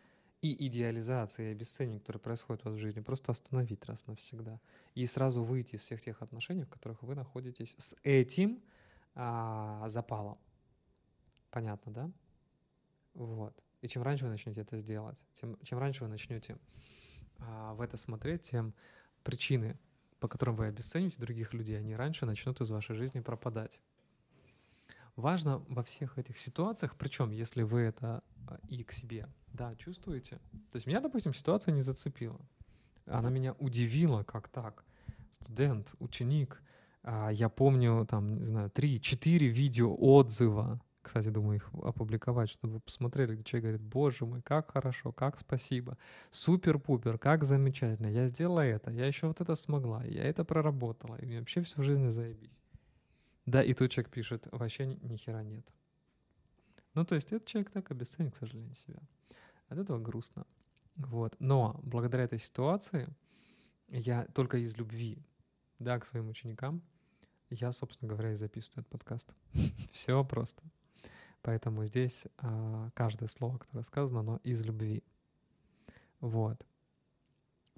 и 0.42 0.66
идеализация 0.68 1.50
и 1.50 1.52
обесценивание, 1.52 2.00
которое 2.00 2.20
происходит 2.20 2.66
у 2.66 2.70
вас 2.70 2.80
в 2.80 2.82
жизни, 2.82 3.02
просто 3.02 3.32
остановить 3.32 3.86
раз 3.86 4.08
навсегда. 4.08 4.60
И 4.96 5.06
сразу 5.06 5.44
выйти 5.44 5.76
из 5.76 5.84
всех 5.84 6.02
тех 6.02 6.24
отношений, 6.24 6.64
в 6.64 6.70
которых 6.70 7.04
вы 7.04 7.14
находитесь 7.14 7.76
с 7.78 7.96
этим 8.02 8.64
а, 9.14 9.88
запалом. 9.88 10.40
Понятно, 11.52 11.92
да? 11.92 12.12
Вот. 13.14 13.54
И 13.82 13.88
чем 13.88 14.02
раньше 14.02 14.24
вы 14.26 14.32
начнете 14.32 14.62
это 14.62 14.80
сделать, 14.80 15.24
тем, 15.34 15.58
чем 15.62 15.78
раньше 15.78 16.06
вы 16.06 16.10
начнете 16.10 16.58
а, 17.38 17.76
в 17.76 17.82
это 17.82 17.98
смотреть, 17.98 18.42
тем 18.50 18.74
причины, 19.24 19.78
по 20.20 20.28
которым 20.28 20.56
вы 20.56 20.68
обесцениваете 20.68 21.20
других 21.20 21.54
людей, 21.54 21.78
они 21.78 21.96
раньше 21.96 22.26
начнут 22.26 22.60
из 22.62 22.70
вашей 22.70 22.96
жизни 22.96 23.20
пропадать. 23.20 23.80
Важно 25.16 25.60
во 25.68 25.84
всех 25.84 26.18
этих 26.18 26.38
ситуациях, 26.38 26.96
причем 26.98 27.32
если 27.32 27.64
вы 27.64 27.82
это 27.82 28.24
а, 28.48 28.58
и 28.68 28.84
к 28.84 28.92
себе, 28.92 29.28
да, 29.54 29.76
чувствуете. 29.76 30.38
То 30.72 30.76
есть 30.76 30.88
меня, 30.88 31.02
допустим, 31.02 31.34
ситуация 31.34 31.74
не 31.74 31.82
зацепила. 31.82 32.40
Она 33.06 33.30
меня 33.30 33.54
удивила, 33.60 34.24
как 34.24 34.48
так. 34.48 34.86
Студент, 35.32 35.94
ученик, 36.00 36.62
а, 37.04 37.30
я 37.30 37.50
помню, 37.50 38.06
там, 38.10 38.38
не 38.38 38.46
знаю, 38.46 38.70
три-четыре 38.70 39.48
видео 39.48 39.94
отзыва 39.96 40.80
кстати, 41.02 41.30
думаю, 41.30 41.58
их 41.58 41.70
опубликовать, 41.74 42.50
чтобы 42.50 42.76
вы 42.76 42.80
посмотрели, 42.80 43.42
человек 43.44 43.64
говорит, 43.64 43.82
боже 43.82 44.26
мой, 44.26 44.42
как 44.42 44.72
хорошо, 44.72 45.12
как 45.12 45.38
спасибо, 45.38 45.98
супер-пупер, 46.32 47.18
как 47.18 47.44
замечательно, 47.44 48.08
я 48.08 48.28
сделала 48.28 48.62
это, 48.62 48.92
я 48.92 49.06
еще 49.06 49.28
вот 49.28 49.42
это 49.42 49.56
смогла, 49.56 50.04
я 50.04 50.24
это 50.24 50.44
проработала, 50.44 51.16
и 51.16 51.26
мне 51.26 51.40
вообще 51.40 51.62
всю 51.62 51.84
жизнь 51.84 52.10
заебись. 52.10 52.60
Да, 53.46 53.64
и 53.64 53.74
тут 53.74 53.92
человек 53.92 54.12
пишет, 54.12 54.48
вообще 54.52 54.86
ни 54.86 55.16
хера 55.16 55.44
нет. 55.44 55.66
Ну, 56.94 57.06
то 57.06 57.16
есть 57.16 57.32
этот 57.32 57.48
человек 57.48 57.72
так 57.72 57.92
обесценит, 57.92 58.34
к 58.34 58.38
сожалению, 58.38 58.76
себя. 58.76 59.00
От 59.70 59.78
этого 59.78 60.00
грустно. 60.00 60.46
Вот. 60.96 61.36
Но 61.40 61.80
благодаря 61.84 62.26
этой 62.26 62.40
ситуации 62.40 63.08
я 63.88 64.26
только 64.34 64.58
из 64.58 64.78
любви, 64.78 65.18
да, 65.80 65.98
к 65.98 66.06
своим 66.06 66.30
ученикам, 66.30 66.82
я, 67.50 67.72
собственно 67.72 68.10
говоря, 68.10 68.32
и 68.32 68.36
записываю 68.36 68.82
этот 68.82 68.90
подкаст. 68.90 69.36
Все 69.92 70.24
просто. 70.24 70.62
Поэтому 71.42 71.86
здесь 71.86 72.28
а, 72.38 72.90
каждое 72.94 73.28
слово, 73.28 73.58
которое 73.58 73.84
сказано, 73.84 74.20
оно 74.20 74.40
из 74.44 74.64
любви. 74.66 75.04
Вот. 76.20 76.66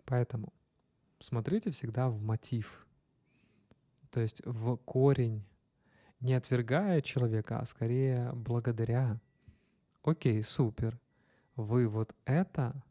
Поэтому 0.06 0.52
смотрите 1.20 1.72
всегда 1.72 2.10
в 2.10 2.22
мотив, 2.22 2.88
то 4.10 4.20
есть 4.20 4.42
в 4.46 4.78
корень, 4.78 5.46
не 6.20 6.34
отвергая 6.34 7.02
человека, 7.02 7.60
а 7.60 7.66
скорее 7.66 8.32
благодаря. 8.34 9.20
Окей, 10.04 10.44
супер. 10.44 11.00
Вы 11.56 11.88
вот 11.88 12.16
это 12.26 12.84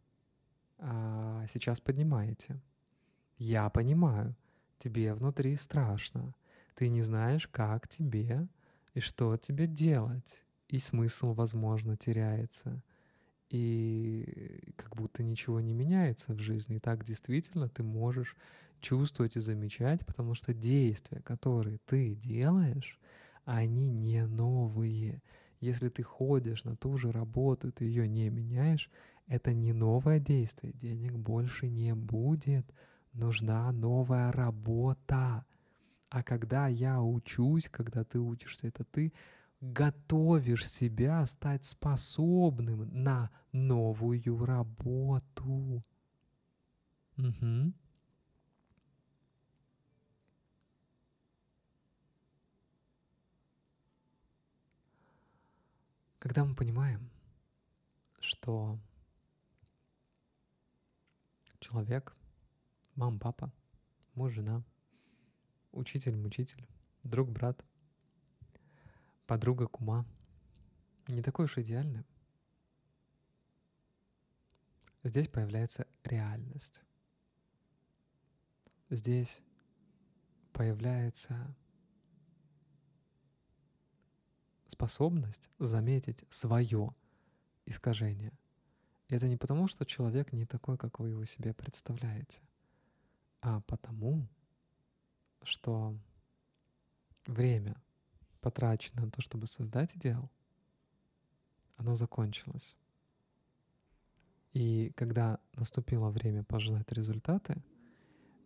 а, 0.79 1.45
сейчас 1.49 1.81
поднимаете. 1.81 2.61
Я 3.39 3.69
понимаю, 3.71 4.37
тебе 4.79 5.15
внутри 5.15 5.57
страшно. 5.57 6.35
Ты 6.75 6.89
не 6.89 7.03
знаешь, 7.03 7.49
как 7.49 7.89
тебе 7.89 8.49
и 8.95 9.01
что 9.01 9.37
тебе 9.37 9.67
делать 9.67 10.45
и 10.71 10.79
смысл, 10.79 11.33
возможно, 11.33 11.97
теряется, 11.97 12.83
и 13.49 14.73
как 14.77 14.95
будто 14.95 15.25
ничего 15.25 15.61
не 15.61 15.75
меняется 15.75 16.33
в 16.33 16.39
жизни. 16.39 16.77
И 16.77 16.81
так 16.81 17.05
действительно 17.05 17.69
ты 17.69 17.83
можешь 17.83 18.37
чувствовать 18.81 19.37
и 19.37 19.41
замечать, 19.41 20.07
потому 20.07 20.35
что 20.35 20.55
действия, 20.55 21.21
которые 21.23 21.79
ты 21.87 22.15
делаешь, 22.15 22.99
они 23.45 23.91
не 23.91 24.25
новые. 24.27 25.23
Если 25.59 25.89
ты 25.89 26.03
ходишь 26.05 26.65
на 26.65 26.77
ту 26.77 26.97
же 26.97 27.11
работу, 27.11 27.73
ты 27.73 27.85
ее 27.85 28.09
не 28.09 28.31
меняешь, 28.31 28.89
это 29.27 29.53
не 29.53 29.73
новое 29.73 30.21
действие, 30.21 30.73
денег 30.73 31.13
больше 31.13 31.69
не 31.69 31.95
будет, 31.95 32.73
нужна 33.13 33.71
новая 33.73 34.31
работа. 34.31 35.45
А 36.09 36.23
когда 36.23 36.69
я 36.69 37.03
учусь, 37.03 37.69
когда 37.69 38.05
ты 38.05 38.21
учишься, 38.21 38.69
это 38.69 38.85
ты 38.85 39.13
готовишь 39.61 40.69
себя 40.69 41.25
стать 41.27 41.65
способным 41.65 42.89
на 42.93 43.31
новую 43.53 44.45
работу. 44.45 45.85
Угу. 47.17 47.73
Когда 56.19 56.45
мы 56.45 56.55
понимаем, 56.55 57.11
что 58.21 58.79
человек, 61.61 62.15
мама, 62.95 63.19
папа, 63.19 63.53
муж, 64.15 64.33
жена, 64.33 64.63
учитель, 65.73 66.17
мучитель, 66.17 66.69
друг, 67.03 67.31
брат, 67.31 67.65
подруга 69.31 69.69
кума 69.69 70.05
не 71.07 71.23
такой 71.23 71.45
уж 71.45 71.57
идеальный. 71.57 72.05
Здесь 75.05 75.29
появляется 75.29 75.87
реальность. 76.03 76.83
Здесь 78.89 79.41
появляется 80.53 81.55
способность 84.67 85.49
заметить 85.61 86.25
свое 86.29 86.93
искажение. 87.67 88.33
И 89.07 89.15
это 89.15 89.29
не 89.29 89.37
потому, 89.37 89.69
что 89.69 89.87
человек 89.87 90.33
не 90.33 90.45
такой, 90.45 90.77
как 90.77 90.99
вы 90.99 91.11
его 91.11 91.25
себе 91.25 91.55
представляете, 91.55 92.43
а 93.43 93.61
потому, 93.61 94.27
что 95.45 95.97
время— 97.27 97.81
потрачено 98.41 99.03
на 99.03 99.11
то, 99.11 99.21
чтобы 99.21 99.47
создать 99.47 99.95
идеал, 99.97 100.31
оно 101.77 101.95
закончилось. 101.95 102.77
И 104.53 104.93
когда 104.97 105.39
наступило 105.55 106.11
время 106.11 106.43
пожинать 106.45 106.91
результаты, 106.93 107.63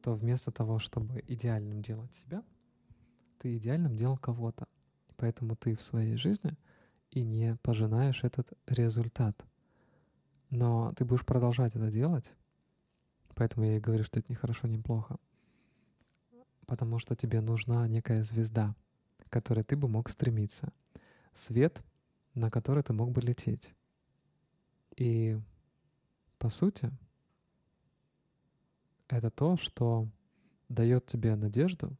то 0.02 0.14
вместо 0.14 0.50
того, 0.50 0.78
чтобы 0.78 1.24
идеальным 1.26 1.80
делать 1.82 2.14
себя, 2.14 2.44
ты 3.38 3.56
идеальным 3.56 3.96
делал 3.96 4.18
кого-то. 4.18 4.68
Поэтому 5.16 5.56
ты 5.56 5.76
в 5.76 5.82
своей 5.82 6.16
жизни 6.16 6.58
и 7.10 7.24
не 7.24 7.56
пожинаешь 7.62 8.22
этот 8.24 8.52
результат. 8.66 9.44
Но 10.50 10.92
ты 10.96 11.04
будешь 11.04 11.24
продолжать 11.24 11.74
это 11.74 11.90
делать, 11.90 12.34
поэтому 13.34 13.66
я 13.66 13.76
и 13.76 13.80
говорю, 13.80 14.04
что 14.04 14.18
это 14.18 14.28
не 14.28 14.36
хорошо, 14.36 14.68
не 14.68 14.78
плохо. 14.78 15.16
Потому 16.66 16.98
что 16.98 17.16
тебе 17.16 17.40
нужна 17.40 17.86
некая 17.88 18.22
звезда— 18.22 18.76
которой 19.30 19.64
ты 19.64 19.76
бы 19.76 19.88
мог 19.88 20.08
стремиться, 20.08 20.72
свет, 21.32 21.82
на 22.34 22.50
который 22.50 22.82
ты 22.82 22.92
мог 22.92 23.10
бы 23.10 23.20
лететь. 23.20 23.74
И 24.96 25.38
по 26.38 26.48
сути, 26.48 26.90
это 29.08 29.30
то, 29.30 29.56
что 29.56 30.08
дает 30.68 31.06
тебе 31.06 31.36
надежду 31.36 31.96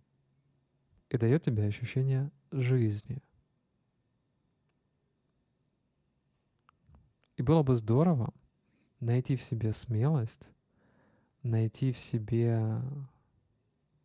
и 1.08 1.16
дает 1.16 1.42
тебе 1.42 1.66
ощущение 1.66 2.30
жизни. 2.50 3.22
И 7.36 7.42
было 7.42 7.62
бы 7.62 7.74
здорово 7.74 8.32
найти 9.00 9.36
в 9.36 9.42
себе 9.42 9.72
смелость, 9.72 10.50
найти 11.42 11.92
в 11.92 11.98
себе 11.98 12.80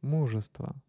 мужество— 0.01 0.75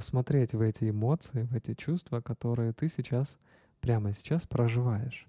посмотреть 0.00 0.54
в 0.54 0.62
эти 0.62 0.88
эмоции, 0.88 1.42
в 1.42 1.54
эти 1.54 1.74
чувства, 1.74 2.22
которые 2.22 2.72
ты 2.72 2.88
сейчас, 2.88 3.36
прямо 3.82 4.14
сейчас 4.14 4.46
проживаешь. 4.46 5.28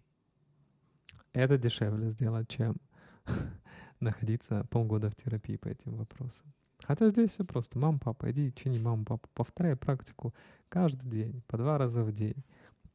Это 1.34 1.58
дешевле 1.58 2.10
сделать, 2.10 2.48
чем 2.48 2.78
находиться 4.00 4.66
полгода 4.70 5.10
в 5.10 5.16
терапии 5.16 5.58
по 5.58 5.68
этим 5.68 5.98
вопросам. 5.98 6.54
Хотя 6.86 7.10
здесь 7.10 7.32
все 7.32 7.44
просто. 7.44 7.78
Мам, 7.80 8.00
папа, 8.00 8.32
иди 8.32 8.54
чини 8.54 8.80
маму, 8.80 9.04
папу. 9.04 9.28
Повторяй 9.34 9.76
практику 9.76 10.34
каждый 10.70 11.10
день, 11.10 11.44
по 11.48 11.58
два 11.58 11.78
раза 11.78 12.02
в 12.06 12.14
день. 12.14 12.42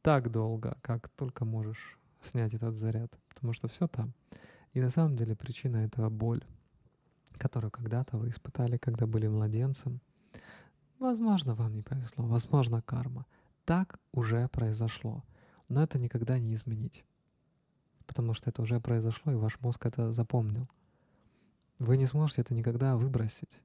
Так 0.01 0.31
долго, 0.31 0.79
как 0.81 1.09
только 1.09 1.45
можешь 1.45 1.99
снять 2.23 2.55
этот 2.55 2.73
заряд. 2.73 3.13
Потому 3.29 3.53
что 3.53 3.67
все 3.67 3.87
там. 3.87 4.15
И 4.73 4.81
на 4.81 4.89
самом 4.89 5.15
деле 5.15 5.35
причина 5.35 5.77
этого 5.77 6.09
боль, 6.09 6.43
которую 7.37 7.69
когда-то 7.69 8.17
вы 8.17 8.29
испытали, 8.29 8.77
когда 8.77 9.05
были 9.05 9.27
младенцем, 9.27 10.01
Возможно, 10.99 11.53
вам 11.53 11.75
не 11.75 11.83
повезло, 11.83 12.25
возможно, 12.25 12.81
карма. 12.81 13.25
Так 13.65 13.99
уже 14.11 14.47
произошло. 14.47 15.23
Но 15.69 15.83
это 15.83 15.99
никогда 15.99 16.39
не 16.39 16.53
изменить. 16.53 17.03
Потому 18.07 18.33
что 18.33 18.49
это 18.49 18.61
уже 18.61 18.79
произошло, 18.79 19.31
и 19.31 19.35
ваш 19.35 19.59
мозг 19.59 19.85
это 19.85 20.11
запомнил. 20.11 20.67
Вы 21.77 21.97
не 21.97 22.07
сможете 22.07 22.41
это 22.41 22.53
никогда 22.55 22.95
выбросить. 22.95 23.61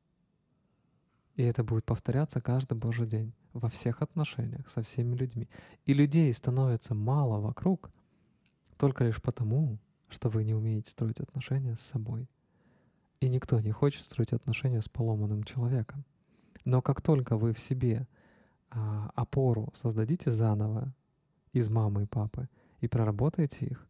И 1.37 1.43
это 1.43 1.64
будет 1.64 1.87
повторяться 1.87 2.43
каждый 2.43 2.76
божий 2.76 3.07
день 3.07 3.33
во 3.55 3.70
всех 3.70 4.03
отношениях, 4.03 4.68
со 4.68 4.83
всеми 4.83 5.14
людьми. 5.14 5.49
И 5.87 5.95
людей 5.95 6.33
становится 6.35 6.95
мало 6.95 7.41
вокруг 7.41 7.91
только 8.76 9.05
лишь 9.05 9.22
потому, 9.22 9.78
что 10.09 10.28
вы 10.28 10.45
не 10.45 10.55
умеете 10.55 10.91
строить 10.91 11.20
отношения 11.20 11.76
с 11.76 11.80
собой. 11.80 12.28
И 13.20 13.28
никто 13.28 13.59
не 13.61 13.70
хочет 13.70 14.03
строить 14.03 14.33
отношения 14.33 14.83
с 14.83 14.89
поломанным 14.89 15.45
человеком. 15.45 16.05
Но 16.65 16.83
как 16.83 17.01
только 17.01 17.37
вы 17.37 17.53
в 17.53 17.59
себе 17.59 18.07
а, 18.71 19.11
опору 19.15 19.71
создадите 19.75 20.31
заново 20.31 20.93
из 21.53 21.69
мамы 21.69 22.05
и 22.05 22.07
папы 22.07 22.49
и 22.81 22.89
проработаете 22.89 23.67
их, 23.67 23.87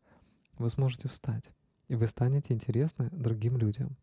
вы 0.59 0.71
сможете 0.71 1.09
встать, 1.09 1.51
и 1.89 1.95
вы 1.95 2.07
станете 2.07 2.55
интересны 2.55 3.09
другим 3.11 3.57
людям. 3.57 3.97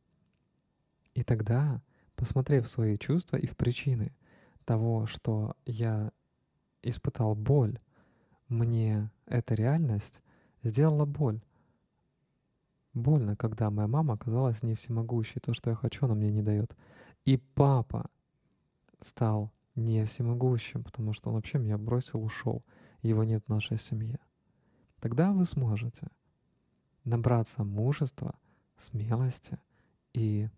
И 1.13 1.23
тогда, 1.23 1.81
посмотрев 2.15 2.69
свои 2.69 2.97
чувства 2.97 3.37
и 3.37 3.47
в 3.47 3.55
причины 3.55 4.13
того, 4.65 5.05
что 5.07 5.55
я 5.65 6.11
испытал 6.81 7.35
боль, 7.35 7.79
мне 8.47 9.11
эта 9.25 9.53
реальность 9.53 10.21
сделала 10.63 11.05
боль. 11.05 11.41
Больно, 12.93 13.35
когда 13.35 13.69
моя 13.69 13.87
мама 13.87 14.15
оказалась 14.15 14.63
не 14.63 14.75
всемогущей. 14.75 15.39
То, 15.41 15.53
что 15.53 15.69
я 15.69 15.75
хочу, 15.75 16.05
она 16.05 16.15
мне 16.15 16.31
не 16.31 16.41
дает. 16.41 16.75
И 17.25 17.37
папа 17.37 18.09
стал 19.01 19.51
не 19.75 20.05
всемогущим, 20.05 20.83
потому 20.83 21.13
что 21.13 21.29
он 21.29 21.35
вообще 21.35 21.57
меня 21.57 21.77
бросил, 21.77 22.23
ушел. 22.23 22.63
Его 23.01 23.23
нет 23.23 23.43
в 23.45 23.49
нашей 23.49 23.77
семье. 23.77 24.19
Тогда 24.99 25.31
вы 25.31 25.45
сможете 25.45 26.07
набраться 27.05 27.63
мужества, 27.63 28.37
смелости 28.77 29.57
и 30.13 30.49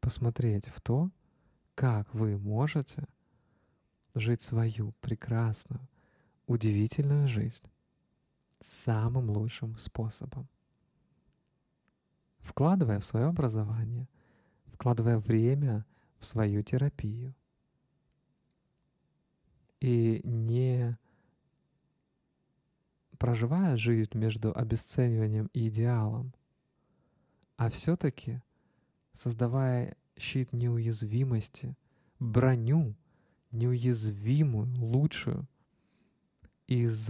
посмотреть 0.00 0.68
в 0.68 0.80
то, 0.80 1.10
как 1.74 2.12
вы 2.14 2.38
можете 2.38 3.06
жить 4.14 4.42
свою 4.42 4.92
прекрасную, 5.00 5.88
удивительную 6.46 7.28
жизнь 7.28 7.64
самым 8.60 9.30
лучшим 9.30 9.76
способом. 9.76 10.48
Вкладывая 12.40 13.00
в 13.00 13.06
свое 13.06 13.26
образование, 13.26 14.08
вкладывая 14.82 15.18
время 15.18 15.86
в 16.18 16.26
свою 16.26 16.64
терапию. 16.64 17.36
И 19.78 20.20
не 20.24 20.98
проживая 23.16 23.76
жизнь 23.76 24.18
между 24.18 24.52
обесцениванием 24.52 25.48
и 25.52 25.68
идеалом, 25.68 26.34
а 27.56 27.70
все-таки 27.70 28.42
создавая 29.12 29.96
щит 30.18 30.52
неуязвимости, 30.52 31.76
броню 32.18 32.96
неуязвимую, 33.52 34.66
лучшую 34.80 35.46
из 36.66 37.08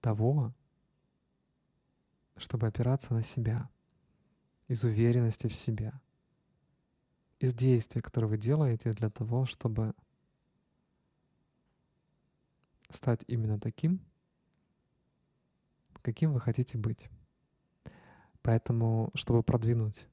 того, 0.00 0.54
чтобы 2.36 2.68
опираться 2.68 3.12
на 3.12 3.24
себя, 3.24 3.68
из 4.68 4.84
уверенности 4.84 5.48
в 5.48 5.54
себя, 5.56 6.00
из 7.44 7.52
действий, 7.54 8.00
которые 8.00 8.30
вы 8.30 8.38
делаете 8.38 8.90
для 8.92 9.10
того, 9.10 9.44
чтобы 9.44 9.94
стать 12.88 13.22
именно 13.26 13.60
таким, 13.60 14.00
каким 16.00 16.32
вы 16.32 16.40
хотите 16.40 16.78
быть. 16.78 17.08
Поэтому, 18.40 19.10
чтобы 19.14 19.42
продвинуть 19.42 20.06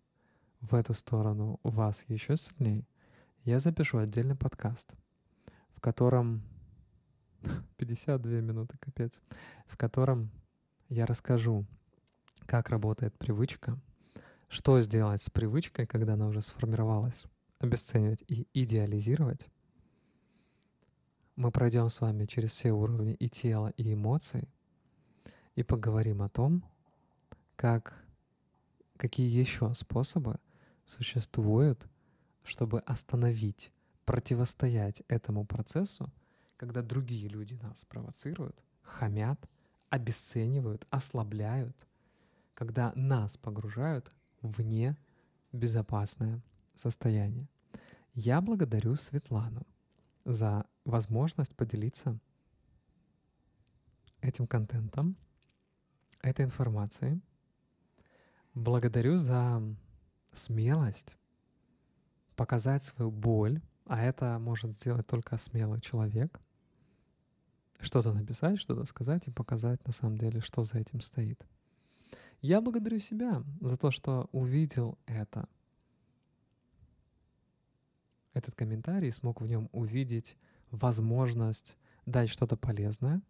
в 0.60 0.76
эту 0.76 0.94
сторону 0.94 1.60
вас 1.64 2.04
еще 2.10 2.36
сильнее, 2.36 2.86
я 3.46 3.60
запишу 3.60 4.00
отдельный 4.00 4.36
подкаст, 4.36 4.92
в 5.74 5.80
котором 5.80 6.44
52 7.78 8.42
минуты, 8.42 8.78
капец, 8.78 9.22
в 9.68 9.78
котором 9.78 10.32
я 10.90 11.06
расскажу, 11.06 11.66
как 12.46 12.70
работает 12.70 13.18
привычка, 13.18 13.80
что 14.52 14.80
сделать 14.82 15.22
с 15.22 15.30
привычкой, 15.30 15.88
когда 15.88 16.14
она 16.14 16.28
уже 16.28 16.42
сформировалась, 16.42 17.26
обесценивать 17.60 18.24
и 18.28 18.48
идеализировать. 18.54 19.48
Мы 21.36 21.52
пройдем 21.52 21.90
с 21.90 22.02
вами 22.02 22.26
через 22.26 22.52
все 22.52 22.72
уровни 22.72 23.14
и 23.14 23.30
тела, 23.30 23.74
и 23.78 23.94
эмоций, 23.94 24.48
и 25.56 25.64
поговорим 25.64 26.22
о 26.22 26.30
том, 26.30 26.64
как, 27.56 27.96
какие 28.98 29.28
еще 29.28 29.74
способы 29.74 30.38
существуют, 30.86 31.88
чтобы 32.44 32.82
остановить, 32.82 33.72
противостоять 34.06 35.02
этому 35.08 35.46
процессу 35.46 36.12
когда 36.62 36.84
другие 36.84 37.28
люди 37.28 37.56
нас 37.56 37.86
провоцируют, 37.86 38.56
хамят, 38.84 39.50
обесценивают, 39.90 40.86
ослабляют, 40.92 41.76
когда 42.54 42.94
нас 42.94 43.36
погружают 43.36 44.12
в 44.42 44.62
безопасное 45.52 46.42
состояние. 46.76 47.48
Я 48.14 48.42
благодарю 48.42 48.96
Светлану 48.96 49.66
за 50.26 50.66
возможность 50.86 51.56
поделиться 51.56 52.18
этим 54.22 54.48
контентом, 54.48 55.16
этой 56.22 56.46
информацией. 56.46 57.22
Благодарю 58.54 59.18
за 59.18 59.62
смелость 60.34 61.16
показать 62.36 62.84
свою 62.84 63.12
боль, 63.12 63.62
а 63.86 64.02
это 64.02 64.38
может 64.40 64.76
сделать 64.76 65.08
только 65.08 65.38
смелый 65.38 65.82
человек— 65.82 66.40
что-то 67.82 68.14
написать, 68.14 68.60
что-то 68.60 68.86
сказать 68.86 69.28
и 69.28 69.32
показать 69.32 69.86
на 69.86 69.92
самом 69.92 70.18
деле, 70.18 70.40
что 70.42 70.64
за 70.64 70.80
этим 70.80 71.02
стоит. 71.02 71.44
Я 72.42 72.60
благодарю 72.62 73.00
себя 73.00 73.44
за 73.62 73.78
то, 73.78 73.92
что 73.92 74.28
увидел 74.32 74.98
это. 75.06 75.48
Этот 78.34 78.56
комментарий 78.56 79.12
смог 79.12 79.42
в 79.42 79.48
нем 79.48 79.70
увидеть 79.72 80.38
возможность 80.72 81.78
дать 82.06 82.30
что-то 82.30 82.58
полезное. 82.58 83.22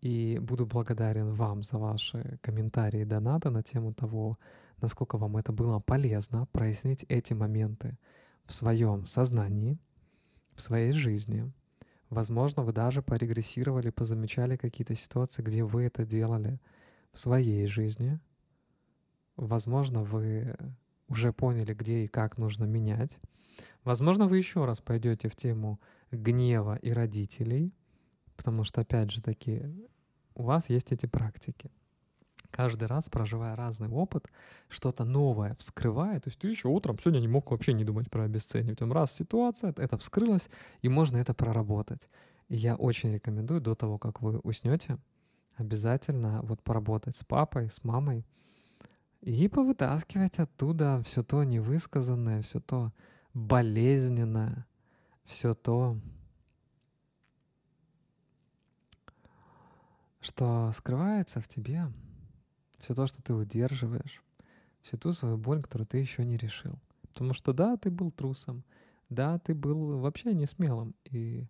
И 0.00 0.38
буду 0.40 0.66
благодарен 0.66 1.32
вам 1.32 1.62
за 1.62 1.78
ваши 1.78 2.38
комментарии 2.42 3.02
и 3.02 3.04
донаты 3.04 3.50
на 3.50 3.62
тему 3.62 3.94
того, 3.94 4.38
насколько 4.80 5.16
вам 5.16 5.36
это 5.36 5.52
было 5.52 5.78
полезно 5.80 6.46
прояснить 6.46 7.04
эти 7.08 7.32
моменты 7.32 7.98
в 8.44 8.52
своем 8.52 9.06
сознании, 9.06 9.78
в 10.54 10.62
своей 10.62 10.92
жизни— 10.92 11.50
Возможно, 12.12 12.62
вы 12.62 12.74
даже 12.74 13.00
порегрессировали, 13.00 13.88
позамечали 13.88 14.58
какие-то 14.58 14.94
ситуации, 14.94 15.40
где 15.40 15.64
вы 15.64 15.84
это 15.84 16.04
делали 16.04 16.60
в 17.12 17.18
своей 17.18 17.66
жизни. 17.66 18.18
Возможно, 19.36 20.02
вы 20.02 20.56
уже 21.08 21.32
поняли, 21.32 21.74
где 21.74 22.04
и 22.04 22.08
как 22.08 22.38
нужно 22.38 22.64
менять. 22.64 23.18
Возможно, 23.84 24.26
вы 24.26 24.38
еще 24.38 24.64
раз 24.64 24.80
пойдете 24.80 25.28
в 25.28 25.36
тему 25.36 25.80
гнева 26.10 26.76
и 26.76 26.90
родителей, 26.90 27.74
потому 28.36 28.64
что, 28.64 28.80
опять 28.80 29.10
же 29.10 29.20
таки, 29.20 29.62
у 30.34 30.44
вас 30.44 30.68
есть 30.70 30.92
эти 30.92 31.06
практики 31.06 31.70
каждый 32.52 32.86
раз, 32.86 33.08
проживая 33.08 33.56
разный 33.56 33.88
опыт, 33.88 34.26
что-то 34.68 35.04
новое 35.04 35.56
вскрывает. 35.58 36.24
То 36.24 36.28
есть 36.28 36.38
ты 36.38 36.48
еще 36.48 36.68
утром 36.68 36.98
сегодня 36.98 37.18
не 37.18 37.28
мог 37.28 37.50
вообще 37.50 37.72
не 37.72 37.84
думать 37.84 38.10
про 38.10 38.24
обесценивание. 38.24 38.76
Там 38.76 38.92
раз 38.92 39.12
ситуация, 39.12 39.74
это 39.76 39.98
вскрылось, 39.98 40.48
и 40.82 40.88
можно 40.88 41.16
это 41.16 41.34
проработать. 41.34 42.08
И 42.48 42.56
я 42.56 42.76
очень 42.76 43.12
рекомендую 43.12 43.60
до 43.60 43.74
того, 43.74 43.98
как 43.98 44.20
вы 44.20 44.38
уснете, 44.38 44.98
обязательно 45.62 46.42
вот 46.42 46.62
поработать 46.62 47.16
с 47.16 47.24
папой, 47.24 47.70
с 47.70 47.82
мамой 47.82 48.26
и 49.22 49.48
повытаскивать 49.48 50.38
оттуда 50.38 51.02
все 51.04 51.22
то 51.22 51.44
невысказанное, 51.44 52.42
все 52.42 52.60
то 52.60 52.92
болезненное, 53.34 54.66
все 55.24 55.54
то, 55.54 55.96
что 60.20 60.70
скрывается 60.74 61.40
в 61.40 61.48
тебе, 61.48 61.90
все 62.78 62.94
то, 62.94 63.06
что 63.06 63.22
ты 63.22 63.34
удерживаешь, 63.34 64.22
всю 64.82 64.96
ту 64.96 65.12
свою 65.12 65.36
боль, 65.36 65.62
которую 65.62 65.86
ты 65.86 65.98
еще 65.98 66.24
не 66.24 66.36
решил. 66.36 66.78
Потому 67.08 67.34
что 67.34 67.52
да, 67.52 67.76
ты 67.76 67.90
был 67.90 68.10
трусом, 68.10 68.64
да, 69.08 69.38
ты 69.38 69.54
был 69.54 69.98
вообще 69.98 70.32
не 70.34 70.46
смелым, 70.46 70.94
и 71.04 71.46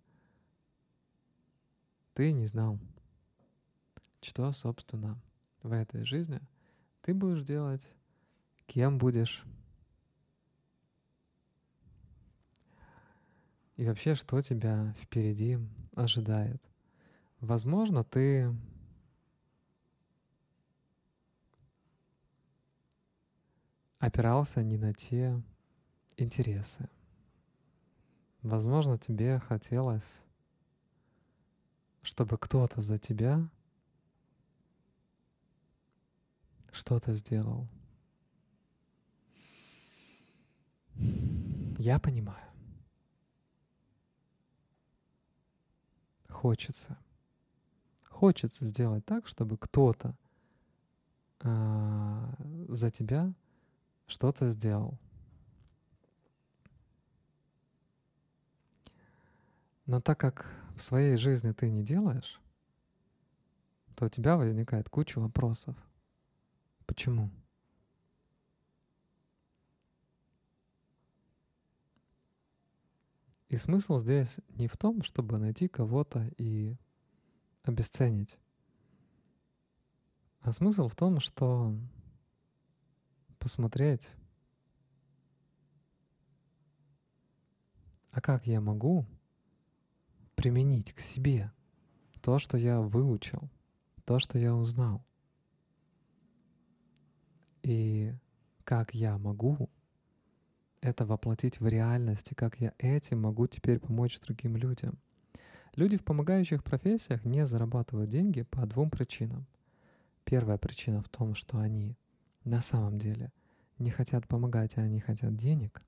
ты 2.13 2.31
не 2.31 2.45
знал, 2.45 2.79
что, 4.23 4.51
собственно, 4.51 5.21
в 5.61 5.71
этой 5.71 6.05
жизни 6.05 6.41
ты 7.01 7.13
будешь 7.13 7.43
делать, 7.43 7.93
кем 8.65 8.97
будешь, 8.97 9.43
и 13.75 13.85
вообще, 13.85 14.15
что 14.15 14.41
тебя 14.41 14.93
впереди 14.99 15.57
ожидает. 15.95 16.61
Возможно, 17.39 18.03
ты 18.03 18.55
опирался 23.99 24.61
не 24.63 24.77
на 24.77 24.93
те 24.93 25.41
интересы. 26.17 26.89
Возможно, 28.41 28.97
тебе 28.97 29.39
хотелось, 29.39 30.23
чтобы 32.01 32.37
кто-то 32.37 32.81
за 32.81 32.99
тебя 32.99 33.49
что-то 36.73 37.13
сделал. 37.13 37.69
Я 41.77 41.99
понимаю. 41.99 42.43
Хочется. 46.29 46.97
Хочется 48.09 48.65
сделать 48.65 49.05
так, 49.05 49.27
чтобы 49.27 49.57
кто-то 49.57 50.15
э, 51.41 52.33
за 52.67 52.89
тебя 52.89 53.33
что-то 54.07 54.49
сделал. 54.49 54.99
Но 59.85 60.01
так 60.01 60.19
как 60.19 60.49
в 60.75 60.81
своей 60.81 61.17
жизни 61.17 61.51
ты 61.51 61.69
не 61.69 61.83
делаешь, 61.83 62.41
то 63.95 64.05
у 64.05 64.09
тебя 64.09 64.37
возникает 64.37 64.89
куча 64.89 65.19
вопросов. 65.19 65.75
Почему? 66.85 67.29
И 73.49 73.57
смысл 73.57 73.99
здесь 73.99 74.39
не 74.49 74.67
в 74.67 74.75
том, 74.77 75.03
чтобы 75.03 75.37
найти 75.37 75.67
кого-то 75.67 76.27
и 76.37 76.75
обесценить. 77.61 78.39
А 80.41 80.51
смысл 80.51 80.87
в 80.87 80.95
том, 80.95 81.19
что 81.19 81.77
посмотреть, 83.37 84.11
а 88.11 88.21
как 88.21 88.47
я 88.47 88.59
могу 88.59 89.05
применить 90.35 90.91
к 90.93 90.99
себе 90.99 91.51
то, 92.21 92.39
что 92.39 92.57
я 92.57 92.81
выучил, 92.81 93.49
то, 94.03 94.17
что 94.17 94.39
я 94.39 94.55
узнал. 94.55 95.05
И 97.63 98.13
как 98.65 98.93
я 98.93 99.17
могу 99.17 99.69
это 100.81 101.05
воплотить 101.05 101.61
в 101.61 101.67
реальности, 101.67 102.33
как 102.33 102.59
я 102.59 102.73
этим 102.77 103.21
могу 103.21 103.47
теперь 103.47 103.79
помочь 103.79 104.19
другим 104.19 104.57
людям. 104.57 104.99
Люди 105.75 105.97
в 105.97 106.03
помогающих 106.03 106.63
профессиях 106.63 107.23
не 107.23 107.45
зарабатывают 107.45 108.09
деньги 108.09 108.43
по 108.43 108.65
двум 108.65 108.89
причинам. 108.89 109.47
Первая 110.25 110.57
причина 110.57 111.01
в 111.01 111.09
том, 111.09 111.35
что 111.35 111.57
они 111.57 111.97
на 112.43 112.61
самом 112.61 112.99
деле 112.99 113.31
не 113.79 113.89
хотят 113.89 114.27
помогать, 114.27 114.77
а 114.77 114.81
они 114.81 114.99
хотят 114.99 115.35
денег. 115.35 115.81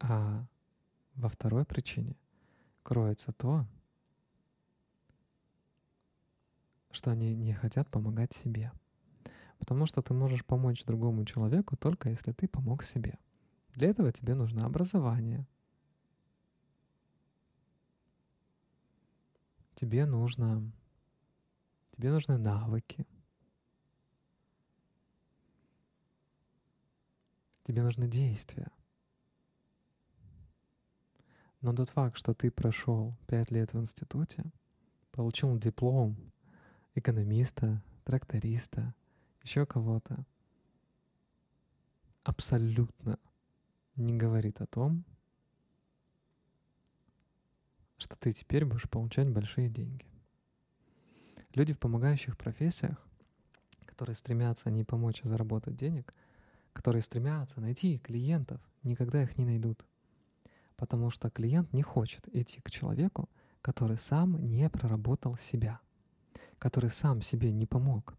А 0.00 0.46
во 1.14 1.28
второй 1.28 1.64
причине 1.64 2.16
кроется 2.82 3.32
то, 3.32 3.66
что 6.90 7.10
они 7.10 7.34
не 7.36 7.52
хотят 7.52 7.88
помогать 7.88 8.32
себе. 8.32 8.72
Потому 9.62 9.86
что 9.86 10.02
ты 10.02 10.12
можешь 10.12 10.44
помочь 10.44 10.84
другому 10.84 11.24
человеку 11.24 11.76
только 11.76 12.10
если 12.10 12.32
ты 12.32 12.48
помог 12.48 12.82
себе. 12.82 13.16
Для 13.74 13.90
этого 13.90 14.10
тебе 14.10 14.34
нужно 14.34 14.66
образование. 14.66 15.46
Тебе 19.76 20.04
нужно 20.04 20.68
тебе 21.92 22.10
нужны 22.10 22.38
навыки. 22.38 23.06
Тебе 27.62 27.84
нужны 27.84 28.08
действия. 28.08 28.68
Но 31.60 31.72
тот 31.72 31.90
факт, 31.90 32.16
что 32.16 32.34
ты 32.34 32.50
прошел 32.50 33.16
пять 33.28 33.52
лет 33.52 33.72
в 33.72 33.78
институте, 33.78 34.42
получил 35.12 35.56
диплом 35.56 36.16
экономиста, 36.96 37.80
тракториста, 38.02 38.92
еще 39.42 39.66
кого-то, 39.66 40.24
абсолютно 42.24 43.18
не 43.96 44.16
говорит 44.16 44.60
о 44.60 44.66
том, 44.66 45.04
что 47.98 48.16
ты 48.18 48.32
теперь 48.32 48.64
будешь 48.64 48.88
получать 48.88 49.28
большие 49.28 49.68
деньги. 49.68 50.06
Люди 51.54 51.72
в 51.72 51.78
помогающих 51.78 52.36
профессиях, 52.36 52.96
которые 53.84 54.16
стремятся 54.16 54.70
не 54.70 54.84
помочь, 54.84 55.20
а 55.22 55.28
заработать 55.28 55.76
денег, 55.76 56.14
которые 56.72 57.02
стремятся 57.02 57.60
найти 57.60 57.98
клиентов, 57.98 58.60
никогда 58.82 59.22
их 59.22 59.36
не 59.36 59.44
найдут. 59.44 59.84
Потому 60.76 61.10
что 61.10 61.30
клиент 61.30 61.72
не 61.72 61.82
хочет 61.82 62.26
идти 62.34 62.60
к 62.60 62.70
человеку, 62.70 63.28
который 63.60 63.98
сам 63.98 64.42
не 64.42 64.68
проработал 64.68 65.36
себя, 65.36 65.80
который 66.58 66.90
сам 66.90 67.22
себе 67.22 67.52
не 67.52 67.66
помог, 67.66 68.16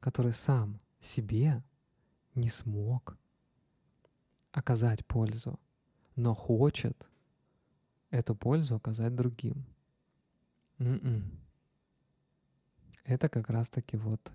который 0.00 0.32
сам 0.32 0.80
себе 0.98 1.62
не 2.34 2.48
смог 2.48 3.16
оказать 4.52 5.06
пользу, 5.06 5.60
но 6.16 6.34
хочет 6.34 7.08
эту 8.10 8.34
пользу 8.34 8.76
оказать 8.76 9.14
другим. 9.14 9.64
Mm-mm. 10.78 11.22
Это 13.04 13.28
как 13.28 13.50
раз-таки 13.50 13.96
вот 13.96 14.32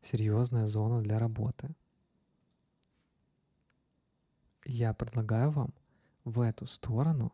серьезная 0.00 0.66
зона 0.66 1.02
для 1.02 1.18
работы. 1.18 1.74
Я 4.64 4.92
предлагаю 4.92 5.50
вам 5.50 5.74
в 6.24 6.40
эту 6.40 6.66
сторону 6.66 7.32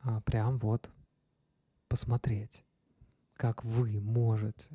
а, 0.00 0.20
прям 0.22 0.58
вот 0.58 0.90
посмотреть, 1.88 2.64
как 3.34 3.64
вы 3.64 4.00
можете 4.00 4.68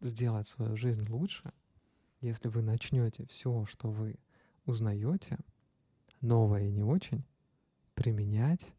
сделать 0.00 0.46
свою 0.46 0.76
жизнь 0.76 1.08
лучше, 1.08 1.52
если 2.20 2.48
вы 2.48 2.62
начнете 2.62 3.26
все, 3.26 3.66
что 3.66 3.90
вы 3.90 4.16
узнаете, 4.64 5.38
новое 6.20 6.68
и 6.68 6.70
не 6.70 6.82
очень, 6.82 7.24
применять 7.94 8.72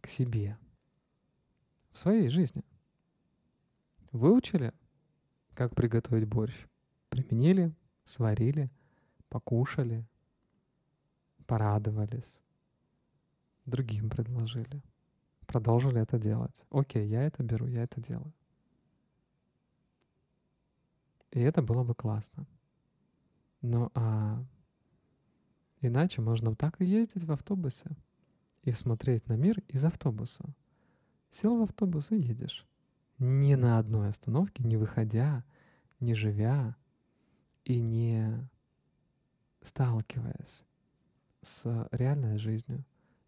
к 0.00 0.08
себе 0.08 0.58
в 1.92 1.98
своей 1.98 2.28
жизни. 2.28 2.64
Выучили, 4.12 4.72
как 5.54 5.74
приготовить 5.74 6.26
борщ? 6.26 6.66
Применили, 7.08 7.72
сварили, 8.04 8.70
покушали, 9.28 10.04
порадовались, 11.46 12.40
другим 13.66 14.10
предложили, 14.10 14.82
продолжили 15.46 16.00
это 16.00 16.18
делать. 16.18 16.64
Окей, 16.70 17.06
я 17.08 17.22
это 17.24 17.42
беру, 17.42 17.66
я 17.66 17.82
это 17.82 18.00
делаю. 18.00 18.32
И 21.32 21.40
это 21.40 21.62
было 21.62 21.84
бы 21.84 21.94
классно. 21.94 22.46
Но 23.62 23.90
а 23.94 24.42
иначе 25.80 26.22
можно 26.22 26.54
так 26.54 26.80
и 26.80 26.84
ездить 26.84 27.24
в 27.24 27.32
автобусе 27.32 27.90
и 28.62 28.72
смотреть 28.72 29.26
на 29.28 29.34
мир 29.34 29.60
из 29.68 29.84
автобуса. 29.84 30.44
Сел 31.30 31.58
в 31.58 31.62
автобус 31.62 32.10
и 32.10 32.16
едешь. 32.16 32.66
Ни 33.18 33.54
на 33.54 33.78
одной 33.78 34.08
остановке, 34.08 34.64
не 34.64 34.76
выходя, 34.76 35.44
не 36.00 36.14
живя 36.14 36.74
и 37.64 37.80
не 37.80 38.48
сталкиваясь 39.62 40.64
с 41.42 41.88
реальной 41.92 42.38
жизнью, 42.38 42.84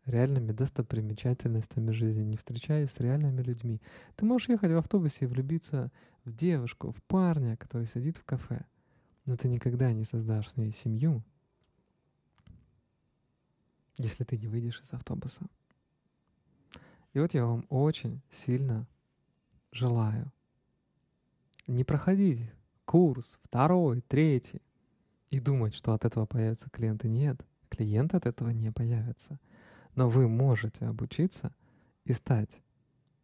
реальными 0.07 0.53
достопримечательностями 0.53 1.93
жизни, 1.93 2.23
не 2.23 2.37
встречаясь 2.37 2.91
с 2.91 3.01
реальными 3.01 3.43
людьми. 3.43 3.81
Ты 4.17 4.25
можешь 4.25 4.49
ехать 4.49 4.73
в 4.73 4.77
автобусе 4.77 5.27
и 5.27 5.29
влюбиться 5.29 5.93
в 6.25 6.35
девушку, 6.35 6.93
в 6.93 7.03
парня, 7.05 7.57
который 7.57 7.87
сидит 7.87 8.17
в 8.17 8.25
кафе, 8.25 8.65
но 9.25 9.37
ты 9.37 9.49
никогда 9.49 9.93
не 9.93 10.05
создашь 10.05 10.49
с 10.49 10.57
ней 10.57 10.73
семью, 10.73 11.23
если 13.97 14.25
ты 14.25 14.37
не 14.37 14.49
выйдешь 14.49 14.81
из 14.81 14.93
автобуса. 14.93 15.47
И 17.13 17.19
вот 17.19 17.35
я 17.35 17.45
вам 17.45 17.67
очень 17.69 18.23
сильно 18.31 18.87
желаю 19.71 20.33
не 21.67 21.85
проходить 21.85 22.51
курс 22.85 23.39
второй, 23.45 24.01
третий, 24.03 24.61
и 25.31 25.41
думать, 25.41 25.75
что 25.75 25.95
от 25.95 26.05
этого 26.05 26.27
появятся 26.27 26.69
клиенты. 26.71 27.09
Нет, 27.09 27.41
клиенты 27.71 28.19
от 28.19 28.27
этого 28.27 28.51
не 28.51 28.71
появятся. 28.71 29.41
Но 29.95 30.09
вы 30.09 30.29
можете 30.29 30.85
обучиться 30.87 31.55
и 32.05 32.13
стать 32.13 32.61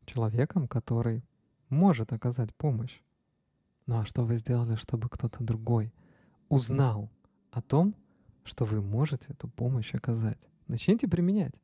человеком, 0.06 0.68
который 0.68 1.22
может 1.68 2.12
оказать 2.12 2.54
помощь. 2.54 3.00
Ну 3.86 3.98
а 3.98 4.04
что 4.04 4.22
вы 4.22 4.36
сделали, 4.36 4.76
чтобы 4.76 5.08
кто-то 5.08 5.42
другой 5.42 5.92
узнал 6.48 7.10
о 7.50 7.62
том, 7.62 7.94
что 8.44 8.64
вы 8.64 8.80
можете 8.80 9.32
эту 9.32 9.48
помощь 9.48 9.94
оказать? 9.94 10.38
Начните 10.66 11.08
применять 11.08 11.54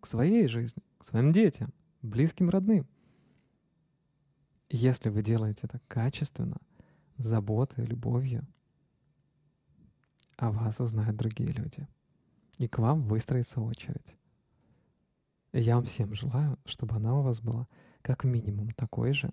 к 0.00 0.06
своей 0.06 0.48
жизни, 0.48 0.82
к 0.98 1.04
своим 1.04 1.32
детям, 1.32 1.72
близким, 2.02 2.50
родным. 2.50 2.86
Если 4.70 5.08
вы 5.08 5.22
делаете 5.22 5.62
это 5.64 5.80
качественно, 5.88 6.58
с 7.16 7.24
заботой, 7.24 7.84
любовью, 7.84 8.46
о 10.36 10.50
вас 10.50 10.80
узнают 10.80 11.16
другие 11.16 11.50
люди. 11.50 11.86
И 12.58 12.68
к 12.68 12.78
вам 12.78 13.02
выстроится 13.02 13.60
очередь. 13.60 14.16
И 15.52 15.60
я 15.60 15.76
вам 15.76 15.84
всем 15.84 16.14
желаю, 16.14 16.58
чтобы 16.64 16.96
она 16.96 17.18
у 17.18 17.22
вас 17.22 17.40
была 17.40 17.68
как 18.02 18.24
минимум 18.24 18.72
такой 18.72 19.12
же, 19.12 19.32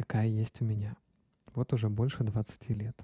какая 0.00 0.28
есть 0.28 0.62
у 0.62 0.64
меня. 0.64 0.96
Вот 1.54 1.74
уже 1.74 1.90
больше 1.90 2.24
20 2.24 2.70
лет. 2.70 2.98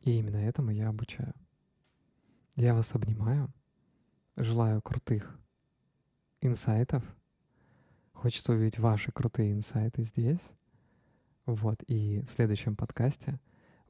И 0.00 0.18
именно 0.18 0.38
этому 0.38 0.70
я 0.70 0.88
обучаю. 0.88 1.34
Я 2.56 2.74
вас 2.74 2.94
обнимаю. 2.94 3.52
Желаю 4.36 4.80
крутых 4.80 5.38
инсайтов. 6.40 7.04
Хочется 8.14 8.52
увидеть 8.54 8.78
ваши 8.78 9.12
крутые 9.12 9.52
инсайты 9.52 10.02
здесь. 10.04 10.52
Вот, 11.44 11.82
и 11.86 12.22
в 12.22 12.30
следующем 12.30 12.74
подкасте 12.74 13.38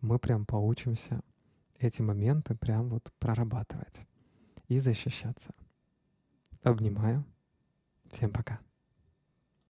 мы 0.00 0.18
прям 0.18 0.46
поучимся 0.46 1.22
эти 1.78 2.02
моменты 2.02 2.56
прям 2.56 2.88
вот 2.88 3.12
прорабатывать 3.20 4.04
и 4.66 4.78
защищаться. 4.78 5.54
Обнимаю. 6.62 7.24
Всем 8.10 8.32
пока. 8.32 8.58